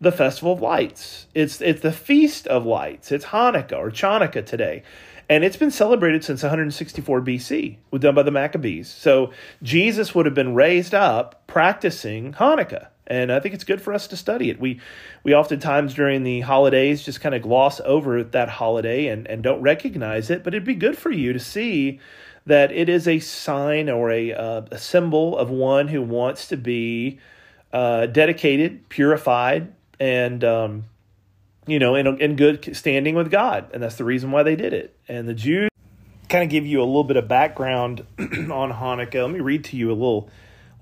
the 0.00 0.12
Festival 0.12 0.52
of 0.52 0.62
Lights. 0.62 1.26
It's, 1.34 1.60
it's 1.60 1.80
the 1.80 1.92
Feast 1.92 2.46
of 2.46 2.64
Lights. 2.64 3.12
It's 3.12 3.26
Hanukkah 3.26 3.78
or 3.78 3.90
Chanukah 3.90 4.44
today. 4.44 4.82
And 5.28 5.42
it's 5.42 5.56
been 5.56 5.72
celebrated 5.72 6.22
since 6.22 6.42
164 6.42 7.20
BC, 7.20 7.76
done 7.98 8.14
by 8.14 8.22
the 8.22 8.30
Maccabees. 8.30 8.88
So 8.88 9.32
Jesus 9.62 10.14
would 10.14 10.24
have 10.26 10.34
been 10.34 10.54
raised 10.54 10.94
up 10.94 11.46
practicing 11.46 12.34
Hanukkah 12.34 12.88
and 13.06 13.30
I 13.30 13.40
think 13.40 13.54
it's 13.54 13.64
good 13.64 13.80
for 13.80 13.92
us 13.92 14.06
to 14.08 14.16
study 14.16 14.50
it. 14.50 14.60
We 14.60 14.80
we 15.22 15.34
oftentimes 15.34 15.94
during 15.94 16.22
the 16.22 16.40
holidays 16.40 17.04
just 17.04 17.20
kind 17.20 17.34
of 17.34 17.42
gloss 17.42 17.80
over 17.80 18.22
that 18.22 18.48
holiday 18.48 19.06
and, 19.06 19.26
and 19.26 19.42
don't 19.42 19.62
recognize 19.62 20.30
it, 20.30 20.42
but 20.42 20.54
it'd 20.54 20.66
be 20.66 20.74
good 20.74 20.98
for 20.98 21.10
you 21.10 21.32
to 21.32 21.38
see 21.38 22.00
that 22.46 22.70
it 22.72 22.88
is 22.88 23.08
a 23.08 23.18
sign 23.18 23.88
or 23.90 24.10
a, 24.10 24.32
uh, 24.32 24.62
a 24.70 24.78
symbol 24.78 25.36
of 25.36 25.50
one 25.50 25.88
who 25.88 26.00
wants 26.00 26.46
to 26.48 26.56
be 26.56 27.18
uh, 27.72 28.06
dedicated, 28.06 28.88
purified, 28.88 29.72
and 29.98 30.44
um, 30.44 30.84
you 31.66 31.78
know, 31.78 31.94
in, 31.94 32.06
in 32.20 32.36
good 32.36 32.76
standing 32.76 33.14
with 33.14 33.30
God, 33.30 33.70
and 33.72 33.82
that's 33.82 33.96
the 33.96 34.04
reason 34.04 34.30
why 34.30 34.42
they 34.42 34.56
did 34.56 34.72
it. 34.72 34.96
And 35.08 35.28
the 35.28 35.34
Jews 35.34 35.70
kind 36.28 36.44
of 36.44 36.50
give 36.50 36.66
you 36.66 36.80
a 36.80 36.84
little 36.84 37.04
bit 37.04 37.16
of 37.16 37.28
background 37.28 38.04
on 38.18 38.72
Hanukkah. 38.72 39.22
Let 39.22 39.30
me 39.30 39.40
read 39.40 39.64
to 39.64 39.76
you 39.76 39.90
a 39.90 39.94
little 39.94 40.30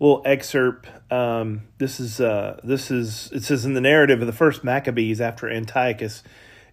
little 0.01 0.23
excerpt. 0.25 0.89
Um, 1.13 1.63
this 1.79 2.01
is 2.01 2.21
uh, 2.21 2.61
this 2.65 2.91
is 2.91 3.31
it 3.33 3.43
says 3.43 3.65
in 3.65 3.75
the 3.75 3.81
narrative 3.81 4.21
of 4.21 4.27
the 4.27 4.33
first 4.33 4.65
Maccabees 4.65 5.21
after 5.21 5.49
Antiochus 5.49 6.23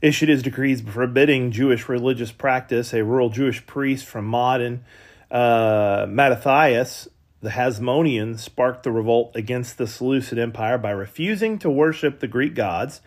issued 0.01 0.29
his 0.29 0.41
decrees 0.41 0.81
forbidding 0.81 1.51
Jewish 1.51 1.87
religious 1.87 2.31
practice. 2.31 2.93
A 2.93 3.03
rural 3.03 3.29
Jewish 3.29 3.65
priest 3.65 4.05
from 4.05 4.25
Modin, 4.25 4.83
uh, 5.29 6.05
Mattathias, 6.09 7.07
the 7.41 7.49
Hasmonean, 7.49 8.39
sparked 8.39 8.83
the 8.83 8.91
revolt 8.91 9.35
against 9.35 9.77
the 9.77 9.87
Seleucid 9.87 10.39
Empire 10.39 10.77
by 10.77 10.91
refusing 10.91 11.59
to 11.59 11.69
worship 11.69 12.19
the 12.19 12.27
Greek 12.27 12.55
gods. 12.55 13.01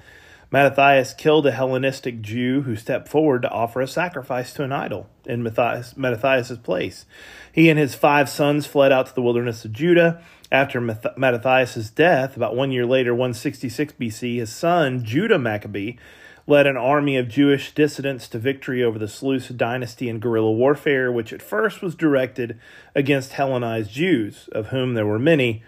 Mattathias 0.55 1.15
killed 1.15 1.49
a 1.49 1.51
Hellenistic 1.51 2.21
Jew 2.21 2.63
who 2.63 2.77
stepped 2.77 3.09
forward 3.09 3.43
to 3.43 3.51
offer 3.51 3.81
a 3.81 3.89
sacrifice 3.89 4.53
to 4.53 4.63
an 4.63 4.71
idol 4.71 5.09
in 5.27 5.43
Mattathias' 5.43 6.59
place. 6.59 7.07
He 7.51 7.69
and 7.69 7.77
his 7.77 7.97
five 7.97 8.29
sons 8.29 8.65
fled 8.65 8.93
out 8.93 9.07
to 9.07 9.15
the 9.17 9.21
wilderness 9.21 9.65
of 9.65 9.73
Judah. 9.73 10.23
After 10.53 10.81
Mattathias' 10.81 11.91
death, 11.91 12.37
about 12.37 12.55
one 12.55 12.71
year 12.71 12.87
later, 12.87 13.13
166 13.13 13.95
BC, 13.95 14.37
his 14.37 14.53
son, 14.53 15.03
Judah 15.03 15.41
Maccabee, 15.41 15.95
led 16.47 16.69
an 16.69 16.77
army 16.77 17.17
of 17.17 17.27
Jewish 17.27 17.75
dissidents 17.75 18.29
to 18.29 18.39
victory 18.39 18.81
over 18.81 18.97
the 18.97 19.09
Seleucid 19.09 19.59
dynasty 19.59 20.09
in 20.09 20.21
guerrilla 20.21 20.53
warfare, 20.53 21.11
which 21.11 21.33
at 21.33 21.43
first 21.43 21.83
was 21.83 21.97
directed 21.97 22.61
against 22.95 23.33
Hellenized 23.33 23.91
Jews, 23.91 24.49
of 24.53 24.69
whom 24.69 24.95
there 24.95 25.05
were 25.05 25.19
many. 25.19 25.65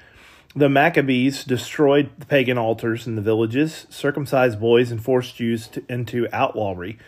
The 0.54 0.68
Maccabees 0.68 1.44
destroyed 1.44 2.11
the 2.18 2.26
pagan 2.26 2.56
altars 2.56 3.06
in 3.06 3.16
the 3.16 3.22
villages, 3.22 3.87
circumcised 3.90 4.59
boys, 4.59 4.90
and 4.90 5.02
forced 5.02 5.37
Jews 5.37 5.68
to, 5.68 5.85
into 5.88 6.28
outlawry. 6.32 6.98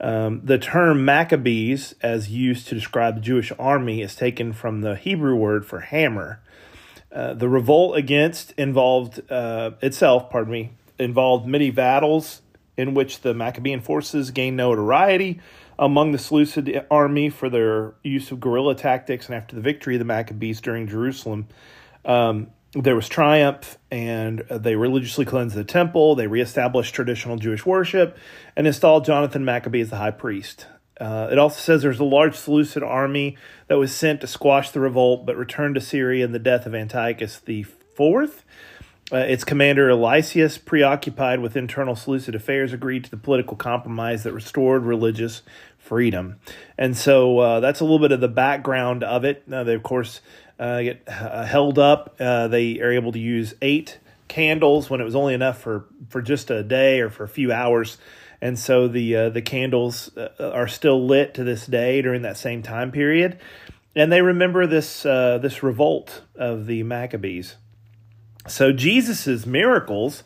Um, 0.00 0.40
the 0.44 0.58
term 0.58 1.04
Maccabees, 1.04 1.94
as 2.02 2.28
used 2.28 2.68
to 2.68 2.74
describe 2.74 3.16
the 3.16 3.20
Jewish 3.20 3.52
army, 3.58 4.02
is 4.02 4.16
taken 4.16 4.52
from 4.52 4.80
the 4.80 4.96
Hebrew 4.96 5.36
word 5.36 5.64
for 5.64 5.80
hammer. 5.80 6.40
Uh, 7.12 7.34
the 7.34 7.48
revolt 7.48 7.96
against 7.96 8.52
involved 8.52 9.20
uh, 9.30 9.72
itself, 9.80 10.30
pardon 10.30 10.52
me, 10.52 10.70
involved 10.98 11.46
many 11.46 11.70
battles 11.70 12.42
in 12.76 12.94
which 12.94 13.20
the 13.20 13.34
Maccabean 13.34 13.80
forces 13.80 14.30
gained 14.30 14.56
notoriety 14.56 15.40
among 15.78 16.12
the 16.12 16.18
Seleucid 16.18 16.86
army 16.90 17.28
for 17.28 17.50
their 17.50 17.94
use 18.02 18.30
of 18.30 18.40
guerrilla 18.40 18.74
tactics. 18.74 19.26
And 19.26 19.34
after 19.34 19.54
the 19.54 19.62
victory 19.62 19.96
of 19.96 19.98
the 19.98 20.04
Maccabees 20.04 20.60
during 20.60 20.88
Jerusalem, 20.88 21.48
um, 22.04 22.48
there 22.74 22.96
was 22.96 23.08
triumph 23.08 23.78
and 23.90 24.40
they 24.50 24.76
religiously 24.76 25.24
cleansed 25.24 25.54
the 25.54 25.64
temple. 25.64 26.14
They 26.14 26.26
reestablished 26.26 26.94
traditional 26.94 27.36
Jewish 27.36 27.66
worship 27.66 28.16
and 28.56 28.66
installed 28.66 29.04
Jonathan 29.04 29.44
Maccabee 29.44 29.80
as 29.80 29.90
the 29.90 29.96
high 29.96 30.10
priest. 30.10 30.66
Uh, 31.00 31.28
it 31.30 31.38
also 31.38 31.58
says 31.58 31.82
there's 31.82 32.00
a 32.00 32.04
large 32.04 32.34
Seleucid 32.34 32.82
army 32.82 33.36
that 33.66 33.78
was 33.78 33.94
sent 33.94 34.20
to 34.20 34.26
squash 34.26 34.70
the 34.70 34.80
revolt 34.80 35.26
but 35.26 35.36
returned 35.36 35.74
to 35.74 35.80
Syria 35.80 36.24
in 36.24 36.32
the 36.32 36.38
death 36.38 36.64
of 36.64 36.74
Antiochus 36.74 37.38
the 37.38 37.64
Fourth. 37.64 38.44
Uh, 39.12 39.16
its 39.16 39.44
commander 39.44 39.94
Lysias, 39.94 40.56
preoccupied 40.56 41.40
with 41.40 41.56
internal 41.56 41.94
Seleucid 41.94 42.34
affairs, 42.34 42.72
agreed 42.72 43.04
to 43.04 43.10
the 43.10 43.18
political 43.18 43.56
compromise 43.56 44.22
that 44.22 44.32
restored 44.32 44.84
religious 44.84 45.42
freedom. 45.76 46.36
And 46.78 46.96
so 46.96 47.38
uh, 47.38 47.60
that's 47.60 47.80
a 47.80 47.84
little 47.84 47.98
bit 47.98 48.12
of 48.12 48.20
the 48.20 48.28
background 48.28 49.02
of 49.04 49.24
it. 49.24 49.46
Now, 49.46 49.64
they, 49.64 49.74
of 49.74 49.82
course, 49.82 50.22
uh, 50.62 50.80
get 50.80 51.02
uh, 51.08 51.44
held 51.44 51.76
up. 51.76 52.14
Uh, 52.20 52.46
they 52.46 52.78
are 52.80 52.92
able 52.92 53.10
to 53.10 53.18
use 53.18 53.52
eight 53.60 53.98
candles 54.28 54.88
when 54.88 55.00
it 55.00 55.04
was 55.04 55.16
only 55.16 55.34
enough 55.34 55.60
for, 55.60 55.86
for 56.08 56.22
just 56.22 56.52
a 56.52 56.62
day 56.62 57.00
or 57.00 57.10
for 57.10 57.24
a 57.24 57.28
few 57.28 57.50
hours. 57.50 57.98
And 58.40 58.56
so 58.56 58.86
the 58.86 59.16
uh, 59.16 59.28
the 59.30 59.42
candles 59.42 60.16
uh, 60.16 60.28
are 60.38 60.68
still 60.68 61.04
lit 61.04 61.34
to 61.34 61.44
this 61.44 61.66
day 61.66 62.00
during 62.00 62.22
that 62.22 62.36
same 62.36 62.62
time 62.62 62.90
period, 62.90 63.38
and 63.94 64.10
they 64.10 64.20
remember 64.20 64.66
this 64.66 65.06
uh, 65.06 65.38
this 65.38 65.62
revolt 65.62 66.22
of 66.34 66.66
the 66.66 66.82
Maccabees. 66.82 67.56
So 68.48 68.72
Jesus's 68.72 69.46
miracles 69.46 70.24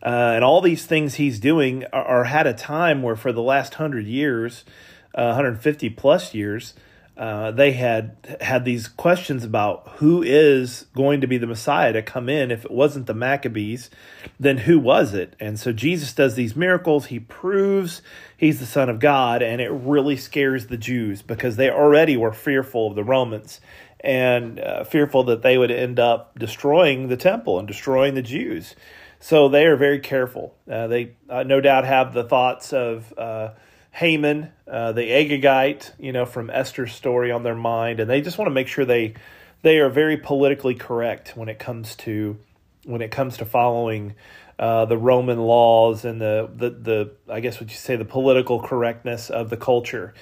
and 0.00 0.42
all 0.42 0.62
these 0.62 0.86
things 0.86 1.16
he's 1.16 1.38
doing 1.38 1.84
are, 1.92 2.04
are, 2.04 2.24
had 2.24 2.46
a 2.46 2.54
time 2.54 3.02
where 3.02 3.16
for 3.16 3.32
the 3.32 3.42
last 3.42 3.74
hundred 3.74 4.06
years, 4.06 4.64
150 5.12 5.90
plus 5.90 6.32
years, 6.32 6.72
uh, 7.18 7.50
they 7.50 7.72
had 7.72 8.38
had 8.40 8.64
these 8.64 8.86
questions 8.86 9.42
about 9.42 9.88
who 9.96 10.22
is 10.22 10.86
going 10.94 11.20
to 11.20 11.26
be 11.26 11.36
the 11.36 11.48
Messiah 11.48 11.92
to 11.92 12.00
come 12.00 12.28
in. 12.28 12.52
If 12.52 12.64
it 12.64 12.70
wasn't 12.70 13.06
the 13.06 13.14
Maccabees, 13.14 13.90
then 14.38 14.58
who 14.58 14.78
was 14.78 15.14
it? 15.14 15.34
And 15.40 15.58
so 15.58 15.72
Jesus 15.72 16.12
does 16.12 16.36
these 16.36 16.54
miracles. 16.54 17.06
He 17.06 17.18
proves 17.18 18.02
he's 18.36 18.60
the 18.60 18.66
Son 18.66 18.88
of 18.88 19.00
God, 19.00 19.42
and 19.42 19.60
it 19.60 19.70
really 19.70 20.16
scares 20.16 20.68
the 20.68 20.76
Jews 20.76 21.20
because 21.20 21.56
they 21.56 21.68
already 21.68 22.16
were 22.16 22.32
fearful 22.32 22.86
of 22.86 22.94
the 22.94 23.02
Romans 23.02 23.60
and 23.98 24.60
uh, 24.60 24.84
fearful 24.84 25.24
that 25.24 25.42
they 25.42 25.58
would 25.58 25.72
end 25.72 25.98
up 25.98 26.38
destroying 26.38 27.08
the 27.08 27.16
temple 27.16 27.58
and 27.58 27.66
destroying 27.66 28.14
the 28.14 28.22
Jews. 28.22 28.76
So 29.18 29.48
they 29.48 29.66
are 29.66 29.76
very 29.76 29.98
careful. 29.98 30.54
Uh, 30.70 30.86
they 30.86 31.16
uh, 31.28 31.42
no 31.42 31.60
doubt 31.60 31.84
have 31.84 32.14
the 32.14 32.22
thoughts 32.22 32.72
of 32.72 33.12
uh, 33.18 33.50
Haman, 33.98 34.52
uh, 34.70 34.92
the 34.92 35.02
Agagite, 35.02 35.90
you 35.98 36.12
know, 36.12 36.24
from 36.24 36.50
Esther's 36.50 36.92
story 36.92 37.32
on 37.32 37.42
their 37.42 37.56
mind, 37.56 37.98
and 37.98 38.08
they 38.08 38.20
just 38.20 38.38
want 38.38 38.46
to 38.46 38.54
make 38.54 38.68
sure 38.68 38.84
they 38.84 39.14
they 39.62 39.78
are 39.78 39.88
very 39.88 40.16
politically 40.16 40.76
correct 40.76 41.36
when 41.36 41.48
it 41.48 41.58
comes 41.58 41.96
to 41.96 42.38
when 42.84 43.02
it 43.02 43.10
comes 43.10 43.38
to 43.38 43.44
following 43.44 44.14
uh, 44.56 44.84
the 44.84 44.96
Roman 44.96 45.40
laws 45.40 46.04
and 46.04 46.20
the, 46.20 46.48
the 46.54 46.70
the 46.70 47.10
I 47.28 47.40
guess 47.40 47.60
what 47.60 47.70
you 47.70 47.76
say 47.76 47.96
the 47.96 48.04
political 48.04 48.60
correctness 48.62 49.30
of 49.30 49.50
the 49.50 49.56
culture. 49.56 50.14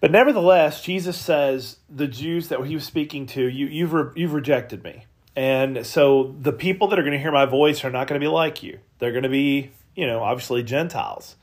But 0.00 0.10
nevertheless, 0.10 0.82
Jesus 0.82 1.16
says 1.16 1.76
the 1.88 2.08
Jews 2.08 2.48
that 2.48 2.60
he 2.64 2.74
was 2.74 2.84
speaking 2.84 3.26
to, 3.26 3.46
you 3.46 3.66
you've 3.66 3.92
re- 3.92 4.10
you've 4.16 4.32
rejected 4.32 4.82
me, 4.82 5.04
and 5.36 5.86
so 5.86 6.34
the 6.40 6.52
people 6.52 6.88
that 6.88 6.98
are 6.98 7.02
going 7.02 7.12
to 7.12 7.20
hear 7.20 7.30
my 7.30 7.46
voice 7.46 7.84
are 7.84 7.90
not 7.90 8.08
going 8.08 8.20
to 8.20 8.24
be 8.24 8.28
like 8.28 8.60
you. 8.64 8.80
They're 8.98 9.12
going 9.12 9.22
to 9.22 9.28
be 9.28 9.70
you 9.94 10.08
know 10.08 10.20
obviously 10.20 10.64
Gentiles. 10.64 11.36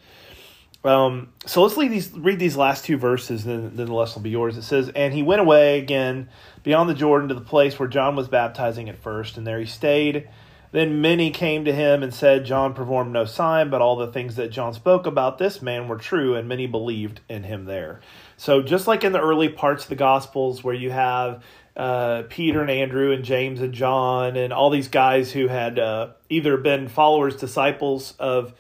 Um, 0.85 1.29
so 1.47 1.63
let's 1.63 1.75
read 1.75 1.91
these, 1.91 2.11
read 2.11 2.37
these 2.37 2.55
last 2.55 2.85
two 2.85 2.97
verses, 2.97 3.43
then, 3.43 3.75
then 3.75 3.87
the 3.87 3.93
lesson 3.93 4.19
will 4.19 4.23
be 4.23 4.29
yours. 4.29 4.55
It 4.55 4.61
says, 4.61 4.89
And 4.89 5.13
he 5.13 5.23
went 5.23 5.41
away 5.41 5.79
again 5.79 6.29
beyond 6.63 6.89
the 6.89 6.93
Jordan 6.93 7.29
to 7.29 7.35
the 7.35 7.41
place 7.41 7.79
where 7.79 7.89
John 7.89 8.15
was 8.15 8.27
baptizing 8.27 8.87
at 8.87 8.97
first, 8.97 9.37
and 9.37 9.47
there 9.47 9.59
he 9.59 9.65
stayed. 9.65 10.29
Then 10.71 11.01
many 11.01 11.31
came 11.31 11.65
to 11.65 11.73
him 11.73 12.03
and 12.03 12.13
said, 12.13 12.45
John 12.45 12.73
performed 12.73 13.13
no 13.13 13.25
sign, 13.25 13.69
but 13.69 13.81
all 13.81 13.95
the 13.95 14.11
things 14.11 14.35
that 14.35 14.51
John 14.51 14.73
spoke 14.73 15.05
about 15.05 15.37
this 15.37 15.61
man 15.61 15.87
were 15.87 15.97
true, 15.97 16.35
and 16.35 16.47
many 16.47 16.67
believed 16.67 17.21
in 17.29 17.43
him 17.43 17.65
there. 17.65 18.01
So, 18.37 18.61
just 18.61 18.85
like 18.85 19.03
in 19.03 19.13
the 19.13 19.21
early 19.21 19.47
parts 19.47 19.83
of 19.83 19.89
the 19.89 19.95
Gospels, 19.95 20.63
where 20.63 20.75
you 20.75 20.91
have 20.91 21.43
uh, 21.77 22.23
Peter 22.29 22.61
and 22.61 22.69
Andrew 22.69 23.11
and 23.11 23.23
James 23.23 23.61
and 23.61 23.73
John 23.73 24.35
and 24.35 24.51
all 24.51 24.69
these 24.69 24.89
guys 24.89 25.31
who 25.31 25.47
had 25.47 25.79
uh, 25.79 26.09
either 26.29 26.57
been 26.57 26.89
followers, 26.89 27.37
disciples 27.37 28.13
of 28.19 28.53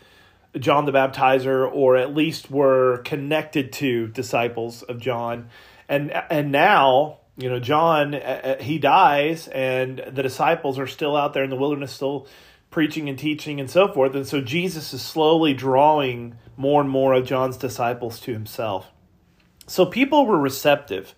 John 0.59 0.85
the 0.85 0.91
Baptizer, 0.91 1.69
or 1.71 1.97
at 1.97 2.13
least 2.13 2.49
were 2.49 2.99
connected 2.99 3.73
to 3.73 4.07
disciples 4.07 4.83
of 4.83 4.99
John, 4.99 5.49
and 5.89 6.11
and 6.29 6.51
now 6.51 7.19
you 7.37 7.49
know 7.49 7.59
John 7.59 8.15
uh, 8.15 8.17
uh, 8.59 8.63
he 8.63 8.79
dies, 8.79 9.47
and 9.47 9.99
the 10.11 10.23
disciples 10.23 10.79
are 10.79 10.87
still 10.87 11.15
out 11.15 11.33
there 11.33 11.43
in 11.43 11.49
the 11.49 11.55
wilderness, 11.55 11.91
still 11.91 12.27
preaching 12.71 13.07
and 13.07 13.17
teaching 13.17 13.59
and 13.59 13.69
so 13.69 13.87
forth, 13.87 14.15
and 14.15 14.27
so 14.27 14.41
Jesus 14.41 14.93
is 14.93 15.01
slowly 15.01 15.53
drawing 15.53 16.35
more 16.57 16.81
and 16.81 16.89
more 16.89 17.13
of 17.13 17.25
John's 17.25 17.57
disciples 17.57 18.19
to 18.21 18.33
himself. 18.33 18.91
So 19.67 19.85
people 19.85 20.25
were 20.25 20.39
receptive. 20.39 21.15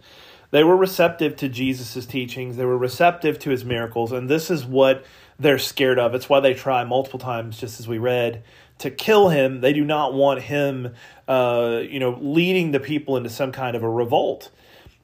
They 0.51 0.63
were 0.63 0.77
receptive 0.77 1.35
to 1.37 1.49
Jesus' 1.49 2.05
teachings. 2.05 2.55
They 2.55 2.65
were 2.65 2.77
receptive 2.77 3.37
to 3.39 3.49
his 3.49 3.65
miracles, 3.65 4.11
and 4.11 4.29
this 4.29 4.49
is 4.49 4.65
what 4.65 5.05
they're 5.39 5.59
scared 5.59 5.99
of. 5.99 6.15
It's 6.15 6.29
why 6.29 6.39
they 6.39 6.53
try 6.53 6.83
multiple 6.83 7.19
times, 7.19 7.59
just 7.59 7.79
as 7.79 7.87
we 7.87 7.97
read, 7.97 8.43
to 8.79 8.91
kill 8.91 9.29
him. 9.29 9.61
They 9.61 9.73
do 9.73 9.83
not 9.83 10.13
want 10.13 10.41
him, 10.41 10.93
uh, 11.27 11.81
you 11.81 11.99
know, 11.99 12.17
leading 12.21 12.71
the 12.71 12.79
people 12.79 13.17
into 13.17 13.29
some 13.29 13.51
kind 13.51 13.75
of 13.75 13.83
a 13.83 13.89
revolt. 13.89 14.51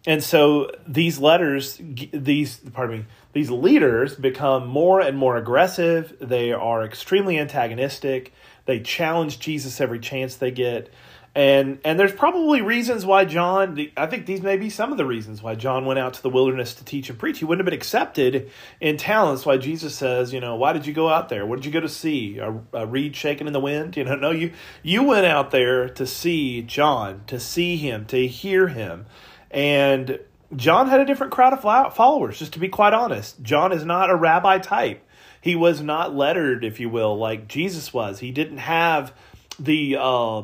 And 0.06 0.22
so 0.22 0.70
these 0.86 1.18
letters, 1.20 1.80
these 2.12 2.58
pardon 2.58 3.00
me, 3.00 3.06
these 3.32 3.50
leaders 3.50 4.16
become 4.16 4.68
more 4.68 5.00
and 5.00 5.18
more 5.18 5.38
aggressive. 5.38 6.16
They 6.20 6.52
are 6.52 6.84
extremely 6.84 7.40
antagonistic. 7.40 8.34
They 8.66 8.80
challenge 8.80 9.40
Jesus 9.40 9.80
every 9.80 10.00
chance 10.00 10.36
they 10.36 10.52
get 10.52 10.94
and 11.36 11.80
and 11.84 12.00
there's 12.00 12.12
probably 12.12 12.62
reasons 12.62 13.08
why 13.08 13.26
John. 13.26 13.88
I 13.98 14.06
think 14.06 14.28
these 14.28 14.42
may 14.42 14.56
be 14.56 14.70
some 14.70 14.92
of 14.92 15.00
the 15.00 15.06
reasons 15.06 15.42
why 15.42 15.56
John 15.56 15.86
went 15.86 15.98
out 15.98 16.14
to 16.14 16.22
the 16.22 16.30
wilderness 16.30 16.76
to 16.76 16.86
teach 16.86 17.10
and 17.10 17.18
preach. 17.18 17.40
He 17.40 17.46
wouldn't 17.46 17.62
have 17.62 17.72
been 17.72 17.78
accepted 17.78 18.52
in 18.80 18.98
town. 18.98 19.34
That's 19.34 19.46
why 19.46 19.58
Jesus 19.58 19.96
says, 19.96 20.32
you 20.32 20.40
know, 20.40 20.56
why 20.56 20.74
did 20.74 20.86
you 20.86 20.94
go 20.94 21.10
out 21.10 21.30
there? 21.30 21.44
What 21.44 21.56
did 21.56 21.66
you 21.66 21.72
go 21.72 21.80
to 21.80 21.90
see? 21.90 22.38
A, 22.38 22.62
a 22.74 22.86
reed 22.86 23.16
shaking 23.16 23.48
in 23.48 23.54
the 23.54 23.60
wind? 23.60 23.98
You 23.98 24.04
know, 24.04 24.16
no, 24.16 24.30
you 24.30 24.52
you 24.84 25.02
went 25.04 25.26
out 25.26 25.50
there 25.50 25.90
to 25.90 26.06
see 26.06 26.62
John, 26.62 27.24
to 27.26 27.40
see 27.40 27.78
him, 27.78 28.06
to 28.06 28.28
hear 28.28 28.68
him, 28.68 29.08
and 29.50 30.20
John 30.56 30.88
had 30.88 31.00
a 31.00 31.06
different 31.06 31.34
crowd 31.34 31.54
of 31.54 31.96
followers. 31.96 32.38
Just 32.38 32.54
to 32.54 32.60
be 32.60 32.70
quite 32.70 32.94
honest, 32.94 33.42
John 33.42 33.72
is 33.72 33.84
not 33.84 34.12
a 34.12 34.16
rabbi 34.16 34.60
type. 34.60 35.04
He 35.42 35.56
was 35.56 35.82
not 35.82 36.16
lettered, 36.16 36.64
if 36.64 36.80
you 36.80 36.90
will, 36.90 37.18
like 37.18 37.48
Jesus 37.48 37.92
was. 37.92 38.20
He 38.20 38.30
didn't 38.30 38.60
have 38.60 39.14
the. 39.58 39.98
Uh, 40.00 40.44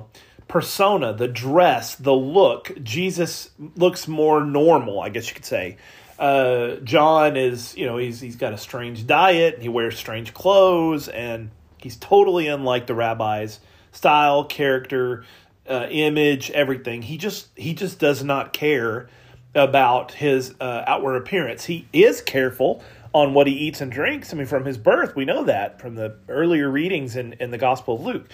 persona, 0.50 1.14
the 1.14 1.28
dress, 1.28 1.95
the 1.95 2.14
look, 2.14 2.74
Jesus 2.84 3.52
looks 3.76 4.08
more 4.08 4.43
normal, 4.43 5.00
I 5.00 5.08
guess 5.08 5.30
you 5.30 5.36
could 5.36 5.45
say. 5.45 5.78
Uh, 6.18 6.76
John 6.84 7.38
is, 7.38 7.78
you 7.78 7.86
know, 7.86 7.95
he's 7.95 8.20
he's 8.20 8.36
got 8.36 8.52
a 8.52 8.58
strange 8.58 9.08
diet, 9.08 9.62
he 9.62 9.70
wears 9.70 9.97
strange 9.97 10.34
clothes, 10.34 11.08
and 11.08 11.52
he's 11.78 11.95
totally 11.95 12.47
unlike 12.47 12.88
the 12.88 12.95
rabbis' 12.95 13.62
style, 13.93 14.43
character, 14.43 15.24
uh, 15.70 15.88
image, 15.89 16.52
everything. 16.52 17.04
He 17.04 17.18
just 17.18 17.47
he 17.56 17.74
just 17.74 18.00
does 18.00 18.22
not 18.22 18.52
care 18.52 19.08
about 19.56 20.12
his 20.12 20.54
uh, 20.60 20.84
outward 20.86 21.16
appearance. 21.16 21.64
He 21.64 21.88
is 21.93 22.22
careful 22.22 22.84
on 23.14 23.34
what 23.34 23.47
he 23.47 23.54
eats 23.54 23.82
and 23.82 23.91
drinks. 23.91 24.34
I 24.34 24.38
mean, 24.38 24.45
from 24.45 24.66
his 24.66 24.78
birth, 24.78 25.16
we 25.16 25.26
know 25.26 25.45
that 25.45 25.80
from 25.80 25.95
the 25.95 26.18
earlier 26.28 26.70
readings 26.70 27.16
in, 27.16 27.34
in 27.34 27.52
the 27.52 27.58
Gospel 27.58 27.95
of 27.95 28.02
Luke. 28.02 28.30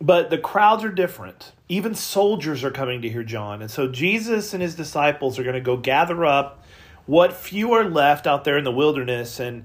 But 0.00 0.30
the 0.30 0.38
crowds 0.38 0.84
are 0.84 0.90
different. 0.90 1.52
Even 1.68 1.94
soldiers 1.94 2.64
are 2.64 2.70
coming 2.70 3.02
to 3.02 3.08
hear 3.08 3.22
John. 3.22 3.62
And 3.62 3.70
so 3.70 3.88
Jesus 3.88 4.52
and 4.52 4.62
his 4.62 4.74
disciples 4.74 5.38
are 5.38 5.42
going 5.42 5.54
to 5.54 5.60
go 5.60 5.76
gather 5.76 6.24
up 6.24 6.64
what 7.06 7.32
few 7.32 7.72
are 7.72 7.84
left 7.84 8.26
out 8.26 8.44
there 8.44 8.58
in 8.58 8.64
the 8.64 8.72
wilderness. 8.72 9.40
And 9.40 9.64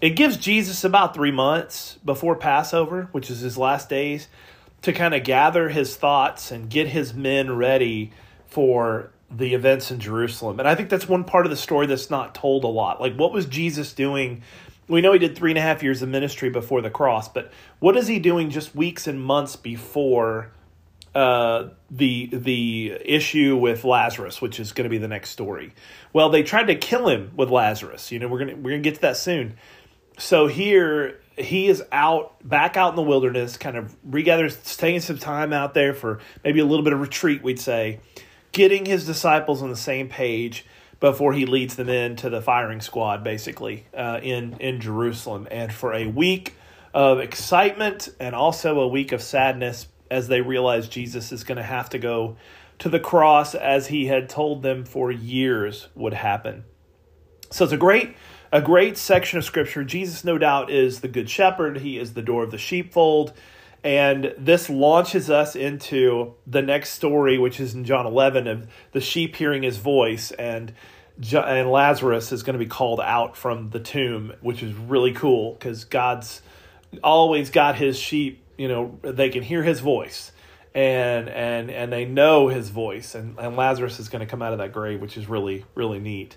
it 0.00 0.10
gives 0.10 0.36
Jesus 0.36 0.84
about 0.84 1.14
three 1.14 1.30
months 1.30 1.98
before 2.04 2.36
Passover, 2.36 3.08
which 3.12 3.30
is 3.30 3.40
his 3.40 3.56
last 3.56 3.88
days, 3.88 4.28
to 4.82 4.92
kind 4.92 5.14
of 5.14 5.24
gather 5.24 5.68
his 5.68 5.96
thoughts 5.96 6.50
and 6.50 6.70
get 6.70 6.88
his 6.88 7.14
men 7.14 7.56
ready 7.56 8.12
for 8.46 9.10
the 9.30 9.54
events 9.54 9.90
in 9.90 10.00
Jerusalem. 10.00 10.58
And 10.58 10.68
I 10.68 10.74
think 10.74 10.88
that's 10.88 11.08
one 11.08 11.24
part 11.24 11.46
of 11.46 11.50
the 11.50 11.56
story 11.56 11.86
that's 11.86 12.10
not 12.10 12.34
told 12.34 12.64
a 12.64 12.68
lot. 12.68 13.00
Like, 13.00 13.14
what 13.16 13.32
was 13.32 13.46
Jesus 13.46 13.92
doing 13.92 14.42
we 14.88 15.00
know 15.00 15.12
he 15.12 15.18
did 15.18 15.36
three 15.36 15.50
and 15.50 15.58
a 15.58 15.62
half 15.62 15.82
years 15.82 16.02
of 16.02 16.08
ministry 16.08 16.50
before 16.50 16.80
the 16.80 16.90
cross, 16.90 17.28
but 17.28 17.52
what 17.78 17.96
is 17.96 18.08
he 18.08 18.18
doing 18.18 18.50
just 18.50 18.74
weeks 18.74 19.06
and 19.06 19.22
months 19.22 19.54
before 19.54 20.52
uh, 21.14 21.68
the 21.90 22.28
the 22.32 22.92
issue 23.04 23.56
with 23.56 23.84
Lazarus, 23.84 24.40
which 24.40 24.58
is 24.58 24.72
going 24.72 24.84
to 24.84 24.90
be 24.90 24.98
the 24.98 25.08
next 25.08 25.30
story? 25.30 25.74
Well, 26.12 26.30
they 26.30 26.42
tried 26.42 26.68
to 26.68 26.74
kill 26.74 27.08
him 27.08 27.32
with 27.36 27.50
Lazarus. 27.50 28.10
You 28.10 28.18
know, 28.18 28.28
we're 28.28 28.38
gonna 28.40 28.56
we're 28.56 28.70
gonna 28.70 28.82
get 28.82 28.96
to 28.96 29.00
that 29.02 29.16
soon. 29.16 29.54
So 30.18 30.48
here 30.48 31.20
he 31.36 31.68
is 31.68 31.82
out 31.92 32.46
back 32.46 32.76
out 32.76 32.90
in 32.90 32.96
the 32.96 33.02
wilderness, 33.02 33.56
kind 33.56 33.76
of 33.76 33.94
regathers, 34.08 34.76
taking 34.76 35.00
some 35.00 35.18
time 35.18 35.52
out 35.52 35.74
there 35.74 35.94
for 35.94 36.20
maybe 36.44 36.60
a 36.60 36.64
little 36.64 36.84
bit 36.84 36.92
of 36.92 37.00
retreat, 37.00 37.42
we'd 37.42 37.60
say, 37.60 38.00
getting 38.52 38.84
his 38.84 39.06
disciples 39.06 39.62
on 39.62 39.70
the 39.70 39.76
same 39.76 40.08
page 40.08 40.66
before 41.00 41.32
he 41.32 41.46
leads 41.46 41.76
them 41.76 41.88
into 41.88 42.28
the 42.28 42.42
firing 42.42 42.80
squad, 42.80 43.22
basically 43.22 43.86
uh, 43.96 44.20
in 44.22 44.54
in 44.60 44.80
Jerusalem, 44.80 45.46
and 45.50 45.72
for 45.72 45.92
a 45.94 46.06
week 46.06 46.54
of 46.94 47.20
excitement 47.20 48.08
and 48.18 48.34
also 48.34 48.80
a 48.80 48.88
week 48.88 49.12
of 49.12 49.22
sadness 49.22 49.88
as 50.10 50.28
they 50.28 50.40
realize 50.40 50.88
Jesus 50.88 51.32
is 51.32 51.44
going 51.44 51.56
to 51.56 51.62
have 51.62 51.90
to 51.90 51.98
go 51.98 52.36
to 52.78 52.88
the 52.88 53.00
cross 53.00 53.54
as 53.54 53.88
he 53.88 54.06
had 54.06 54.28
told 54.28 54.62
them 54.62 54.84
for 54.84 55.10
years 55.10 55.88
would 55.94 56.14
happen. 56.14 56.64
So 57.50 57.64
it's 57.64 57.72
a 57.72 57.78
great 57.78 58.16
a 58.50 58.62
great 58.62 58.96
section 58.96 59.38
of 59.38 59.44
scripture. 59.44 59.84
Jesus 59.84 60.24
no 60.24 60.38
doubt 60.38 60.70
is 60.70 61.00
the 61.00 61.08
good 61.08 61.28
shepherd. 61.28 61.78
He 61.78 61.98
is 61.98 62.14
the 62.14 62.22
door 62.22 62.42
of 62.42 62.50
the 62.50 62.58
sheepfold. 62.58 63.32
And 63.84 64.34
this 64.36 64.68
launches 64.68 65.30
us 65.30 65.54
into 65.54 66.34
the 66.46 66.62
next 66.62 66.90
story, 66.90 67.38
which 67.38 67.60
is 67.60 67.74
in 67.74 67.84
John 67.84 68.06
11, 68.06 68.46
of 68.46 68.68
the 68.92 69.00
sheep 69.00 69.36
hearing 69.36 69.62
his 69.62 69.78
voice. 69.78 70.30
And, 70.32 70.72
and 71.32 71.70
Lazarus 71.70 72.32
is 72.32 72.42
going 72.42 72.58
to 72.58 72.64
be 72.64 72.68
called 72.68 73.00
out 73.00 73.36
from 73.36 73.70
the 73.70 73.80
tomb, 73.80 74.32
which 74.40 74.62
is 74.62 74.74
really 74.74 75.12
cool 75.12 75.54
because 75.54 75.84
God's 75.84 76.42
always 77.02 77.50
got 77.50 77.76
his 77.76 77.98
sheep, 77.98 78.42
you 78.56 78.68
know, 78.68 78.98
they 79.02 79.28
can 79.28 79.42
hear 79.42 79.62
his 79.62 79.80
voice 79.80 80.32
and 80.74 81.28
and 81.28 81.70
and 81.70 81.92
they 81.92 82.04
know 82.04 82.48
his 82.48 82.68
voice 82.68 83.14
and, 83.14 83.38
and 83.38 83.56
lazarus 83.56 83.98
is 83.98 84.08
going 84.08 84.20
to 84.20 84.26
come 84.26 84.42
out 84.42 84.52
of 84.52 84.58
that 84.58 84.72
grave 84.72 85.00
which 85.00 85.16
is 85.16 85.28
really 85.28 85.64
really 85.74 85.98
neat 85.98 86.36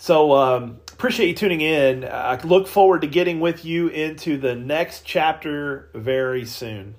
so 0.00 0.32
um, 0.32 0.80
appreciate 0.94 1.28
you 1.28 1.34
tuning 1.34 1.60
in. 1.60 2.04
I 2.06 2.40
look 2.40 2.66
forward 2.66 3.02
to 3.02 3.06
getting 3.06 3.38
with 3.38 3.66
you 3.66 3.88
into 3.88 4.38
the 4.38 4.54
next 4.54 5.04
chapter 5.04 5.90
very 5.94 6.46
soon. 6.46 6.94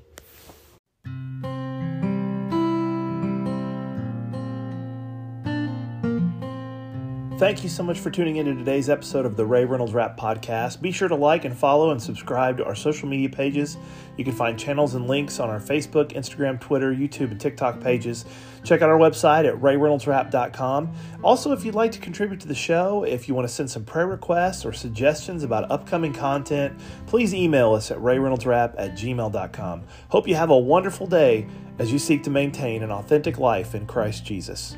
Thank 7.41 7.63
you 7.63 7.69
so 7.69 7.81
much 7.81 7.99
for 7.99 8.11
tuning 8.11 8.35
in 8.35 8.45
to 8.45 8.53
today's 8.53 8.87
episode 8.87 9.25
of 9.25 9.35
the 9.35 9.43
Ray 9.43 9.65
Reynolds 9.65 9.95
Rap 9.95 10.15
Podcast. 10.15 10.79
Be 10.79 10.91
sure 10.91 11.07
to 11.07 11.15
like 11.15 11.43
and 11.43 11.57
follow 11.57 11.89
and 11.89 11.99
subscribe 11.99 12.57
to 12.57 12.65
our 12.65 12.75
social 12.75 13.09
media 13.09 13.29
pages. 13.29 13.77
You 14.15 14.23
can 14.23 14.35
find 14.35 14.59
channels 14.59 14.93
and 14.93 15.07
links 15.07 15.39
on 15.39 15.49
our 15.49 15.59
Facebook, 15.59 16.11
Instagram, 16.11 16.61
Twitter, 16.61 16.93
YouTube, 16.93 17.31
and 17.31 17.41
TikTok 17.41 17.81
pages. 17.81 18.25
Check 18.63 18.83
out 18.83 18.89
our 18.89 18.99
website 18.99 19.51
at 19.51 19.59
rayreynoldsrap.com. 19.59 20.93
Also, 21.23 21.51
if 21.51 21.65
you'd 21.65 21.73
like 21.73 21.91
to 21.93 21.99
contribute 21.99 22.39
to 22.41 22.47
the 22.47 22.53
show, 22.53 23.05
if 23.05 23.27
you 23.27 23.33
want 23.33 23.47
to 23.47 23.51
send 23.51 23.71
some 23.71 23.85
prayer 23.85 24.05
requests 24.05 24.63
or 24.63 24.71
suggestions 24.71 25.41
about 25.41 25.71
upcoming 25.71 26.13
content, 26.13 26.79
please 27.07 27.33
email 27.33 27.73
us 27.73 27.89
at 27.89 27.97
rayreynoldsrap 27.97 28.75
at 28.77 28.91
gmail.com. 28.91 29.83
Hope 30.09 30.27
you 30.27 30.35
have 30.35 30.51
a 30.51 30.59
wonderful 30.59 31.07
day 31.07 31.47
as 31.79 31.91
you 31.91 31.97
seek 31.97 32.21
to 32.21 32.29
maintain 32.29 32.83
an 32.83 32.91
authentic 32.91 33.39
life 33.39 33.73
in 33.73 33.87
Christ 33.87 34.23
Jesus. 34.23 34.77